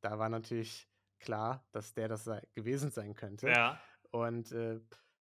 da 0.00 0.18
war 0.18 0.28
natürlich 0.28 0.88
klar, 1.18 1.66
dass 1.72 1.94
der 1.94 2.08
das 2.08 2.24
sei, 2.24 2.42
gewesen 2.54 2.90
sein 2.90 3.14
könnte. 3.14 3.48
Ja. 3.48 3.80
Und 4.10 4.52
äh, 4.52 4.80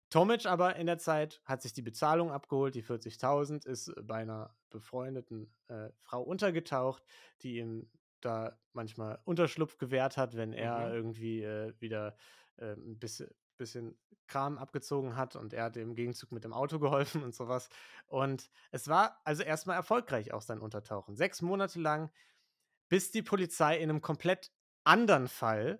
Tomic 0.10 0.46
aber 0.46 0.76
in 0.76 0.88
der 0.88 0.98
Zeit 0.98 1.42
hat 1.46 1.62
sich 1.62 1.74
die 1.74 1.82
Bezahlung 1.82 2.32
abgeholt, 2.32 2.74
die 2.74 2.84
40.000, 2.84 3.68
ist 3.68 3.94
bei 4.02 4.22
einer 4.22 4.56
befreundeten 4.70 5.54
äh, 5.68 5.90
Frau 6.02 6.22
untergetaucht, 6.22 7.04
die 7.42 7.58
ihm 7.58 7.92
da 8.22 8.58
manchmal 8.74 9.20
Unterschlupf 9.26 9.78
gewährt 9.78 10.18
hat, 10.18 10.36
wenn 10.36 10.54
er 10.54 10.88
mhm. 10.88 10.94
irgendwie 10.94 11.44
äh, 11.44 11.74
wieder 11.80 12.16
äh, 12.58 12.74
ein 12.74 12.98
bisschen, 12.98 13.30
bisschen 13.60 13.96
Kram 14.28 14.58
abgezogen 14.58 15.16
hat 15.16 15.36
und 15.36 15.54
er 15.54 15.66
hat 15.66 15.78
im 15.78 15.94
Gegenzug 15.94 16.32
mit 16.32 16.44
dem 16.44 16.54
Auto 16.54 16.80
geholfen 16.80 17.24
und 17.24 17.36
sowas. 17.36 17.70
Und 18.08 18.50
es 18.72 18.88
war 18.88 19.22
also 19.24 19.44
erstmal 19.44 19.76
erfolgreich 19.76 20.34
auch 20.34 20.42
sein 20.42 20.60
Untertauchen. 20.60 21.16
Sechs 21.16 21.44
Monate 21.44 21.80
lang, 21.80 22.10
bis 22.88 23.12
die 23.12 23.22
Polizei 23.22 23.78
in 23.78 23.90
einem 23.90 24.02
komplett 24.02 24.52
anderen 24.84 25.28
Fall 25.28 25.80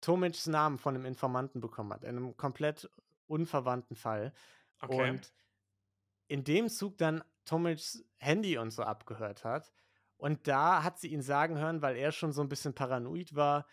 Tomics 0.00 0.46
Namen 0.46 0.78
von 0.78 0.94
einem 0.94 1.04
Informanten 1.04 1.60
bekommen 1.60 1.92
hat. 1.92 2.04
In 2.04 2.16
einem 2.16 2.36
komplett 2.36 2.88
unverwandten 3.26 3.96
Fall. 3.96 4.32
Okay. 4.80 5.10
Und 5.10 5.32
in 6.28 6.44
dem 6.44 6.68
Zug 6.68 6.98
dann 6.98 7.24
Tomics 7.44 8.04
Handy 8.16 8.58
und 8.58 8.70
so 8.70 8.82
abgehört 8.82 9.44
hat. 9.44 9.72
Und 10.16 10.48
da 10.48 10.82
hat 10.82 10.98
sie 10.98 11.08
ihn 11.08 11.22
sagen 11.22 11.58
hören, 11.58 11.82
weil 11.82 11.96
er 11.96 12.12
schon 12.12 12.32
so 12.32 12.42
ein 12.42 12.48
bisschen 12.48 12.74
paranoid 12.74 13.34
war, 13.34 13.66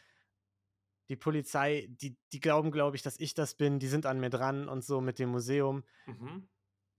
die 1.09 1.15
Polizei, 1.15 1.87
die, 1.89 2.17
die 2.31 2.39
glauben, 2.39 2.71
glaube 2.71 2.95
ich, 2.95 3.03
dass 3.03 3.19
ich 3.19 3.33
das 3.33 3.55
bin, 3.55 3.79
die 3.79 3.87
sind 3.87 4.05
an 4.05 4.19
mir 4.19 4.29
dran 4.29 4.69
und 4.69 4.83
so 4.83 5.01
mit 5.01 5.19
dem 5.19 5.29
Museum. 5.29 5.83
Mhm. 6.05 6.47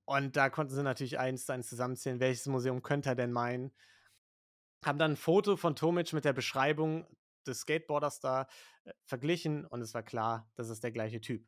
Und 0.07 0.37
da 0.37 0.51
konnten 0.51 0.75
sie 0.75 0.83
natürlich 0.83 1.19
eins 1.19 1.47
zu 1.47 1.53
eins 1.53 1.69
zusammenzählen, 1.69 2.21
welches 2.21 2.47
Museum 2.47 2.83
könnte 2.83 3.11
er 3.11 3.15
denn 3.15 3.33
meinen. 3.33 3.73
Haben 4.85 4.99
dann 4.99 5.13
ein 5.13 5.17
Foto 5.17 5.57
von 5.57 5.77
Tomic 5.77 6.13
mit 6.13 6.27
der 6.27 6.35
Beschreibung 6.35 7.07
des 7.47 7.61
Skateboarders 7.61 8.21
da 8.21 8.47
äh, 8.85 8.93
verglichen 9.05 9.65
und 9.65 9.81
es 9.81 9.95
war 9.95 10.03
klar, 10.03 10.51
das 10.55 10.69
ist 10.69 10.85
der 10.85 10.93
gleiche 10.93 11.21
Typ. 11.21 11.47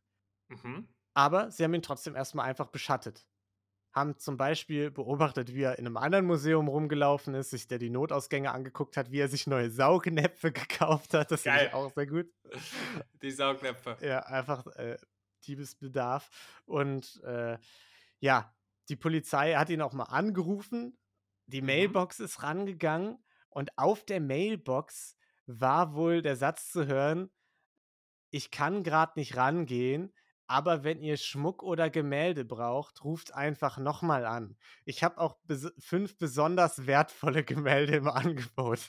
Mhm. 0.48 0.88
Aber 1.14 1.50
sie 1.50 1.64
haben 1.64 1.74
ihn 1.74 1.82
trotzdem 1.82 2.14
erstmal 2.14 2.46
einfach 2.46 2.68
beschattet 2.68 3.26
haben 3.96 4.18
zum 4.18 4.36
Beispiel 4.36 4.90
beobachtet, 4.90 5.54
wie 5.54 5.62
er 5.62 5.78
in 5.78 5.86
einem 5.86 5.96
anderen 5.96 6.26
Museum 6.26 6.68
rumgelaufen 6.68 7.34
ist, 7.34 7.48
sich 7.48 7.66
der 7.66 7.78
die 7.78 7.88
Notausgänge 7.88 8.52
angeguckt 8.52 8.98
hat, 8.98 9.10
wie 9.10 9.20
er 9.20 9.28
sich 9.28 9.46
neue 9.46 9.70
Saugnäpfe 9.70 10.52
gekauft 10.52 11.14
hat. 11.14 11.30
Das 11.30 11.42
finde 11.42 11.64
ich 11.64 11.72
auch 11.72 11.90
sehr 11.94 12.06
gut. 12.06 12.26
Die 13.22 13.30
Saugnäpfe. 13.30 13.96
Ja, 14.02 14.20
einfach 14.20 14.66
äh, 14.76 14.98
Diebesbedarf. 15.46 16.28
Und 16.66 17.22
äh, 17.24 17.56
ja, 18.20 18.54
die 18.90 18.96
Polizei 18.96 19.54
hat 19.54 19.70
ihn 19.70 19.80
auch 19.80 19.94
mal 19.94 20.04
angerufen. 20.04 20.98
Die 21.46 21.62
mhm. 21.62 21.66
Mailbox 21.66 22.20
ist 22.20 22.42
rangegangen 22.42 23.16
und 23.48 23.78
auf 23.78 24.04
der 24.04 24.20
Mailbox 24.20 25.16
war 25.46 25.94
wohl 25.94 26.20
der 26.20 26.36
Satz 26.36 26.70
zu 26.70 26.86
hören, 26.86 27.30
ich 28.30 28.50
kann 28.50 28.82
gerade 28.82 29.12
nicht 29.16 29.36
rangehen, 29.36 30.12
aber 30.46 30.84
wenn 30.84 31.00
ihr 31.02 31.16
Schmuck 31.16 31.62
oder 31.62 31.90
Gemälde 31.90 32.44
braucht, 32.44 33.04
ruft 33.04 33.34
einfach 33.34 33.78
nochmal 33.78 34.24
an. 34.24 34.56
Ich 34.84 35.02
habe 35.02 35.18
auch 35.18 35.36
bes 35.44 35.72
fünf 35.78 36.16
besonders 36.18 36.86
wertvolle 36.86 37.44
Gemälde 37.44 37.96
im 37.96 38.08
Angebot. 38.08 38.80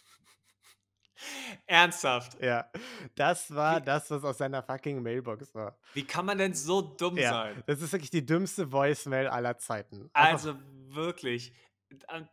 Ernsthaft? 1.66 2.40
Ja. 2.42 2.70
Das 3.16 3.54
war 3.54 3.82
wie, 3.82 3.86
das, 3.86 4.12
was 4.12 4.24
aus 4.24 4.38
seiner 4.38 4.62
fucking 4.62 5.02
Mailbox 5.02 5.54
war. 5.56 5.78
Wie 5.94 6.04
kann 6.04 6.26
man 6.26 6.38
denn 6.38 6.54
so 6.54 6.82
dumm 6.82 7.18
ja, 7.18 7.32
sein? 7.32 7.64
Das 7.66 7.82
ist 7.82 7.92
wirklich 7.92 8.12
die 8.12 8.26
dümmste 8.26 8.72
Voicemail 8.72 9.28
aller 9.28 9.58
Zeiten. 9.58 10.10
Einfach 10.14 10.32
also 10.34 10.56
wirklich. 10.90 11.54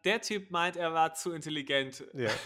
Der 0.05 0.21
Typ 0.21 0.51
meint, 0.51 0.77
er 0.77 0.93
war 0.93 1.15
zu 1.15 1.33
intelligent. 1.33 2.05
Ja. 2.13 2.31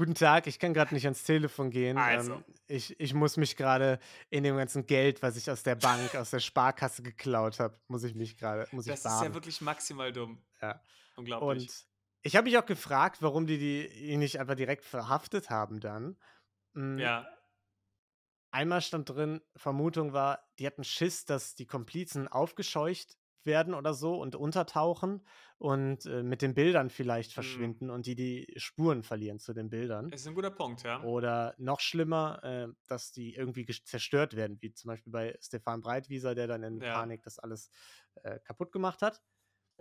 Guten 0.00 0.14
Tag, 0.14 0.46
ich 0.46 0.58
kann 0.58 0.72
gerade 0.72 0.94
nicht 0.94 1.04
ans 1.04 1.24
Telefon 1.24 1.68
gehen. 1.68 1.98
Also. 1.98 2.36
Ähm, 2.36 2.44
ich, 2.68 2.98
ich 2.98 3.12
muss 3.12 3.36
mich 3.36 3.54
gerade 3.54 3.98
in 4.30 4.44
dem 4.44 4.56
ganzen 4.56 4.86
Geld, 4.86 5.20
was 5.20 5.36
ich 5.36 5.50
aus 5.50 5.62
der 5.62 5.74
Bank, 5.74 6.14
aus 6.14 6.30
der 6.30 6.40
Sparkasse 6.40 7.02
geklaut 7.02 7.60
habe, 7.60 7.78
muss 7.86 8.02
ich 8.04 8.14
mich 8.14 8.38
gerade, 8.38 8.66
muss 8.72 8.86
Das 8.86 9.00
ich 9.00 9.10
ist 9.10 9.22
ja 9.22 9.34
wirklich 9.34 9.60
maximal 9.60 10.10
dumm. 10.10 10.42
Ja. 10.62 10.82
Unglaublich. 11.16 11.68
Und 11.68 11.86
ich 12.22 12.34
habe 12.34 12.46
mich 12.46 12.56
auch 12.56 12.64
gefragt, 12.64 13.20
warum 13.20 13.46
die, 13.46 13.58
die 13.58 13.88
ihn 13.88 14.20
nicht 14.20 14.40
einfach 14.40 14.54
direkt 14.54 14.86
verhaftet 14.86 15.50
haben 15.50 15.80
dann. 15.80 16.16
Mm, 16.72 16.96
ja. 16.96 17.28
Einmal 18.52 18.80
stand 18.80 19.10
drin, 19.10 19.42
Vermutung 19.54 20.14
war, 20.14 20.48
die 20.58 20.66
hatten 20.66 20.82
Schiss, 20.82 21.26
dass 21.26 21.56
die 21.56 21.66
Komplizen 21.66 22.26
aufgescheucht 22.26 23.18
werden 23.46 23.74
oder 23.74 23.94
so 23.94 24.20
und 24.20 24.34
untertauchen 24.36 25.26
und 25.58 26.06
äh, 26.06 26.22
mit 26.22 26.42
den 26.42 26.54
Bildern 26.54 26.90
vielleicht 26.90 27.32
Mhm. 27.36 27.72
verschwinden 27.72 27.90
und 27.90 28.06
die 28.06 28.14
die 28.16 28.52
Spuren 28.56 29.02
verlieren 29.02 29.38
zu 29.38 29.52
den 29.54 29.70
Bildern. 29.70 30.16
Ist 30.16 30.26
ein 30.28 30.34
guter 30.36 30.50
Punkt, 30.52 30.82
ja. 30.84 31.04
Oder 31.04 31.54
noch 31.58 31.80
schlimmer, 31.80 32.42
äh, 32.44 32.68
dass 32.86 33.12
die 33.12 33.34
irgendwie 33.34 33.64
zerstört 33.66 34.36
werden, 34.36 34.58
wie 34.60 34.72
zum 34.72 34.88
Beispiel 34.88 35.12
bei 35.12 35.38
Stefan 35.40 35.80
Breitwieser, 35.80 36.34
der 36.34 36.46
dann 36.46 36.62
in 36.62 36.84
Ja. 36.84 36.86
Panik 36.86 37.22
das 37.22 37.38
alles 37.38 37.70
äh, 38.22 38.38
kaputt 38.40 38.72
gemacht 38.72 39.00
hat. 39.02 39.22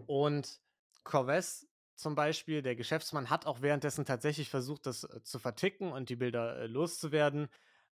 Und 0.06 0.62
Corvez 1.04 1.68
zum 1.96 2.16
Beispiel, 2.16 2.62
der 2.62 2.76
Geschäftsmann, 2.76 3.30
hat 3.30 3.46
auch 3.46 3.62
währenddessen 3.62 4.06
tatsächlich 4.06 4.50
versucht, 4.50 4.86
das 4.86 5.04
äh, 5.04 5.22
zu 5.24 5.40
verticken 5.40 5.92
und 5.92 6.10
die 6.10 6.16
Bilder 6.16 6.58
äh, 6.60 6.68
loszuwerden. 6.68 7.50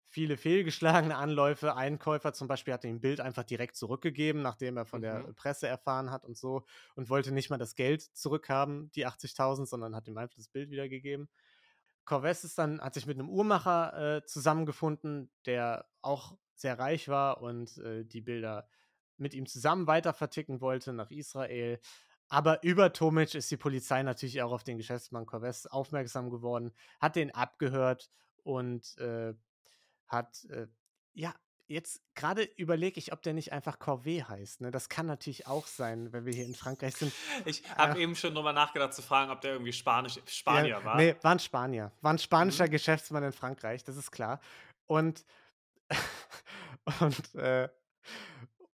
Viele 0.09 0.37
fehlgeschlagene 0.37 1.17
Anläufe. 1.17 1.77
Ein 1.77 2.01
Käufer 2.01 2.33
zum 2.33 2.49
Beispiel 2.49 2.75
hat 2.75 2.85
ihm 2.85 2.97
ein 2.97 3.01
Bild 3.01 3.21
einfach 3.21 3.45
direkt 3.45 3.77
zurückgegeben, 3.77 4.43
nachdem 4.43 4.77
er 4.77 4.85
von 4.85 5.03
der 5.03 5.21
Mhm. 5.21 5.35
Presse 5.35 5.69
erfahren 5.69 6.11
hat 6.11 6.25
und 6.25 6.37
so 6.37 6.65
und 6.97 7.09
wollte 7.11 7.31
nicht 7.33 7.49
mal 7.49 7.59
das 7.59 7.77
Geld 7.77 8.03
zurückhaben, 8.03 8.91
die 8.93 9.07
80.000, 9.07 9.69
sondern 9.69 9.95
hat 9.95 10.09
ihm 10.09 10.19
einfach 10.19 10.37
das 10.37 10.49
Bild 10.49 10.71
wiedergegeben. 10.71 11.29
Corvez 12.05 12.45
ist 12.45 12.59
dann, 12.59 12.81
hat 12.81 12.95
sich 12.95 13.07
mit 13.07 13.19
einem 13.19 13.29
Uhrmacher 13.29 14.17
äh, 14.17 14.25
zusammengefunden, 14.25 15.31
der 15.47 15.87
auch 16.03 16.37
sehr 16.55 16.79
reich 16.79 17.09
war 17.09 17.41
und 17.41 17.79
äh, 17.79 18.05
die 18.05 18.21
Bilder 18.21 18.69
mit 19.17 19.35
ihm 19.35 19.47
zusammen 19.47 19.87
weiter 19.87 20.13
verticken 20.15 20.61
wollte 20.61 20.93
nach 20.93 21.11
Israel. 21.11 21.79
Aber 22.29 22.63
über 22.63 22.93
Tomic 22.93 23.35
ist 23.35 23.51
die 23.51 23.57
Polizei 23.57 24.03
natürlich 24.03 24.43
auch 24.43 24.53
auf 24.53 24.65
den 24.65 24.79
Geschäftsmann 24.79 25.27
Corvez 25.27 25.67
aufmerksam 25.67 26.31
geworden, 26.31 26.73
hat 27.01 27.17
den 27.17 27.33
abgehört 27.35 28.11
und 28.43 28.97
äh, 28.99 29.35
hat, 30.11 30.45
äh, 30.51 30.67
ja, 31.15 31.35
jetzt 31.69 32.03
gerade 32.17 32.43
überlege 32.57 32.99
ich, 32.99 33.13
ob 33.13 33.23
der 33.23 33.33
nicht 33.33 33.53
einfach 33.53 33.79
Corvée 33.79 34.25
heißt. 34.29 34.61
Ne? 34.61 34.73
Das 34.73 34.89
kann 34.89 35.07
natürlich 35.07 35.47
auch 35.47 35.67
sein, 35.69 36.13
wenn 36.13 36.27
wir 36.27 36.33
hier 36.35 36.45
in 36.45 36.55
Frankreich 36.57 36.97
sind. 36.97 37.13
Ich 37.45 37.63
habe 37.77 37.99
Äh, 37.99 38.03
eben 38.03 38.17
schon 38.17 38.35
drüber 38.35 38.53
nachgedacht 38.53 38.93
zu 38.93 39.03
fragen, 39.03 39.31
ob 39.31 39.41
der 39.41 39.53
irgendwie 39.53 39.73
Spanisch, 39.73 40.19
Spanier 40.27 40.69
ja, 40.69 40.85
war. 40.85 40.97
Nee, 40.97 41.15
war 41.23 41.31
ein 41.33 41.39
Spanier. 41.39 41.93
War 42.01 42.13
ein 42.13 42.19
spanischer 42.19 42.67
Mhm. 42.67 42.71
Geschäftsmann 42.73 43.23
in 43.23 43.33
Frankreich, 43.33 43.85
das 43.85 43.97
ist 43.97 44.11
klar. 44.11 44.41
Und, 44.87 45.25
und, 47.01 47.35
äh, 47.37 47.69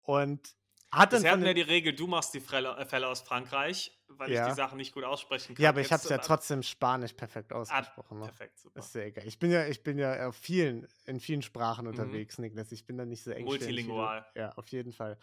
und 0.02 0.56
hat 0.92 1.10
Bisher 1.10 1.32
hatten 1.32 1.44
wir 1.44 1.54
die 1.54 1.62
Regel, 1.62 1.94
du 1.94 2.06
machst 2.06 2.32
die 2.34 2.40
Fälle, 2.40 2.76
aus 3.08 3.20
Frankreich, 3.22 3.92
weil 4.08 4.30
ich 4.30 4.36
Ja. 4.36 4.48
die 4.48 4.54
Sachen 4.54 4.76
nicht 4.76 4.94
gut 4.94 5.04
aussprechen 5.04 5.54
kann. 5.54 5.62
ja, 5.62 5.70
aber 5.70 5.80
ich 5.80 5.92
habe 5.92 6.02
es 6.02 6.08
ja 6.08 6.18
trotzdem 6.18 6.62
Spanisch 6.62 7.12
perfekt 7.14 7.52
ah, 7.52 7.56
ausgesprochen. 7.56 8.18
Ne? 8.20 8.26
Perfekt, 8.26 8.58
super. 8.58 8.78
Ist 8.78 8.94
ja 8.94 9.02
egal. 9.02 9.26
Ich 9.26 9.38
bin 9.38 9.50
ja, 9.50 9.66
ich 9.66 9.82
bin 9.82 9.98
ja 9.98 10.28
auf 10.28 10.36
vielen, 10.36 10.86
in 11.04 11.20
vielen 11.20 11.42
Sprachen 11.42 11.84
Mhm. 11.84 11.90
unterwegs, 11.90 12.38
Niklas. 12.38 12.72
Ich 12.72 12.86
bin 12.86 12.96
da 12.96 13.04
nicht 13.04 13.22
so 13.22 13.32
du. 13.32 13.40
Multilingual. 13.40 14.26
Ja, 14.34 14.52
auf 14.52 14.68
jeden 14.68 14.92
Fall. 14.92 15.18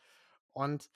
Und 0.52 0.90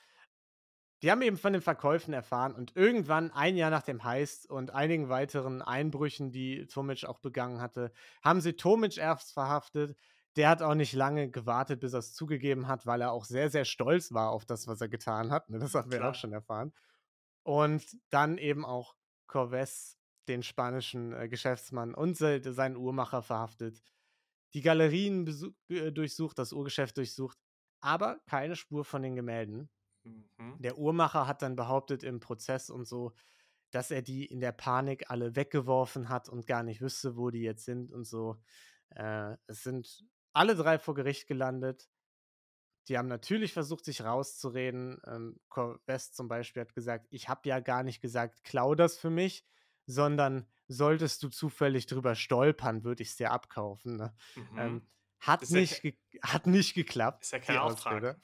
die 1.03 1.11
haben 1.11 1.21
eben 1.21 1.37
von 1.37 1.53
den 1.53 1.61
Verkäufen 1.61 2.13
erfahren 2.13 2.53
und 2.55 2.75
irgendwann, 2.75 3.31
ein 3.31 3.55
Jahr 3.55 3.69
nach 3.69 3.83
dem 3.83 4.03
Heist 4.03 4.49
und 4.49 4.71
einigen 4.71 5.09
weiteren 5.09 5.61
Einbrüchen, 5.61 6.31
die 6.31 6.65
Tomic 6.65 7.05
auch 7.05 7.19
begangen 7.19 7.61
hatte, 7.61 7.91
haben 8.23 8.41
sie 8.41 8.53
Tomic 8.53 8.97
erst 8.97 9.31
verhaftet. 9.31 9.95
Der 10.37 10.49
hat 10.49 10.61
auch 10.61 10.75
nicht 10.75 10.93
lange 10.93 11.29
gewartet, 11.31 11.79
bis 11.79 11.93
er 11.93 11.99
es 11.99 12.13
zugegeben 12.13 12.67
hat, 12.67 12.85
weil 12.85 13.01
er 13.01 13.11
auch 13.11 13.25
sehr, 13.25 13.49
sehr 13.49 13.65
stolz 13.65 14.11
war 14.13 14.29
auf 14.29 14.45
das, 14.45 14.67
was 14.67 14.79
er 14.79 14.87
getan 14.87 15.31
hat. 15.31 15.49
Ne, 15.49 15.57
Das 15.59 15.73
haben 15.73 15.91
wir 15.91 15.97
Klar. 15.97 16.11
auch 16.11 16.15
schon 16.15 16.31
erfahren. 16.31 16.73
Und 17.43 17.83
dann 18.11 18.37
eben 18.37 18.63
auch 18.63 18.95
Corvez, 19.25 19.97
den 20.27 20.43
spanischen 20.43 21.13
äh, 21.13 21.27
Geschäftsmann 21.27 21.93
und 21.95 22.17
se 22.17 22.41
seinen 22.53 22.75
Uhrmacher 22.75 23.23
verhaftet. 23.23 23.81
Die 24.53 24.61
Galerien 24.61 25.27
äh, 25.69 25.91
durchsucht, 25.91 26.37
das 26.37 26.53
Uhrgeschäft 26.53 26.97
durchsucht, 26.97 27.37
aber 27.81 28.19
keine 28.27 28.55
Spur 28.55 28.85
von 28.85 29.01
den 29.01 29.15
Gemälden. 29.15 29.69
Mhm. 30.03 30.57
Der 30.59 30.77
Uhrmacher 30.77 31.27
hat 31.27 31.41
dann 31.41 31.55
behauptet 31.55 32.03
im 32.03 32.19
Prozess 32.19 32.69
und 32.69 32.85
so, 32.87 33.13
dass 33.71 33.91
er 33.91 34.01
die 34.01 34.25
in 34.25 34.39
der 34.39 34.51
Panik 34.51 35.09
alle 35.09 35.35
weggeworfen 35.35 36.09
hat 36.09 36.29
und 36.29 36.45
gar 36.45 36.63
nicht 36.63 36.81
wüsste, 36.81 37.17
wo 37.17 37.29
die 37.29 37.41
jetzt 37.41 37.65
sind 37.65 37.91
und 37.91 38.05
so. 38.05 38.39
Äh, 38.89 39.35
es 39.47 39.63
sind 39.63 40.05
alle 40.37 40.55
drei 40.55 40.79
vor 40.79 40.95
Gericht 40.95 41.27
gelandet. 41.27 41.89
Die 42.87 42.97
haben 42.97 43.07
natürlich 43.07 43.51
versucht, 43.53 43.83
sich 43.83 44.01
rauszureden. 44.01 45.01
Ähm, 45.05 45.39
West 45.85 46.15
zum 46.15 46.27
Beispiel 46.29 46.61
hat 46.61 46.73
gesagt, 46.73 47.07
ich 47.09 47.27
habe 47.27 47.47
ja 47.49 47.59
gar 47.59 47.83
nicht 47.83 48.01
gesagt, 48.01 48.43
klau 48.43 48.75
das 48.75 48.97
für 48.97 49.09
mich, 49.09 49.45
sondern 49.85 50.47
solltest 50.67 51.21
du 51.23 51.29
zufällig 51.29 51.85
drüber 51.85 52.15
stolpern, 52.15 52.83
würde 52.83 53.03
ich 53.03 53.09
es 53.09 53.15
dir 53.17 53.31
abkaufen. 53.31 53.97
Ne? 53.97 54.15
Mhm. 54.35 54.57
Ähm, 54.57 54.87
hat, 55.19 55.41
Ist 55.41 55.51
ja 55.51 55.59
nicht 55.59 55.81
ge- 55.81 55.97
hat 56.21 56.45
nicht 56.47 56.75
geklappt. 56.75 57.23
Ist 57.23 57.31
ja 57.31 57.39
kein 57.39 57.57
Auftrag. 57.57 57.93
Ausrede. 57.93 58.21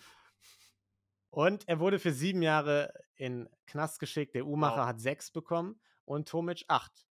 Und 1.29 1.67
er 1.67 1.79
wurde 1.79 1.99
für 1.99 2.11
sieben 2.13 2.41
Jahre 2.41 2.93
in 3.15 3.49
Knast 3.65 3.99
geschickt. 3.99 4.35
Der 4.35 4.45
Uhrmacher 4.45 4.81
Wow. 4.81 4.85
hat 4.87 4.99
sechs 5.01 5.31
bekommen 5.31 5.81
und 6.05 6.27
Tomic 6.29 6.63
acht. 6.67 7.07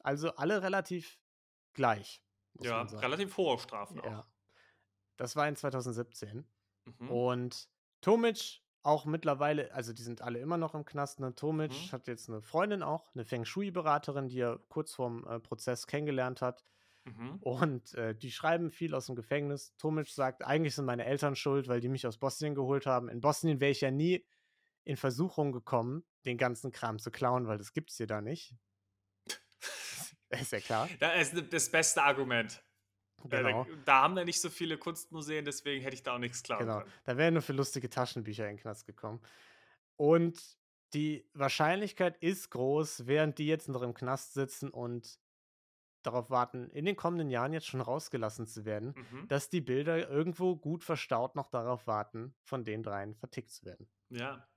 Also 0.00 0.34
alle 0.36 0.62
relativ 0.62 1.18
gleich. 1.74 2.22
Ja, 2.60 2.82
relativ 2.82 3.36
hohe 3.36 3.58
Strafen 3.58 4.00
auch. 4.00 4.24
Das 5.16 5.36
war 5.36 5.48
in 5.48 5.56
2017. 5.56 6.46
Mhm. 6.84 7.10
Und 7.10 7.68
Tomic 8.00 8.60
auch 8.82 9.04
mittlerweile, 9.04 9.72
also 9.74 9.92
die 9.92 10.02
sind 10.02 10.22
alle 10.22 10.38
immer 10.38 10.58
noch 10.58 10.74
im 10.74 10.84
Knast. 10.84 11.18
Ne? 11.18 11.34
Tomic 11.34 11.72
Mhm. 11.72 11.92
hat 11.92 12.06
jetzt 12.06 12.28
eine 12.28 12.40
Freundin 12.40 12.82
auch, 12.82 13.12
eine 13.14 13.24
Feng 13.24 13.44
Shui-Beraterin, 13.44 14.28
die 14.28 14.38
er 14.38 14.60
kurz 14.68 14.94
vorm 14.94 15.26
äh, 15.26 15.40
Prozess 15.40 15.86
kennengelernt 15.86 16.40
hat. 16.40 16.62
Mhm. 17.04 17.36
Und 17.40 17.94
äh, 17.94 18.14
die 18.14 18.30
schreiben 18.30 18.70
viel 18.70 18.94
aus 18.94 19.06
dem 19.06 19.16
Gefängnis. 19.16 19.74
Tomic 19.76 20.08
sagt, 20.08 20.44
eigentlich 20.44 20.74
sind 20.74 20.84
meine 20.84 21.04
Eltern 21.04 21.34
schuld, 21.36 21.68
weil 21.68 21.80
die 21.80 21.88
mich 21.88 22.06
aus 22.06 22.18
Bosnien 22.18 22.54
geholt 22.54 22.86
haben. 22.86 23.08
In 23.08 23.20
Bosnien 23.20 23.60
wäre 23.60 23.72
ich 23.72 23.80
ja 23.80 23.90
nie 23.90 24.24
in 24.84 24.96
Versuchung 24.96 25.52
gekommen, 25.52 26.04
den 26.24 26.38
ganzen 26.38 26.70
Kram 26.70 26.98
zu 26.98 27.10
klauen, 27.10 27.48
weil 27.48 27.58
das 27.58 27.72
gibt's 27.72 27.96
hier 27.96 28.06
da 28.06 28.20
nicht. 28.20 28.54
ist 30.30 30.52
ja 30.52 30.60
klar. 30.60 30.88
Das 31.00 31.32
ist 31.32 31.52
das 31.52 31.70
beste 31.70 32.02
Argument. 32.02 32.62
Genau. 33.24 33.64
Da, 33.64 33.76
da 33.84 34.02
haben 34.02 34.14
wir 34.16 34.24
nicht 34.24 34.40
so 34.40 34.50
viele 34.50 34.78
Kunstmuseen, 34.78 35.44
deswegen 35.44 35.82
hätte 35.82 35.94
ich 35.94 36.02
da 36.02 36.14
auch 36.14 36.18
nichts 36.18 36.42
klauen 36.42 36.60
Genau. 36.60 36.78
können. 36.80 36.92
Da 37.04 37.16
wären 37.16 37.34
nur 37.34 37.42
für 37.42 37.52
lustige 37.54 37.88
Taschenbücher 37.88 38.44
in 38.48 38.56
den 38.56 38.62
Knast 38.62 38.86
gekommen. 38.86 39.20
Und 39.96 40.56
die 40.94 41.28
Wahrscheinlichkeit 41.34 42.16
ist 42.22 42.50
groß, 42.50 43.06
während 43.06 43.38
die 43.38 43.46
jetzt 43.46 43.68
noch 43.68 43.82
im 43.82 43.94
Knast 43.94 44.34
sitzen 44.34 44.70
und 44.70 45.18
darauf 46.02 46.30
warten, 46.30 46.70
in 46.70 46.84
den 46.84 46.96
kommenden 46.96 47.30
Jahren 47.30 47.52
jetzt 47.52 47.66
schon 47.66 47.80
rausgelassen 47.80 48.46
zu 48.46 48.64
werden, 48.64 48.94
Mhm. 49.12 49.28
dass 49.28 49.50
die 49.50 49.60
Bilder 49.60 50.08
irgendwo 50.08 50.56
gut 50.56 50.84
verstaut 50.84 51.36
noch 51.36 51.48
darauf 51.48 51.86
warten, 51.86 52.36
von 52.44 52.64
den 52.64 52.82
dreien 52.84 53.14
vertickt 53.16 53.50
zu 53.50 53.64
werden. 53.66 53.88
Ja. 54.10 54.48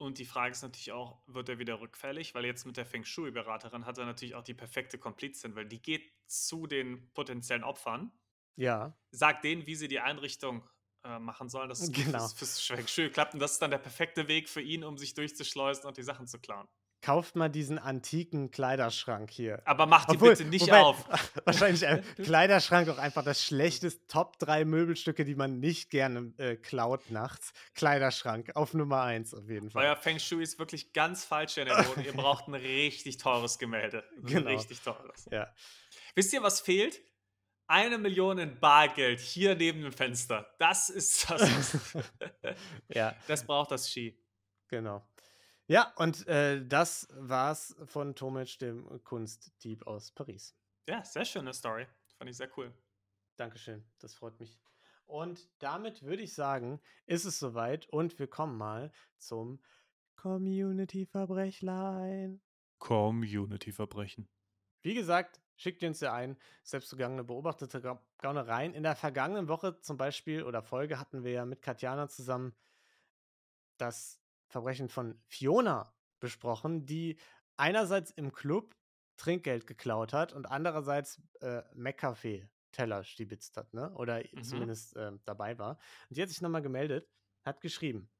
Und 0.00 0.16
die 0.18 0.24
Frage 0.24 0.52
ist 0.52 0.62
natürlich 0.62 0.92
auch, 0.92 1.22
wird 1.26 1.50
er 1.50 1.58
wieder 1.58 1.78
rückfällig? 1.80 2.34
Weil 2.34 2.46
jetzt 2.46 2.64
mit 2.64 2.78
der 2.78 2.86
Feng 2.86 3.04
Shui-Beraterin 3.04 3.84
hat 3.84 3.98
er 3.98 4.06
natürlich 4.06 4.34
auch 4.34 4.42
die 4.42 4.54
perfekte 4.54 4.96
Komplizin, 4.98 5.54
weil 5.56 5.66
die 5.66 5.82
geht 5.82 6.10
zu 6.26 6.66
den 6.66 7.12
potenziellen 7.12 7.64
Opfern, 7.64 8.10
Ja, 8.56 8.96
sagt 9.12 9.44
denen, 9.44 9.66
wie 9.66 9.74
sie 9.74 9.88
die 9.88 10.00
Einrichtung 10.00 10.66
äh, 11.04 11.18
machen 11.18 11.48
sollen, 11.50 11.68
dass 11.68 11.80
es 11.80 11.92
Genau. 11.92 12.28
fürs, 12.28 12.32
fürs 12.32 12.60
Feng 12.60 12.86
Shui 12.88 13.10
klappt. 13.10 13.34
Und 13.34 13.40
das 13.40 13.52
ist 13.52 13.62
dann 13.62 13.70
der 13.70 13.78
perfekte 13.78 14.26
Weg 14.28 14.48
für 14.48 14.62
ihn, 14.62 14.84
um 14.84 14.96
sich 14.96 15.14
durchzuschleusen 15.14 15.86
und 15.86 15.96
die 15.98 16.02
Sachen 16.02 16.26
zu 16.26 16.38
klauen. 16.40 16.68
Kauft 17.02 17.36
mal 17.36 17.48
diesen 17.48 17.78
antiken 17.78 18.50
Kleiderschrank 18.50 19.30
hier. 19.30 19.62
Aber 19.64 19.86
macht 19.86 20.10
die 20.10 20.16
Obwohl- 20.16 20.30
bitte 20.30 20.44
nicht 20.44 20.66
wobei, 20.66 20.80
auf. 20.80 21.04
Wahrscheinlich 21.44 21.86
ein 21.86 22.04
Kleiderschrank 22.22 22.88
auch 22.88 22.98
einfach 22.98 23.24
das 23.24 23.42
schlechteste 23.44 24.06
Top 24.06 24.38
3 24.38 24.64
Möbelstücke, 24.64 25.24
die 25.24 25.34
man 25.34 25.60
nicht 25.60 25.90
gerne 25.90 26.32
äh, 26.38 26.56
klaut 26.56 27.10
nachts. 27.10 27.52
Kleiderschrank 27.74 28.50
auf 28.54 28.74
Nummer 28.74 29.02
1 29.02 29.34
auf 29.34 29.48
jeden 29.48 29.70
Fall. 29.70 29.86
Euer 29.86 29.96
Feng 29.96 30.18
Shui 30.18 30.42
ist 30.42 30.58
wirklich 30.58 30.92
ganz 30.92 31.24
falsch 31.24 31.56
in 31.56 31.66
der 31.66 31.82
Mode. 31.82 32.02
Ihr 32.02 32.12
braucht 32.14 32.48
ein 32.48 32.54
richtig 32.54 33.16
teures 33.18 33.58
Gemälde. 33.58 34.04
Ein 34.18 34.26
Genau. 34.26 34.50
Richtig 34.50 34.80
teures. 34.80 35.26
Ja. 35.30 35.52
Wisst 36.14 36.32
ihr, 36.32 36.42
was 36.42 36.60
fehlt? 36.60 37.00
Eine 37.66 37.98
Million 37.98 38.38
in 38.38 38.58
Bargeld 38.58 39.20
hier 39.20 39.54
neben 39.54 39.82
dem 39.82 39.92
Fenster. 39.92 40.52
Das 40.58 40.90
ist 40.90 41.30
das. 41.30 41.86
ja, 42.88 43.14
das 43.28 43.44
braucht 43.46 43.70
das 43.70 43.88
Ski. 43.88 44.18
genau. 44.68 45.06
Ja, 45.70 45.92
und 45.94 46.26
äh, 46.26 46.66
das 46.66 47.06
war's 47.12 47.76
von 47.84 48.16
Tomic, 48.16 48.58
dem 48.58 49.04
Kunstdieb 49.04 49.86
aus 49.86 50.10
Paris. 50.10 50.56
Ja, 50.88 51.04
sehr 51.04 51.24
schöne 51.24 51.54
Story. 51.54 51.86
Fand 52.18 52.28
ich 52.28 52.38
sehr 52.38 52.50
cool. 52.56 52.74
Dankeschön, 53.36 53.84
das 54.00 54.14
freut 54.14 54.40
mich. 54.40 54.58
Und 55.06 55.48
damit 55.60 56.02
würde 56.02 56.24
ich 56.24 56.34
sagen, 56.34 56.80
ist 57.06 57.24
es 57.24 57.38
soweit 57.38 57.88
und 57.88 58.18
wir 58.18 58.26
kommen 58.26 58.58
mal 58.58 58.90
zum 59.18 59.62
Community-Verbrechlein. 60.16 62.40
Community-Verbrechen. 62.80 64.28
Wie 64.82 64.94
gesagt, 64.94 65.40
schickt 65.54 65.84
uns 65.84 66.00
ja 66.00 66.12
ein, 66.12 66.36
selbstgegangene 66.64 67.22
beobachtete 67.22 68.00
Gaunereien. 68.18 68.74
In 68.74 68.82
der 68.82 68.96
vergangenen 68.96 69.46
Woche 69.46 69.80
zum 69.82 69.96
Beispiel 69.96 70.42
oder 70.42 70.64
Folge 70.64 70.98
hatten 70.98 71.22
wir 71.22 71.30
ja 71.30 71.44
mit 71.44 71.62
Katjana 71.62 72.08
zusammen 72.08 72.56
das 73.76 74.19
Verbrechen 74.50 74.88
von 74.88 75.18
Fiona 75.26 75.94
besprochen, 76.20 76.84
die 76.84 77.18
einerseits 77.56 78.10
im 78.10 78.32
Club 78.32 78.74
Trinkgeld 79.16 79.66
geklaut 79.66 80.12
hat 80.12 80.32
und 80.32 80.46
andererseits 80.46 81.20
äh, 81.40 81.62
McCafe-Teller 81.74 83.04
stibitzt 83.04 83.56
hat, 83.56 83.72
ne? 83.74 83.92
Oder 83.94 84.22
mhm. 84.32 84.42
zumindest 84.42 84.96
äh, 84.96 85.12
dabei 85.24 85.58
war. 85.58 85.78
Und 86.08 86.16
die 86.16 86.22
hat 86.22 86.30
sich 86.30 86.40
nochmal 86.40 86.62
gemeldet, 86.62 87.08
hat 87.44 87.60
geschrieben: 87.60 88.10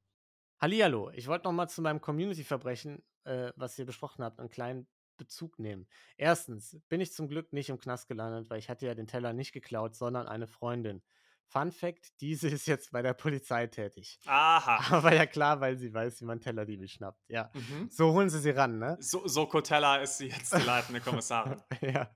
Hallihallo, 0.59 1.09
ich 1.11 1.27
wollte 1.27 1.45
nochmal 1.45 1.69
zu 1.69 1.81
meinem 1.81 2.01
Community-Verbrechen, 2.01 3.03
äh, 3.23 3.51
was 3.55 3.79
ihr 3.79 3.85
besprochen 3.85 4.23
habt, 4.23 4.39
einen 4.39 4.49
kleinen 4.49 4.87
Bezug 5.17 5.59
nehmen. 5.59 5.87
Erstens 6.17 6.79
bin 6.87 7.01
ich 7.01 7.13
zum 7.13 7.27
Glück 7.27 7.51
nicht 7.51 7.69
im 7.69 7.79
Knast 7.79 8.07
gelandet, 8.07 8.49
weil 8.49 8.59
ich 8.59 8.69
hatte 8.69 8.85
ja 8.85 8.95
den 8.95 9.07
Teller 9.07 9.33
nicht 9.33 9.53
geklaut, 9.53 9.95
sondern 9.95 10.27
eine 10.27 10.47
Freundin. 10.47 11.01
Fun 11.51 11.71
Fact: 11.71 12.09
Diese 12.21 12.47
ist 12.47 12.65
jetzt 12.65 12.91
bei 12.91 13.01
der 13.01 13.13
Polizei 13.13 13.67
tätig. 13.67 14.19
Aha. 14.25 14.79
Aber 14.95 15.13
ja 15.13 15.25
klar, 15.25 15.59
weil 15.59 15.77
sie 15.77 15.93
weiß, 15.93 16.21
wie 16.21 16.25
man 16.25 16.39
Tellerdiebe 16.39 16.87
schnappt. 16.87 17.19
Ja. 17.27 17.51
Mhm. 17.53 17.89
So 17.89 18.13
holen 18.13 18.29
sie 18.29 18.39
sie 18.39 18.51
ran, 18.51 18.79
ne? 18.79 18.97
So, 18.99 19.27
Soko 19.27 19.61
Teller 19.61 20.01
ist 20.01 20.17
sie 20.17 20.27
jetzt 20.27 20.53
die 20.55 20.61
leitende 20.61 21.01
Kommissarin. 21.01 21.61
ja. 21.81 22.09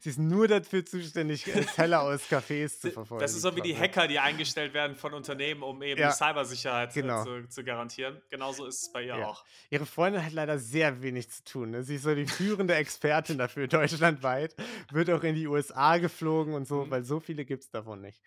Sie 0.00 0.10
ist 0.10 0.18
nur 0.18 0.48
dafür 0.48 0.84
zuständig, 0.84 1.46
äh, 1.46 1.64
Teller 1.64 2.02
aus 2.02 2.22
Cafés 2.28 2.80
zu 2.80 2.90
verfolgen. 2.90 3.20
Das 3.22 3.34
ist 3.34 3.42
so 3.42 3.54
wie 3.56 3.60
die 3.60 3.76
Hacker, 3.76 4.08
die 4.08 4.18
eingestellt 4.18 4.74
werden 4.74 4.96
von 4.96 5.14
Unternehmen, 5.14 5.62
um 5.62 5.82
eben 5.82 6.00
ja, 6.00 6.12
Cybersicherheit 6.12 6.96
äh, 6.96 7.00
genau. 7.00 7.24
zu, 7.24 7.48
zu, 7.48 7.64
garantieren. 7.64 8.20
Genauso 8.30 8.66
ist 8.66 8.82
es 8.82 8.92
bei 8.92 9.02
ihr 9.02 9.16
ja. 9.16 9.26
auch. 9.26 9.44
Ihre 9.70 9.86
Freundin 9.86 10.24
hat 10.24 10.32
leider 10.32 10.58
sehr 10.58 11.02
wenig 11.02 11.30
zu 11.30 11.44
tun. 11.44 11.70
Ne? 11.70 11.82
Sie 11.82 11.96
ist 11.96 12.02
so 12.02 12.14
die 12.14 12.26
führende 12.26 12.74
Expertin 12.74 13.38
dafür 13.38 13.68
deutschlandweit, 13.68 14.54
wird 14.90 15.10
auch 15.10 15.22
in 15.22 15.34
die 15.34 15.46
USA 15.46 15.98
geflogen 15.98 16.54
und 16.54 16.66
so, 16.66 16.84
mhm. 16.84 16.90
weil 16.90 17.04
so 17.04 17.20
viele 17.20 17.44
gibt 17.44 17.62
es 17.62 17.70
davon 17.70 18.00
nicht. 18.00 18.20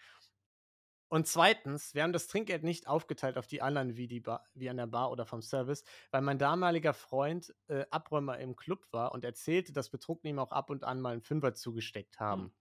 Und 1.14 1.28
zweitens, 1.28 1.94
wir 1.94 2.02
haben 2.02 2.12
das 2.12 2.26
Trinkgeld 2.26 2.64
nicht 2.64 2.88
aufgeteilt 2.88 3.38
auf 3.38 3.46
die 3.46 3.62
anderen 3.62 3.98
wie, 3.98 4.08
die 4.08 4.20
Bar, 4.20 4.44
wie 4.56 4.68
an 4.68 4.78
der 4.78 4.88
Bar 4.88 5.12
oder 5.12 5.28
vom 5.28 5.44
Service, 5.44 5.84
weil 6.10 6.24
mein 6.24 6.40
damaliger 6.40 6.96
Freund 6.96 7.54
äh, 7.68 7.86
Abräumer 7.92 8.40
im 8.40 8.56
Club 8.56 8.88
war 8.90 9.12
und 9.12 9.24
erzählte, 9.24 9.74
dass 9.74 9.92
Betrunkene 9.92 10.32
ihm 10.32 10.40
auch 10.40 10.52
ab 10.52 10.72
und 10.72 10.84
an 10.84 11.00
mal 11.00 11.12
einen 11.12 11.22
Fünfer 11.22 11.54
zugesteckt 11.54 12.20
haben. 12.20 12.46
Hm. 12.46 12.54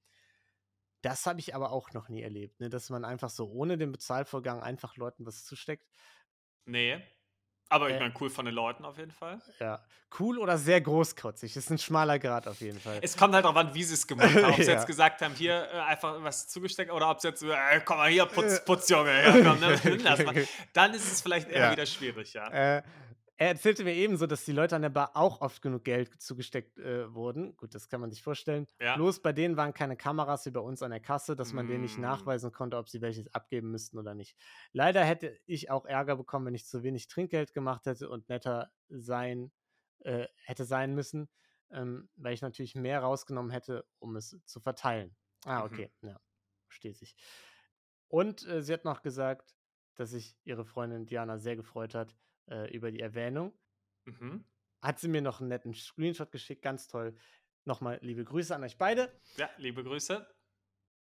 Das 1.01 1.25
habe 1.25 1.41
ich 1.41 1.55
aber 1.55 1.73
auch 1.73 1.95
noch 1.95 2.11
nie 2.11 2.21
erlebt, 2.21 2.61
ne? 2.61 2.69
dass 2.69 2.91
man 2.91 3.07
einfach 3.07 3.31
so 3.31 3.49
ohne 3.51 3.79
den 3.79 3.91
Bezahlvorgang 3.91 4.61
einfach 4.61 4.99
Leuten 4.99 5.25
was 5.25 5.47
zusteckt. 5.47 5.89
Nee, 6.67 7.03
aber 7.73 7.89
ich 7.89 7.97
äh, 7.97 8.01
meine, 8.01 8.15
cool 8.21 8.31
von 8.31 8.45
den 8.45 8.55
Leuten 8.55 8.85
auf 8.85 8.99
jeden 8.99 9.11
Fall. 9.11 9.41
Ja. 9.59 9.81
Cool 10.19 10.39
oder 10.39 10.59
sehr 10.59 10.81
großkotzig. 10.81 11.57
Ist 11.57 11.71
ein 11.71 11.79
schmaler 11.79 12.19
Grad 12.19 12.47
auf 12.47 12.61
jeden 12.61 12.79
Fall. 12.79 12.99
Es 13.01 13.17
kommt 13.17 13.35
halt 13.35 13.45
darauf 13.45 13.57
an, 13.57 13.73
wie 13.73 13.83
sie 13.83 13.95
es 13.95 14.07
gemacht 14.07 14.35
haben. 14.35 14.45
Ob 14.45 14.57
sie 14.57 14.63
ja. 14.71 14.73
jetzt 14.73 14.87
gesagt 14.87 15.23
haben, 15.23 15.35
hier 15.35 15.69
äh, 15.73 15.79
einfach 15.81 16.23
was 16.23 16.49
zugesteckt 16.49 16.93
oder 16.93 17.09
ob 17.09 17.21
sie 17.21 17.29
jetzt, 17.29 17.43
äh, 17.43 17.81
komm 17.85 17.97
mal 17.97 18.11
hier, 18.11 18.27
Putz. 18.27 18.63
Putz 18.65 18.91
Junge. 18.91 19.11
Ja, 19.23 19.33
komm, 19.33 19.61
ne, 19.61 19.79
Dann 20.75 20.93
ist 20.93 21.11
es 21.11 21.23
vielleicht 21.23 21.49
eher 21.49 21.67
ja. 21.67 21.73
wieder 21.73 21.87
schwierig, 21.87 22.35
ja. 22.35 22.49
Äh, 22.49 22.83
er 23.37 23.49
erzählte 23.49 23.85
mir 23.85 23.95
ebenso, 23.95 24.27
dass 24.27 24.45
die 24.45 24.53
Leute 24.53 24.77
an 24.77 24.83
der 24.83 24.91
Bar 24.91 25.13
auch 25.15 25.41
oft 25.41 25.63
genug 25.63 25.85
Geld 25.85 26.21
zugesteckt 26.21 26.79
äh, 26.79 27.13
wurden. 27.13 27.57
Gut, 27.57 27.75
das 27.75 27.89
kann 27.89 28.01
man 28.01 28.11
sich 28.11 28.23
vorstellen. 28.23 28.67
Ja. 28.81 28.95
Bloß 28.97 29.21
bei 29.21 29.33
denen 29.33 29.57
waren 29.57 29.75
keine 29.75 29.97
Kameras 29.97 30.47
wie 30.47 30.51
bei 30.51 30.61
uns 30.61 30.83
an 30.83 30.91
der 30.91 31.01
Kasse, 31.01 31.35
dass 31.35 31.53
man 31.53 31.67
mm. 31.67 31.69
denen 31.69 31.83
nicht 31.83 31.99
mm. 31.99 32.03
nachweisen 32.03 32.53
konnte, 32.53 32.77
ob 32.77 32.89
sie 32.89 33.01
welches 33.01 33.35
abgeben 33.35 33.71
müssten 33.71 33.99
oder 33.99 34.15
nicht. 34.15 34.37
Leider 34.73 35.03
hätte 35.03 35.39
ich 35.47 35.71
auch 35.71 35.87
Ärger 35.87 36.17
bekommen, 36.17 36.47
wenn 36.47 36.55
ich 36.55 36.67
zu 36.67 36.83
wenig 36.83 37.09
Trinkgeld 37.09 37.53
gemacht 37.53 37.87
hätte 37.87 38.09
und 38.09 38.29
netter 38.29 38.71
sein 38.89 39.51
äh, 40.05 40.27
hätte 40.45 40.65
sein 40.65 40.95
müssen, 40.95 41.29
ähm, 41.71 42.09
weil 42.17 42.35
ich 42.35 42.43
natürlich 42.43 42.75
mehr 42.75 43.01
rausgenommen 43.01 43.51
hätte, 43.51 43.87
um 43.99 44.17
es 44.17 44.37
zu 44.45 44.61
verteilen. 44.61 45.17
Ah, 45.45 45.61
mhm. 45.61 45.65
okay, 45.65 45.93
mhm. 46.01 46.09
ja, 46.11 46.21
versteht 46.67 46.97
sich. 46.97 47.17
Und 48.09 48.47
äh, 48.47 48.63
sie 48.63 48.73
hat 48.73 48.85
noch 48.85 49.03
gesagt, 49.03 49.57
dass 49.95 50.11
sich 50.11 50.37
ihre 50.45 50.65
Freundin 50.65 51.07
Diana 51.07 51.39
sehr 51.39 51.57
gefreut 51.57 51.95
hat, 51.95 52.17
äh, 52.51 52.71
über 52.75 52.91
die 52.91 53.01
Erwähnung. 53.01 53.53
Mhm. 54.05 54.45
Hat 54.81 54.99
sie 54.99 55.09
mir 55.09 55.23
noch 55.23 55.41
einen 55.41 55.49
netten 55.49 55.75
Screenshot 55.75 56.33
geschickt, 56.33 56.63
ganz 56.63 56.89
toll. 56.89 57.17
Nochmal 57.65 57.99
liebe 58.03 58.25
Grüße 58.25 58.55
an 58.55 58.65
euch 58.65 58.77
beide. 58.79 59.13
Ja, 59.37 59.49
liebe 59.57 59.85
Grüße. 59.85 60.27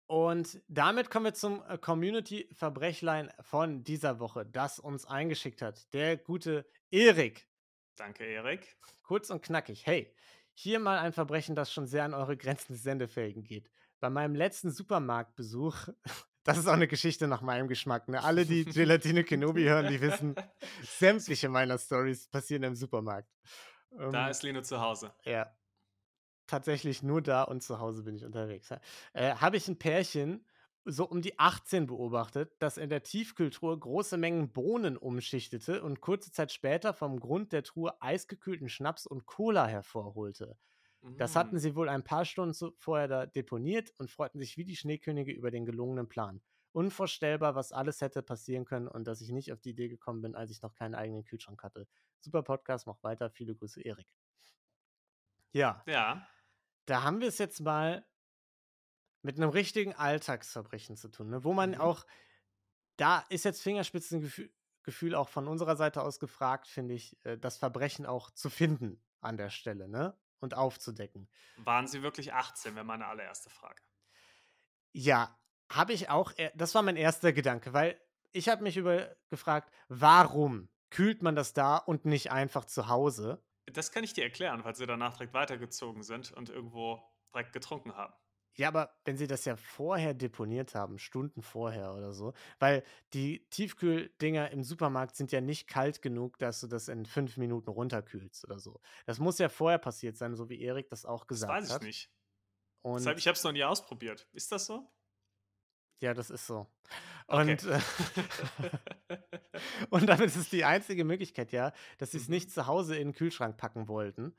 Und 0.06 0.60
damit 0.68 1.10
kommen 1.10 1.24
wir 1.24 1.34
zum 1.34 1.62
äh, 1.66 1.78
Community-Verbrechlein 1.78 3.32
von 3.40 3.84
dieser 3.84 4.20
Woche, 4.20 4.44
das 4.44 4.78
uns 4.78 5.06
eingeschickt 5.06 5.62
hat. 5.62 5.92
Der 5.94 6.18
gute 6.18 6.66
Erik. 6.90 7.48
Danke, 7.96 8.24
Erik. 8.24 8.76
Kurz 9.02 9.30
und 9.30 9.42
knackig. 9.42 9.86
Hey, 9.86 10.14
hier 10.52 10.78
mal 10.78 10.98
ein 10.98 11.12
Verbrechen, 11.12 11.54
das 11.54 11.72
schon 11.72 11.86
sehr 11.86 12.04
an 12.04 12.12
eure 12.12 12.36
Grenzen 12.36 12.74
des 12.74 12.82
Sendefähigen 12.82 13.44
geht. 13.44 13.70
Bei 14.00 14.10
meinem 14.10 14.34
letzten 14.34 14.70
Supermarktbesuch 14.70 15.88
das 16.44 16.58
ist 16.58 16.66
auch 16.66 16.74
eine 16.74 16.86
Geschichte 16.86 17.26
nach 17.26 17.40
meinem 17.40 17.68
Geschmack. 17.68 18.08
Ne? 18.08 18.22
Alle, 18.22 18.46
die 18.46 18.64
Gelatine 18.64 19.24
Kenobi 19.24 19.64
hören, 19.64 19.88
die 19.88 20.00
wissen, 20.00 20.34
sämtliche 20.82 21.48
meiner 21.48 21.78
Stories 21.78 22.28
passieren 22.28 22.62
im 22.62 22.76
Supermarkt. 22.76 23.28
Da 23.90 24.26
ähm, 24.26 24.30
ist 24.30 24.42
Lino 24.42 24.62
zu 24.62 24.80
Hause. 24.80 25.12
Ja. 25.24 25.50
Tatsächlich 26.46 27.02
nur 27.02 27.22
da 27.22 27.42
und 27.42 27.62
zu 27.62 27.80
Hause 27.80 28.02
bin 28.02 28.16
ich 28.16 28.24
unterwegs. 28.24 28.68
Äh, 29.14 29.34
Habe 29.36 29.56
ich 29.56 29.66
ein 29.68 29.78
Pärchen 29.78 30.44
so 30.84 31.06
um 31.06 31.22
die 31.22 31.38
18 31.38 31.86
beobachtet, 31.86 32.52
das 32.58 32.76
in 32.76 32.90
der 32.90 33.02
Tiefkühltruhe 33.02 33.78
große 33.78 34.18
Mengen 34.18 34.52
Bohnen 34.52 34.98
umschichtete 34.98 35.82
und 35.82 36.02
kurze 36.02 36.30
Zeit 36.30 36.52
später 36.52 36.92
vom 36.92 37.18
Grund 37.20 37.52
der 37.52 37.62
Truhe 37.62 37.94
eisgekühlten 38.02 38.68
Schnaps 38.68 39.06
und 39.06 39.24
Cola 39.24 39.66
hervorholte. 39.66 40.58
Das 41.16 41.36
hatten 41.36 41.56
mm. 41.56 41.58
sie 41.58 41.76
wohl 41.76 41.88
ein 41.88 42.04
paar 42.04 42.24
Stunden 42.24 42.72
vorher 42.78 43.08
da 43.08 43.26
deponiert 43.26 43.92
und 43.98 44.10
freuten 44.10 44.38
sich 44.40 44.56
wie 44.56 44.64
die 44.64 44.76
Schneekönige 44.76 45.32
über 45.32 45.50
den 45.50 45.66
gelungenen 45.66 46.08
Plan. 46.08 46.42
Unvorstellbar, 46.72 47.54
was 47.54 47.72
alles 47.72 48.00
hätte 48.00 48.22
passieren 48.22 48.64
können 48.64 48.88
und 48.88 49.04
dass 49.04 49.20
ich 49.20 49.30
nicht 49.30 49.52
auf 49.52 49.60
die 49.60 49.70
Idee 49.70 49.88
gekommen 49.88 50.22
bin, 50.22 50.34
als 50.34 50.50
ich 50.50 50.62
noch 50.62 50.74
keinen 50.74 50.94
eigenen 50.94 51.24
Kühlschrank 51.24 51.62
hatte. 51.62 51.86
Super 52.20 52.42
Podcast, 52.42 52.86
mach 52.86 53.02
weiter. 53.02 53.30
Viele 53.30 53.54
Grüße, 53.54 53.80
Erik. 53.82 54.08
Ja. 55.52 55.82
Ja. 55.86 56.26
Da 56.86 57.02
haben 57.02 57.20
wir 57.20 57.28
es 57.28 57.38
jetzt 57.38 57.60
mal 57.60 58.04
mit 59.22 59.36
einem 59.36 59.50
richtigen 59.50 59.94
Alltagsverbrechen 59.94 60.96
zu 60.96 61.08
tun, 61.08 61.30
ne? 61.30 61.44
wo 61.44 61.52
man 61.52 61.70
mhm. 61.70 61.80
auch, 61.80 62.04
da 62.96 63.24
ist 63.28 63.44
jetzt 63.44 63.62
Fingerspitzengefühl 63.62 64.52
Gefühl 64.84 65.14
auch 65.14 65.30
von 65.30 65.48
unserer 65.48 65.76
Seite 65.76 66.02
aus 66.02 66.20
gefragt, 66.20 66.68
finde 66.68 66.94
ich, 66.94 67.18
äh, 67.24 67.38
das 67.38 67.56
Verbrechen 67.56 68.06
auch 68.06 68.30
zu 68.30 68.50
finden 68.50 69.02
an 69.20 69.36
der 69.36 69.48
Stelle, 69.48 69.88
ne? 69.88 70.16
Und 70.44 70.54
aufzudecken. 70.54 71.28
Waren 71.56 71.88
Sie 71.88 72.02
wirklich 72.02 72.32
18, 72.32 72.76
wäre 72.76 72.84
meine 72.84 73.06
allererste 73.06 73.50
Frage. 73.50 73.82
Ja, 74.92 75.36
habe 75.70 75.92
ich 75.92 76.08
auch. 76.08 76.32
Äh, 76.36 76.52
das 76.54 76.74
war 76.74 76.82
mein 76.82 76.96
erster 76.96 77.32
Gedanke, 77.32 77.72
weil 77.72 78.00
ich 78.32 78.48
habe 78.48 78.62
mich 78.62 78.76
über 78.76 79.16
gefragt, 79.30 79.72
warum 79.88 80.68
kühlt 80.90 81.22
man 81.22 81.34
das 81.34 81.52
da 81.52 81.76
und 81.76 82.04
nicht 82.04 82.30
einfach 82.30 82.64
zu 82.64 82.88
Hause? 82.88 83.42
Das 83.66 83.90
kann 83.90 84.04
ich 84.04 84.12
dir 84.12 84.24
erklären, 84.24 84.62
weil 84.64 84.74
sie 84.76 84.86
danach 84.86 85.14
direkt 85.14 85.34
weitergezogen 85.34 86.02
sind 86.02 86.30
und 86.32 86.50
irgendwo 86.50 87.02
direkt 87.32 87.52
getrunken 87.52 87.96
haben. 87.96 88.14
Ja, 88.56 88.68
aber 88.68 88.94
wenn 89.04 89.16
sie 89.16 89.26
das 89.26 89.44
ja 89.44 89.56
vorher 89.56 90.14
deponiert 90.14 90.74
haben, 90.74 90.98
Stunden 90.98 91.42
vorher 91.42 91.94
oder 91.94 92.12
so, 92.12 92.34
weil 92.58 92.84
die 93.12 93.46
Tiefkühldinger 93.50 94.50
im 94.50 94.62
Supermarkt 94.62 95.16
sind 95.16 95.32
ja 95.32 95.40
nicht 95.40 95.66
kalt 95.66 96.02
genug, 96.02 96.38
dass 96.38 96.60
du 96.60 96.68
das 96.68 96.88
in 96.88 97.04
fünf 97.04 97.36
Minuten 97.36 97.70
runterkühlst 97.70 98.44
oder 98.44 98.58
so. 98.58 98.80
Das 99.06 99.18
muss 99.18 99.38
ja 99.38 99.48
vorher 99.48 99.78
passiert 99.78 100.16
sein, 100.16 100.34
so 100.36 100.48
wie 100.48 100.60
Erik 100.60 100.88
das 100.88 101.04
auch 101.04 101.26
gesagt 101.26 101.52
hat. 101.52 101.62
Das 101.62 101.64
weiß 101.64 101.68
ich 101.68 101.74
hat. 101.74 101.82
nicht. 101.82 102.10
Und 102.82 102.96
Deshalb, 102.96 103.18
ich 103.18 103.26
habe 103.26 103.36
es 103.36 103.42
noch 103.42 103.52
nie 103.52 103.64
ausprobiert. 103.64 104.28
Ist 104.32 104.52
das 104.52 104.66
so? 104.66 104.88
Ja, 106.00 106.12
das 106.12 106.30
ist 106.30 106.46
so. 106.46 106.66
Und, 107.26 107.64
okay. 107.64 107.80
äh, 109.08 109.18
und 109.90 110.06
damit 110.06 110.26
ist 110.26 110.36
es 110.36 110.50
die 110.50 110.64
einzige 110.64 111.04
Möglichkeit, 111.04 111.50
ja, 111.52 111.72
dass 111.98 112.10
sie 112.10 112.18
es 112.18 112.28
mhm. 112.28 112.34
nicht 112.34 112.50
zu 112.50 112.66
Hause 112.66 112.96
in 112.96 113.08
den 113.08 113.14
Kühlschrank 113.14 113.56
packen 113.56 113.88
wollten, 113.88 114.34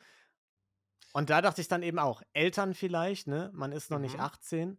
und 1.16 1.30
da 1.30 1.41
dachte 1.41 1.61
ich 1.61 1.70
dann 1.70 1.82
eben 1.82 1.97
auch, 1.97 2.22
Eltern 2.34 2.74
vielleicht, 2.74 3.28
ne? 3.28 3.49
Man 3.53 3.72
ist 3.72 3.89
noch 3.89 3.99
mhm. 3.99 4.03
nicht 4.03 4.20
18. 4.20 4.78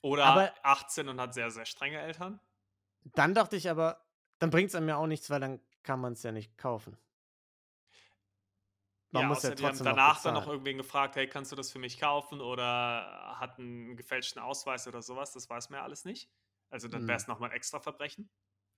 Oder 0.00 0.24
aber 0.24 0.54
18 0.62 1.06
und 1.06 1.20
hat 1.20 1.34
sehr, 1.34 1.50
sehr 1.50 1.66
strenge 1.66 2.00
Eltern. 2.00 2.40
Dann 3.04 3.34
dachte 3.34 3.56
ich 3.56 3.68
aber, 3.68 4.02
dann 4.38 4.48
bringt 4.48 4.70
es 4.70 4.74
einem 4.74 4.88
ja 4.88 4.96
auch 4.96 5.06
nichts, 5.06 5.28
weil 5.28 5.38
dann 5.38 5.60
kann 5.82 6.00
man 6.00 6.14
es 6.14 6.22
ja 6.22 6.32
nicht 6.32 6.56
kaufen. 6.56 6.96
Man 9.10 9.24
ja, 9.24 9.28
muss 9.28 9.42
ja 9.42 9.50
trotzdem 9.50 9.86
haben 9.86 9.96
danach 9.96 10.16
noch 10.16 10.22
dann 10.22 10.34
noch 10.34 10.46
irgendwen 10.46 10.78
gefragt, 10.78 11.14
hey, 11.16 11.28
kannst 11.28 11.52
du 11.52 11.56
das 11.56 11.70
für 11.70 11.78
mich 11.78 12.00
kaufen 12.00 12.40
oder 12.40 13.36
hat 13.38 13.58
einen 13.58 13.98
gefälschten 13.98 14.40
Ausweis 14.40 14.88
oder 14.88 15.02
sowas, 15.02 15.34
das 15.34 15.50
weiß 15.50 15.68
man 15.68 15.80
ja 15.80 15.84
alles 15.84 16.06
nicht. 16.06 16.30
Also 16.70 16.88
dann 16.88 17.06
wäre 17.06 17.18
es 17.18 17.26
mhm. 17.26 17.34
nochmal 17.34 17.50
ein 17.50 17.56
extra 17.56 17.80
Verbrechen. 17.80 18.30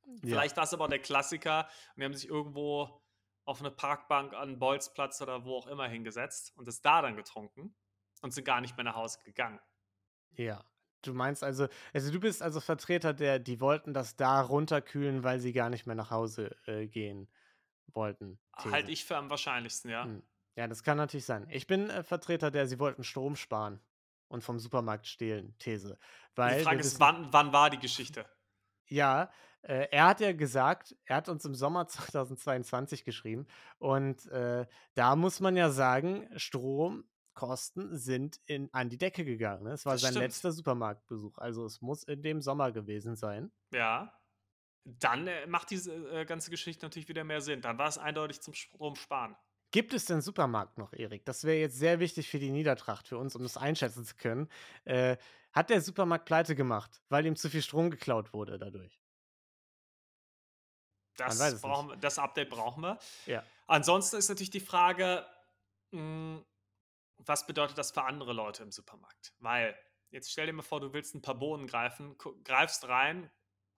Ja. 0.05 0.14
Vielleicht 0.22 0.57
war 0.57 0.64
es 0.64 0.74
aber 0.74 0.88
der 0.88 0.99
Klassiker 0.99 1.68
und 1.94 2.01
die 2.01 2.05
haben 2.05 2.14
sich 2.14 2.28
irgendwo 2.28 3.01
auf 3.49 3.61
eine 3.61 3.70
Parkbank 3.70 4.34
an 4.34 4.59
Bolzplatz 4.59 5.22
oder 5.22 5.44
wo 5.44 5.57
auch 5.57 5.66
immer 5.66 5.88
hingesetzt 5.88 6.53
und 6.57 6.68
es 6.68 6.82
da 6.82 7.01
dann 7.01 7.16
getrunken 7.16 7.74
und 8.20 8.34
sind 8.34 8.44
gar 8.44 8.61
nicht 8.61 8.76
mehr 8.76 8.84
nach 8.84 8.94
Hause 8.94 9.18
gegangen. 9.24 9.59
Ja. 10.32 10.62
Du 11.03 11.14
meinst 11.14 11.44
also, 11.44 11.68
also 11.94 12.12
du 12.12 12.18
bist 12.18 12.42
also 12.42 12.61
Vertreter 12.61 13.14
der, 13.14 13.38
die 13.38 13.61
wollten 13.61 13.94
das 13.94 14.16
da 14.16 14.40
runterkühlen, 14.40 15.22
weil 15.22 15.38
sie 15.38 15.53
gar 15.53 15.70
nicht 15.70 15.86
mehr 15.86 15.94
nach 15.94 16.11
Hause 16.11 16.57
äh, 16.66 16.88
gehen 16.88 17.28
wollten. 17.86 18.38
Halte 18.57 18.90
ich 18.90 19.05
für 19.05 19.16
am 19.16 19.30
wahrscheinlichsten, 19.30 19.90
ja. 19.90 20.05
Hm. 20.05 20.22
Ja, 20.57 20.66
das 20.66 20.82
kann 20.82 20.96
natürlich 20.96 21.24
sein. 21.24 21.46
Ich 21.51 21.68
bin 21.68 21.88
äh, 21.88 22.03
Vertreter 22.03 22.51
der, 22.51 22.66
sie 22.66 22.80
wollten 22.80 23.05
Strom 23.05 23.36
sparen 23.36 23.80
und 24.26 24.42
vom 24.42 24.59
Supermarkt 24.59 25.07
stehlen, 25.07 25.57
These. 25.59 25.99
Weil 26.34 26.59
die 26.59 26.64
Frage 26.64 26.80
ist, 26.80 26.99
wann, 26.99 27.32
wann 27.32 27.53
war 27.53 27.70
die 27.70 27.78
Geschichte? 27.78 28.26
Ja, 28.89 29.30
äh, 29.62 29.89
er 29.91 30.07
hat 30.07 30.20
ja 30.20 30.32
gesagt, 30.32 30.97
er 31.05 31.16
hat 31.16 31.28
uns 31.28 31.45
im 31.45 31.55
Sommer 31.55 31.86
2022 31.89 33.05
geschrieben 33.05 33.47
und 33.78 34.26
äh, 34.26 34.66
da 34.95 35.16
muss 35.16 35.41
man 35.41 35.57
ja 35.57 35.70
sagen, 35.70 36.28
Stromkosten 36.36 37.97
sind 37.97 38.41
in, 38.47 38.72
an 38.72 38.89
die 38.89 38.99
Decke 38.99 39.24
gegangen. 39.24 39.64
Ne? 39.64 39.72
Es 39.72 39.86
war 39.86 39.95
das 39.95 40.03
sein 40.03 40.12
stimmt. 40.12 40.24
letzter 40.24 40.53
Supermarktbesuch, 40.53 41.39
also 41.39 41.64
es 41.64 41.80
muss 41.80 42.05
in 42.05 42.22
dem 42.22 42.41
Sommer 42.41 42.72
gewesen 42.72 43.16
sein. 43.16 43.51
Ja. 43.72 44.12
Dann 44.84 45.26
äh, 45.26 45.47
macht 45.47 45.70
diese 45.70 45.93
äh, 45.93 46.24
ganze 46.24 46.51
Geschichte 46.51 46.86
natürlich 46.86 47.09
wieder 47.09 47.22
mehr 47.22 47.43
Sinn. 47.43 47.61
Dann 47.61 47.76
war 47.76 47.89
es 47.89 47.99
eindeutig 47.99 48.41
zum 48.41 48.55
Stromsparen. 48.55 49.36
Gibt 49.70 49.93
es 49.93 50.07
den 50.07 50.22
Supermarkt 50.22 50.78
noch, 50.78 50.95
Erik? 50.95 51.26
Das 51.26 51.45
wäre 51.45 51.59
jetzt 51.59 51.78
sehr 51.78 52.01
wichtig 52.01 52.28
für 52.28 52.39
die 52.39 52.51
Niedertracht, 52.51 53.07
für 53.07 53.18
uns, 53.18 53.36
um 53.36 53.43
das 53.43 53.59
einschätzen 53.59 54.03
zu 54.03 54.16
können. 54.16 54.49
Äh, 54.86 55.18
hat 55.59 55.70
der 55.70 55.80
Supermarkt 55.80 56.24
pleite 56.24 56.54
gemacht, 56.54 57.02
weil 57.09 57.26
ihm 57.26 57.34
zu 57.34 57.50
viel 57.50 57.62
Strom 57.62 57.90
geklaut 57.90 58.32
wurde 58.32 58.59
dadurch? 58.59 59.00
Das, 61.16 61.61
brauchen, 61.61 62.00
das 62.00 62.18
Update 62.18 62.48
brauchen 62.48 62.82
wir. 62.84 62.98
Ja. 63.26 63.42
Ansonsten 63.66 64.16
ist 64.16 64.28
natürlich 64.28 64.50
die 64.50 64.61
Frage, 64.61 65.26
mh, 65.90 66.00
hm, 66.00 66.44
was 67.18 67.44
bedeutet 67.44 67.76
das 67.76 67.90
für 67.90 68.04
andere 68.04 68.32
Leute 68.32 68.62
im 68.62 68.70
Supermarkt? 68.70 69.34
Weil, 69.40 69.76
jetzt 70.11 70.30
stell 70.30 70.46
dir 70.46 70.52
mal 70.52 70.62
vor, 70.62 70.78
du 70.78 70.92
willst 70.92 71.16
ein 71.16 71.22
paar 71.22 71.34
Bohnen 71.34 71.66
greifen, 71.66 72.16
greifst 72.44 72.86
rein, 72.86 73.28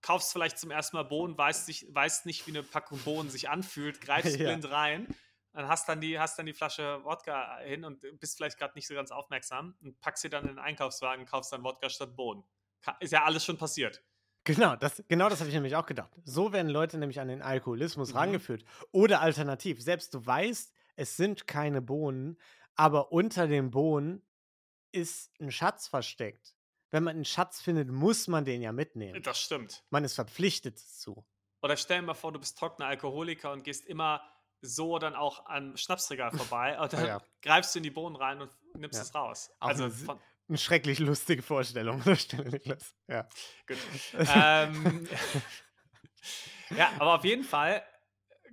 kaufst 0.03 0.31
vielleicht 0.31 0.59
zum 0.59 0.69
ersten 0.69 0.97
Mal 0.97 1.03
Bohnen, 1.03 1.35
weißt, 1.35 1.65
sich, 1.65 1.87
weißt 1.89 2.27
nicht, 2.27 2.45
wie 2.45 2.51
eine 2.51 2.61
Packung 2.61 2.99
Bohnen 2.99 3.31
sich 3.31 3.49
anfühlt, 3.49 4.01
greifst 4.01 4.35
ja. 4.37 4.45
blind 4.45 4.69
rein 4.69 5.07
dann 5.53 5.67
hast 5.67 5.87
dann 5.89 5.99
die, 5.99 6.17
hast 6.19 6.39
dann 6.39 6.45
die 6.45 6.53
Flasche 6.53 7.03
Wodka 7.03 7.59
hin 7.59 7.83
und 7.83 8.01
bist 8.19 8.37
vielleicht 8.37 8.57
gerade 8.57 8.73
nicht 8.75 8.87
so 8.87 8.93
ganz 8.93 9.11
aufmerksam 9.11 9.75
und 9.81 9.99
packst 9.99 10.21
sie 10.21 10.29
dann 10.29 10.43
in 10.43 10.49
den 10.49 10.59
Einkaufswagen, 10.59 11.25
kaufst 11.25 11.51
dann 11.51 11.63
Wodka 11.63 11.89
statt 11.89 12.15
Bohnen. 12.15 12.43
Ist 12.99 13.11
ja 13.11 13.23
alles 13.23 13.45
schon 13.45 13.57
passiert. 13.57 14.01
Genau, 14.43 14.75
das, 14.75 15.03
genau 15.07 15.29
das 15.29 15.39
habe 15.39 15.49
ich 15.49 15.53
nämlich 15.53 15.75
auch 15.75 15.85
gedacht. 15.85 16.11
So 16.23 16.51
werden 16.51 16.69
Leute 16.69 16.97
nämlich 16.97 17.19
an 17.19 17.27
den 17.27 17.41
Alkoholismus 17.41 18.11
mhm. 18.11 18.17
rangeführt. 18.17 18.63
Oder 18.91 19.21
alternativ, 19.21 19.81
selbst 19.81 20.13
du 20.13 20.25
weißt, 20.25 20.73
es 20.95 21.17
sind 21.17 21.47
keine 21.47 21.81
Bohnen, 21.81 22.39
aber 22.75 23.11
unter 23.11 23.47
den 23.47 23.69
Bohnen 23.69 24.25
ist 24.91 25.31
ein 25.39 25.51
Schatz 25.51 25.87
versteckt. 25.87 26.55
Wenn 26.89 27.03
man 27.03 27.15
einen 27.15 27.25
Schatz 27.25 27.61
findet, 27.61 27.89
muss 27.89 28.27
man 28.27 28.43
den 28.43 28.61
ja 28.61 28.71
mitnehmen. 28.71 29.21
Das 29.23 29.39
stimmt. 29.39 29.83
Man 29.89 30.03
ist 30.03 30.15
verpflichtet 30.15 30.77
dazu. 30.77 31.25
Oder 31.61 31.77
stell 31.77 31.99
dir 31.99 32.07
mal 32.07 32.13
vor, 32.15 32.33
du 32.33 32.39
bist 32.39 32.57
trockener 32.57 32.87
Alkoholiker 32.87 33.51
und 33.51 33.63
gehst 33.63 33.85
immer 33.85 34.21
so 34.61 34.99
dann 34.99 35.15
auch 35.15 35.45
am 35.47 35.75
Schnapsregal 35.75 36.31
vorbei 36.31 36.79
und 36.79 36.93
dann 36.93 37.05
ja. 37.05 37.21
greifst 37.41 37.73
du 37.73 37.79
in 37.79 37.83
die 37.83 37.91
Bohnen 37.91 38.15
rein 38.15 38.41
und 38.41 38.51
nimmst 38.75 38.97
ja. 38.97 39.03
es 39.03 39.15
raus. 39.15 39.51
Auch 39.59 39.69
also 39.69 39.85
eine, 39.85 40.19
eine, 40.47 40.57
schrecklich 40.57 40.99
lustige 40.99 41.41
Vorstellung 41.41 41.97
an 41.99 42.03
der 42.03 42.15
Stelle, 42.15 42.49
Niklas. 42.49 42.95
Ja. 43.07 43.27
Gut. 43.67 43.77
ähm, 44.33 45.07
ja, 46.77 46.91
aber 46.99 47.15
auf 47.15 47.23
jeden 47.23 47.43
Fall, 47.43 47.83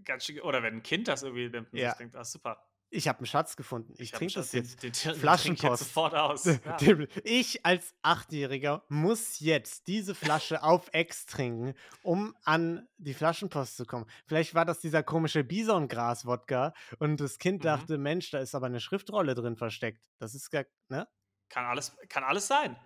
ganz 0.05 0.25
schön, 0.25 0.41
oder 0.41 0.63
wenn 0.63 0.77
ein 0.77 0.83
Kind 0.83 1.09
das 1.09 1.23
irgendwie 1.23 1.49
nimmt 1.49 1.73
ja. 1.73 1.95
denkt, 1.95 2.17
ah, 2.17 2.25
super, 2.25 2.68
ich 2.91 3.09
habe 3.09 3.19
einen 3.19 3.27
Schatz 3.27 3.57
gefunden. 3.57 3.93
Ich, 3.95 4.01
ich 4.01 4.11
trinke 4.13 4.35
das 4.35 4.53
jetzt. 4.53 4.83
Den, 4.83 4.93
den, 4.93 5.15
Flaschenpost. 5.15 5.81
Jetzt 5.83 5.95
sofort 5.95 6.15
aus. 6.15 6.45
Ja. 6.69 6.77
Ich 7.25 7.65
als 7.65 7.95
Achtjähriger 8.03 8.85
muss 8.89 9.41
jetzt 9.41 9.87
diese 9.87 10.15
Flasche 10.15 10.63
auf 10.63 10.89
Ex 10.93 11.27
trinken, 11.27 11.75
um 12.03 12.35
an 12.45 12.89
die 12.99 13.15
Flaschenpost 13.15 13.77
zu 13.77 13.85
kommen. 13.85 14.07
Vielleicht 14.27 14.55
war 14.55 14.65
das 14.65 14.81
dieser 14.81 15.03
komische 15.03 15.45
Bisongras-Wodka 15.45 16.73
und 16.99 17.21
das 17.21 17.39
Kind 17.39 17.61
mhm. 17.61 17.65
dachte, 17.65 17.99
Mensch, 17.99 18.31
da 18.31 18.39
ist 18.39 18.55
aber 18.55 18.67
eine 18.67 18.81
Schriftrolle 18.81 19.35
drin 19.35 19.57
versteckt. 19.57 20.09
Das 20.19 20.35
ist 20.35 20.51
gar, 20.51 20.65
ne? 20.89 21.09
Kann 21.49 21.65
alles, 21.65 21.97
kann 22.09 22.25
alles 22.25 22.47
sein. 22.47 22.77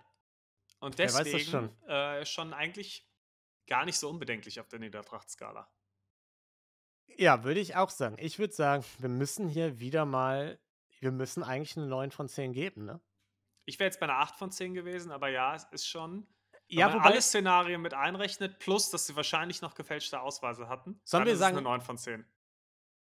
Und 0.79 0.99
deswegen 0.99 1.39
schon. 1.39 1.87
Äh, 1.87 2.25
schon 2.25 2.53
eigentlich 2.53 3.07
gar 3.67 3.85
nicht 3.85 3.97
so 3.97 4.09
unbedenklich 4.09 4.59
auf 4.59 4.67
der 4.67 4.79
Niedertrachtskala. 4.79 5.69
Ja, 7.17 7.43
würde 7.43 7.59
ich 7.59 7.75
auch 7.75 7.89
sagen. 7.89 8.17
Ich 8.19 8.39
würde 8.39 8.53
sagen, 8.53 8.83
wir 8.99 9.09
müssen 9.09 9.47
hier 9.47 9.79
wieder 9.79 10.05
mal 10.05 10.59
wir 11.03 11.11
müssen 11.11 11.43
eigentlich 11.43 11.77
eine 11.77 11.85
9 11.85 12.11
von 12.11 12.27
10 12.27 12.53
geben, 12.53 12.85
ne? 12.85 12.99
Ich 13.65 13.79
wäre 13.79 13.87
jetzt 13.87 13.99
bei 13.99 14.05
einer 14.05 14.19
8 14.19 14.35
von 14.35 14.51
10 14.51 14.73
gewesen, 14.73 15.11
aber 15.11 15.29
ja, 15.29 15.53
es 15.53 15.65
ist 15.71 15.87
schon 15.87 16.25
ja, 16.67 16.87
wenn 16.87 16.97
man 16.97 17.05
alle 17.05 17.21
Szenarien 17.21 17.81
mit 17.81 17.93
einrechnet, 17.93 18.57
plus 18.57 18.89
dass 18.89 19.05
sie 19.05 19.15
wahrscheinlich 19.15 19.61
noch 19.61 19.75
gefälschte 19.75 20.21
Ausweise 20.21 20.69
hatten, 20.69 20.99
sollen 21.03 21.25
wir 21.25 21.35
sagen, 21.35 21.57
eine 21.57 21.63
9 21.63 21.81
von 21.81 21.97
10. 21.97 22.25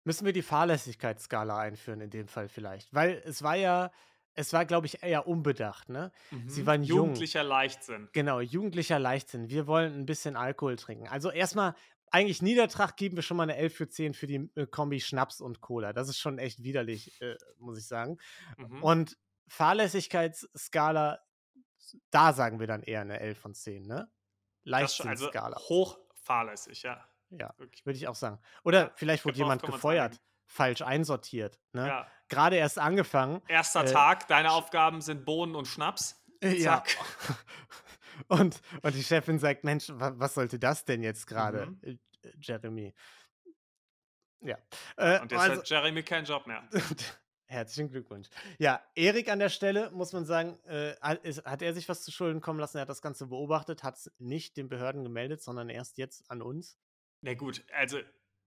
Müssen 0.03 0.25
wir 0.25 0.33
die 0.33 0.41
Fahrlässigkeitsskala 0.41 1.57
einführen 1.57 2.01
in 2.01 2.09
dem 2.09 2.27
Fall 2.27 2.49
vielleicht? 2.49 2.93
Weil 2.93 3.21
es 3.25 3.41
war 3.41 3.55
ja, 3.55 3.91
es 4.33 4.53
war, 4.53 4.65
glaube 4.65 4.85
ich, 4.85 5.01
eher 5.01 5.27
unbedacht, 5.27 5.89
ne? 5.89 6.11
Mhm. 6.29 6.49
Sie 6.49 6.65
waren 6.65 6.83
jung. 6.83 6.99
Jugendlicher 6.99 7.43
Leichtsinn. 7.43 8.09
Genau, 8.11 8.39
jugendlicher 8.39 8.99
Leichtsinn. 8.99 9.49
Wir 9.49 9.65
wollen 9.65 9.95
ein 9.95 10.05
bisschen 10.05 10.35
Alkohol 10.35 10.75
trinken. 10.75 11.07
Also 11.07 11.31
erstmal 11.31 11.73
eigentlich 12.11 12.41
Niedertracht 12.41 12.97
geben 12.97 13.15
wir 13.15 13.23
schon 13.23 13.37
mal 13.37 13.43
eine 13.43 13.57
11 13.57 13.75
für 13.75 13.89
10 13.89 14.13
für 14.13 14.27
die 14.27 14.49
äh, 14.55 14.65
Kombi 14.67 14.99
Schnaps 14.99 15.41
und 15.41 15.61
Cola. 15.61 15.93
Das 15.93 16.09
ist 16.09 16.19
schon 16.19 16.39
echt 16.39 16.63
widerlich, 16.63 17.21
äh, 17.21 17.35
muss 17.59 17.77
ich 17.77 17.87
sagen. 17.87 18.17
Mhm. 18.57 18.83
Und 18.83 19.17
Fahrlässigkeitsskala, 19.47 21.19
da 22.09 22.33
sagen 22.33 22.59
wir 22.59 22.67
dann 22.67 22.83
eher 22.83 23.01
eine 23.01 23.19
11 23.19 23.39
von 23.39 23.53
10, 23.53 23.83
ne? 23.83 24.09
Leichtsinnsskala. 24.63 25.55
Also 25.55 25.69
hoch 25.69 25.97
fahrlässig, 26.15 26.83
ja. 26.83 27.03
Ja, 27.29 27.53
würde 27.57 27.97
ich 27.97 28.07
auch 28.07 28.15
sagen. 28.15 28.39
Oder 28.63 28.83
ja, 28.83 28.91
vielleicht 28.95 29.25
wurde 29.25 29.37
jemand 29.37 29.61
gefeuert, 29.61 30.21
falsch 30.45 30.81
einsortiert. 30.81 31.59
Ne? 31.73 31.87
Ja. 31.87 32.07
Gerade 32.29 32.55
erst 32.55 32.79
angefangen. 32.79 33.41
Erster 33.47 33.83
äh, 33.83 33.91
Tag, 33.91 34.27
deine 34.27 34.51
Aufgaben 34.51 35.01
sind 35.01 35.25
Bohnen 35.25 35.55
und 35.55 35.67
Schnaps. 35.67 36.23
Zack. 36.41 36.57
Ja. 36.59 36.83
Und, 38.27 38.61
und 38.81 38.95
die 38.95 39.03
Chefin 39.03 39.39
sagt: 39.39 39.63
Mensch, 39.63 39.87
was 39.89 40.33
sollte 40.33 40.59
das 40.59 40.85
denn 40.85 41.03
jetzt 41.03 41.27
gerade, 41.27 41.67
mhm. 41.67 41.79
Äh, 41.83 41.97
Jeremy? 42.39 42.93
Ja. 44.41 44.57
Äh, 44.97 45.21
und 45.21 45.31
jetzt 45.31 45.41
also, 45.41 45.61
hat 45.61 45.69
Jeremy 45.69 46.03
keinen 46.03 46.25
Job 46.25 46.47
mehr. 46.47 46.67
Herzlichen 47.49 47.89
Glückwunsch. 47.89 48.27
Ja, 48.59 48.81
Erik 48.93 49.29
an 49.29 49.39
der 49.39 49.49
Stelle, 49.49 49.89
muss 49.91 50.11
man 50.11 50.25
sagen, 50.25 50.59
äh, 50.65 50.95
hat 51.01 51.61
er 51.61 51.73
sich 51.73 51.87
was 51.87 52.03
zu 52.03 52.11
Schulden 52.11 52.41
kommen 52.41 52.59
lassen. 52.59 52.77
Er 52.77 52.81
hat 52.81 52.89
das 52.89 53.01
Ganze 53.01 53.27
beobachtet, 53.27 53.83
hat 53.83 53.95
es 53.95 54.11
nicht 54.17 54.57
den 54.57 54.67
Behörden 54.67 55.03
gemeldet, 55.03 55.41
sondern 55.41 55.69
erst 55.69 55.97
jetzt 55.97 56.29
an 56.29 56.41
uns. 56.41 56.77
Na 57.21 57.35
gut, 57.35 57.63
also 57.73 57.99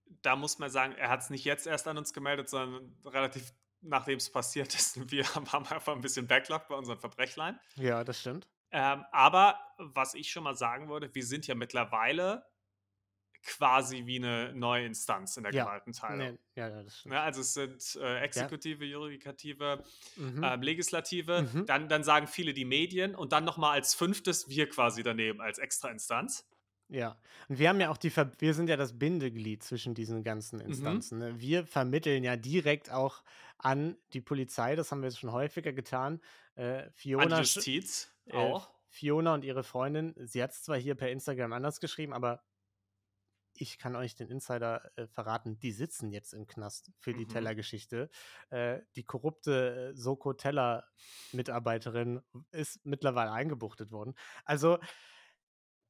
da 0.05 0.37
muss 0.37 0.59
man 0.59 0.71
sagen, 0.71 0.93
er 0.93 1.09
hat 1.09 1.21
es 1.21 1.31
nicht 1.31 1.45
jetzt 1.45 1.67
erst 1.67 1.89
an 1.89 1.97
uns 1.97 2.13
gemeldet, 2.13 2.51
sondern 2.51 2.95
relativ 3.07 3.55
nachdem 3.83 4.19
es 4.19 4.31
passiert 4.31 4.75
ist. 4.75 4.97
Wir 5.11 5.25
haben 5.35 5.47
einfach 5.47 5.95
ein 5.95 6.01
bisschen 6.01 6.27
Backlog 6.27 6.69
bei 6.69 6.75
unseren 6.75 6.99
Verbrechlein. 6.99 7.59
Ja, 7.77 8.05
das 8.05 8.21
stimmt. 8.21 8.49
Ähm, 8.73 9.05
aber 9.11 9.59
was 9.79 10.15
ich 10.15 10.31
schon 10.31 10.45
mal 10.45 10.55
sagen 10.55 10.89
würde, 10.89 11.15
wir 11.15 11.25
sind 11.25 11.47
ja 11.47 11.55
mittlerweile 11.55 12.45
quasi 13.43 14.05
wie 14.07 14.17
eine 14.17 14.53
neue 14.53 14.87
Instanz 14.87 15.37
in 15.37 15.45
der 15.45 15.53
ja. 15.53 15.65
Gewaltenteilung. 15.65 16.19
Nee, 16.33 16.39
ja, 16.57 16.69
ja. 16.69 16.85
Ja, 17.05 17.23
also 17.23 17.41
es 17.41 17.55
sind 17.55 17.99
äh, 18.01 18.21
Exekutive. 18.21 18.85
Judikative, 18.85 19.83
mhm. 20.17 20.45
ähm, 20.45 20.63
Legislative, 20.63 21.49
mhm. 21.53 21.67
dann, 21.67 21.89
dann 21.89 22.05
sagen 22.05 22.27
viele 22.27 22.53
die 22.53 22.65
Medien 22.65 23.15
und 23.15 23.33
dann 23.33 23.45
nochmal 23.45 23.73
als 23.73 23.95
fünftes 23.95 24.49
wir 24.49 24.69
quasi 24.69 25.03
daneben 25.03 25.41
als 25.41 25.59
Extrainstanz. 25.59 26.47
Ja, 26.89 27.17
und 27.49 27.59
wir 27.59 27.69
haben 27.69 27.81
ja 27.81 27.91
auch 27.91 27.97
die, 27.97 28.11
Ver 28.11 28.33
wir 28.39 28.53
sind 28.53 28.69
ja 28.69 28.77
das 28.77 28.99
Bindeglied 28.99 29.63
zwischen 29.63 29.95
diesen 29.95 30.25
ganzen 30.25 30.59
mhm. 30.59 30.67
Instanzen. 30.67 31.19
Mhm. 31.19 31.25
Ne? 31.25 31.41
Wir 31.41 31.67
vermitteln 31.67 32.25
ja 32.25 32.37
direkt 32.37 32.91
auch 32.91 33.23
an 33.59 33.97
die 34.13 34.21
Polizei, 34.21 34.75
das 34.75 34.91
haben 34.91 35.01
wir 35.01 35.09
jetzt 35.09 35.21
schon 35.21 35.33
häufiger 35.33 35.73
getan. 35.73 36.21
Äh, 36.61 36.91
Fiona 36.93 37.37
an 37.37 37.43
Justiz 37.43 38.13
äh, 38.27 38.37
auch. 38.37 38.71
Fiona 38.89 39.33
und 39.33 39.45
ihre 39.45 39.63
Freundin, 39.63 40.15
sie 40.19 40.43
hat 40.43 40.51
es 40.51 40.63
zwar 40.63 40.77
hier 40.77 40.95
per 40.95 41.11
Instagram 41.11 41.55
anders 41.55 41.81
geschrieben, 41.81 42.13
aber 42.13 42.45
ich 43.55 43.79
kann 43.79 43.97
euch 43.97 44.15
den 44.15 44.29
Insider 44.29 44.91
äh, 44.97 45.07
verraten, 45.07 45.59
die 45.59 45.73
sitzen 45.73 46.11
jetzt 46.11 46.35
im 46.35 46.47
Knast 46.47 46.93
für 46.99 47.15
die 47.15 47.25
mhm. 47.25 47.31
Teller-Geschichte. 47.31 48.11
Äh, 48.51 48.81
die 48.95 49.05
korrupte 49.05 49.93
äh, 49.93 49.97
Soko 49.97 50.35
Teller-Mitarbeiterin 50.35 52.21
ist 52.51 52.85
mittlerweile 52.85 53.33
eingebuchtet 53.33 53.91
worden. 53.91 54.15
Also 54.45 54.79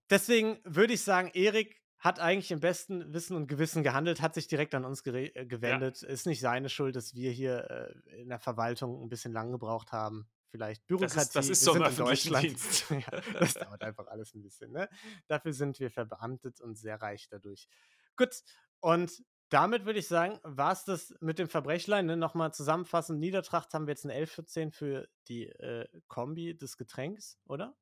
deswegen 0.08 0.60
würde 0.64 0.92
ich 0.92 1.02
sagen, 1.02 1.30
Erik 1.34 1.80
hat 1.98 2.20
eigentlich 2.20 2.52
im 2.52 2.60
besten 2.60 3.12
Wissen 3.12 3.36
und 3.36 3.48
Gewissen 3.48 3.82
gehandelt, 3.82 4.20
hat 4.20 4.34
sich 4.34 4.46
direkt 4.46 4.74
an 4.76 4.84
uns 4.84 5.04
äh, 5.04 5.46
gewendet. 5.46 6.02
Ja. 6.02 6.08
Ist 6.08 6.26
nicht 6.26 6.40
seine 6.40 6.68
Schuld, 6.68 6.94
dass 6.94 7.16
wir 7.16 7.32
hier 7.32 7.68
äh, 7.70 8.20
in 8.20 8.28
der 8.28 8.38
Verwaltung 8.38 9.02
ein 9.02 9.08
bisschen 9.08 9.32
lang 9.32 9.50
gebraucht 9.50 9.90
haben 9.90 10.30
vielleicht 10.50 10.86
Bürokratie. 10.86 11.14
Das 11.14 11.24
ist, 11.24 11.36
das 11.36 11.48
ist 11.48 11.64
so 11.64 11.72
ein 11.72 11.82
öffentlicher 11.82 12.40
Dienst. 12.40 12.84
ja, 12.90 13.20
das 13.38 13.54
dauert 13.54 13.82
einfach 13.82 14.06
alles 14.08 14.34
ein 14.34 14.42
bisschen. 14.42 14.72
Ne? 14.72 14.88
Dafür 15.26 15.52
sind 15.52 15.78
wir 15.80 15.90
verbeamtet 15.90 16.60
und 16.60 16.76
sehr 16.76 17.00
reich 17.00 17.28
dadurch. 17.30 17.68
Gut, 18.16 18.42
und 18.80 19.22
damit 19.50 19.84
würde 19.84 19.98
ich 19.98 20.06
sagen, 20.06 20.38
war 20.42 20.72
es 20.72 20.84
das 20.84 21.14
mit 21.20 21.38
dem 21.38 21.48
Verbrechlein. 21.48 22.06
Ne? 22.06 22.16
Nochmal 22.16 22.54
zusammenfassend, 22.54 23.18
Niedertracht 23.18 23.74
haben 23.74 23.86
wir 23.86 23.92
jetzt 23.92 24.04
eine 24.04 24.14
11 24.14 24.30
für 24.30 24.44
10 24.44 24.72
für 24.72 25.08
die 25.28 25.46
äh, 25.46 25.88
Kombi 26.08 26.56
des 26.56 26.76
Getränks, 26.76 27.38
oder? 27.46 27.76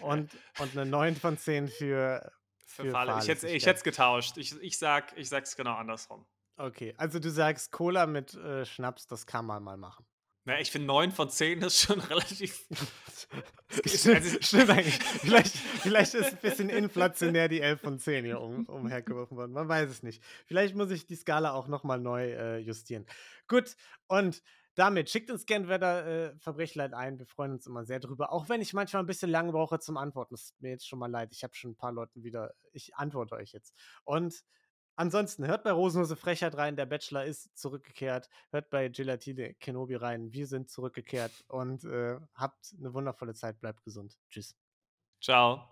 Und, 0.00 0.30
und 0.58 0.76
eine 0.76 0.86
9 0.86 1.16
von 1.16 1.36
10 1.36 1.68
für, 1.68 2.32
für, 2.56 2.90
für 2.90 3.18
Ich 3.48 3.66
hätte 3.66 3.76
es 3.76 3.84
getauscht. 3.84 4.38
Ich, 4.38 4.58
ich, 4.60 4.78
sag, 4.78 5.16
ich 5.18 5.28
sag's 5.28 5.54
genau 5.54 5.74
andersrum. 5.74 6.26
Okay, 6.56 6.94
also 6.96 7.18
du 7.18 7.30
sagst, 7.30 7.72
Cola 7.72 8.06
mit 8.06 8.34
äh, 8.34 8.64
Schnaps, 8.64 9.06
das 9.06 9.26
kann 9.26 9.44
man 9.46 9.62
mal 9.62 9.76
machen. 9.76 10.06
Na, 10.44 10.58
ich 10.60 10.72
finde 10.72 10.88
9 10.88 11.12
von 11.12 11.30
10 11.30 11.62
ist 11.62 11.80
schon 11.80 12.00
relativ. 12.10 12.66
stimmt, 13.86 14.16
also, 14.16 14.38
stimmt 14.40 14.70
eigentlich. 14.70 14.98
Vielleicht, 14.98 15.56
vielleicht 15.56 16.14
ist 16.14 16.32
ein 16.32 16.38
bisschen 16.38 16.68
inflationär 16.68 17.48
die 17.48 17.60
11 17.60 17.80
von 17.80 17.98
10 17.98 18.24
hier 18.24 18.40
um, 18.40 18.66
umhergeworfen 18.66 19.36
worden. 19.36 19.52
Man 19.52 19.68
weiß 19.68 19.88
es 19.88 20.02
nicht. 20.02 20.22
Vielleicht 20.46 20.74
muss 20.74 20.90
ich 20.90 21.06
die 21.06 21.14
Skala 21.14 21.52
auch 21.52 21.68
nochmal 21.68 22.00
neu 22.00 22.32
äh, 22.32 22.58
justieren. 22.58 23.06
Gut, 23.46 23.76
und 24.08 24.42
damit 24.74 25.10
schickt 25.10 25.30
uns 25.30 25.46
gern 25.46 25.68
Wetter 25.68 26.06
äh, 26.06 26.38
Verbrechlein 26.38 26.94
ein. 26.94 27.18
Wir 27.18 27.26
freuen 27.26 27.52
uns 27.52 27.66
immer 27.66 27.84
sehr 27.84 28.00
drüber. 28.00 28.32
Auch 28.32 28.48
wenn 28.48 28.62
ich 28.62 28.72
manchmal 28.72 29.02
ein 29.02 29.06
bisschen 29.06 29.30
lang 29.30 29.52
brauche 29.52 29.78
zum 29.78 29.96
Antworten. 29.96 30.34
Das 30.34 30.44
ist 30.44 30.60
mir 30.62 30.70
jetzt 30.70 30.88
schon 30.88 30.98
mal 30.98 31.10
leid. 31.10 31.28
Ich 31.32 31.44
habe 31.44 31.54
schon 31.54 31.72
ein 31.72 31.76
paar 31.76 31.92
Leuten 31.92 32.24
wieder. 32.24 32.54
Ich 32.72 32.96
antworte 32.96 33.36
euch 33.36 33.52
jetzt. 33.52 33.74
Und 34.04 34.42
ansonsten 34.96 35.46
hört 35.46 35.64
bei 35.64 35.72
Rosenhose 35.72 36.16
Frechheit 36.16 36.56
rein. 36.56 36.76
Der 36.76 36.86
Bachelor 36.86 37.24
ist 37.24 37.56
zurückgekehrt. 37.56 38.28
Hört 38.50 38.70
bei 38.70 38.88
Gelatine 38.88 39.54
Kenobi 39.54 39.96
rein. 39.96 40.32
Wir 40.32 40.46
sind 40.46 40.70
zurückgekehrt. 40.70 41.44
Und 41.48 41.84
äh, 41.84 42.18
habt 42.34 42.74
eine 42.78 42.94
wundervolle 42.94 43.34
Zeit. 43.34 43.60
Bleibt 43.60 43.82
gesund. 43.84 44.18
Tschüss. 44.30 44.56
Ciao. 45.20 45.68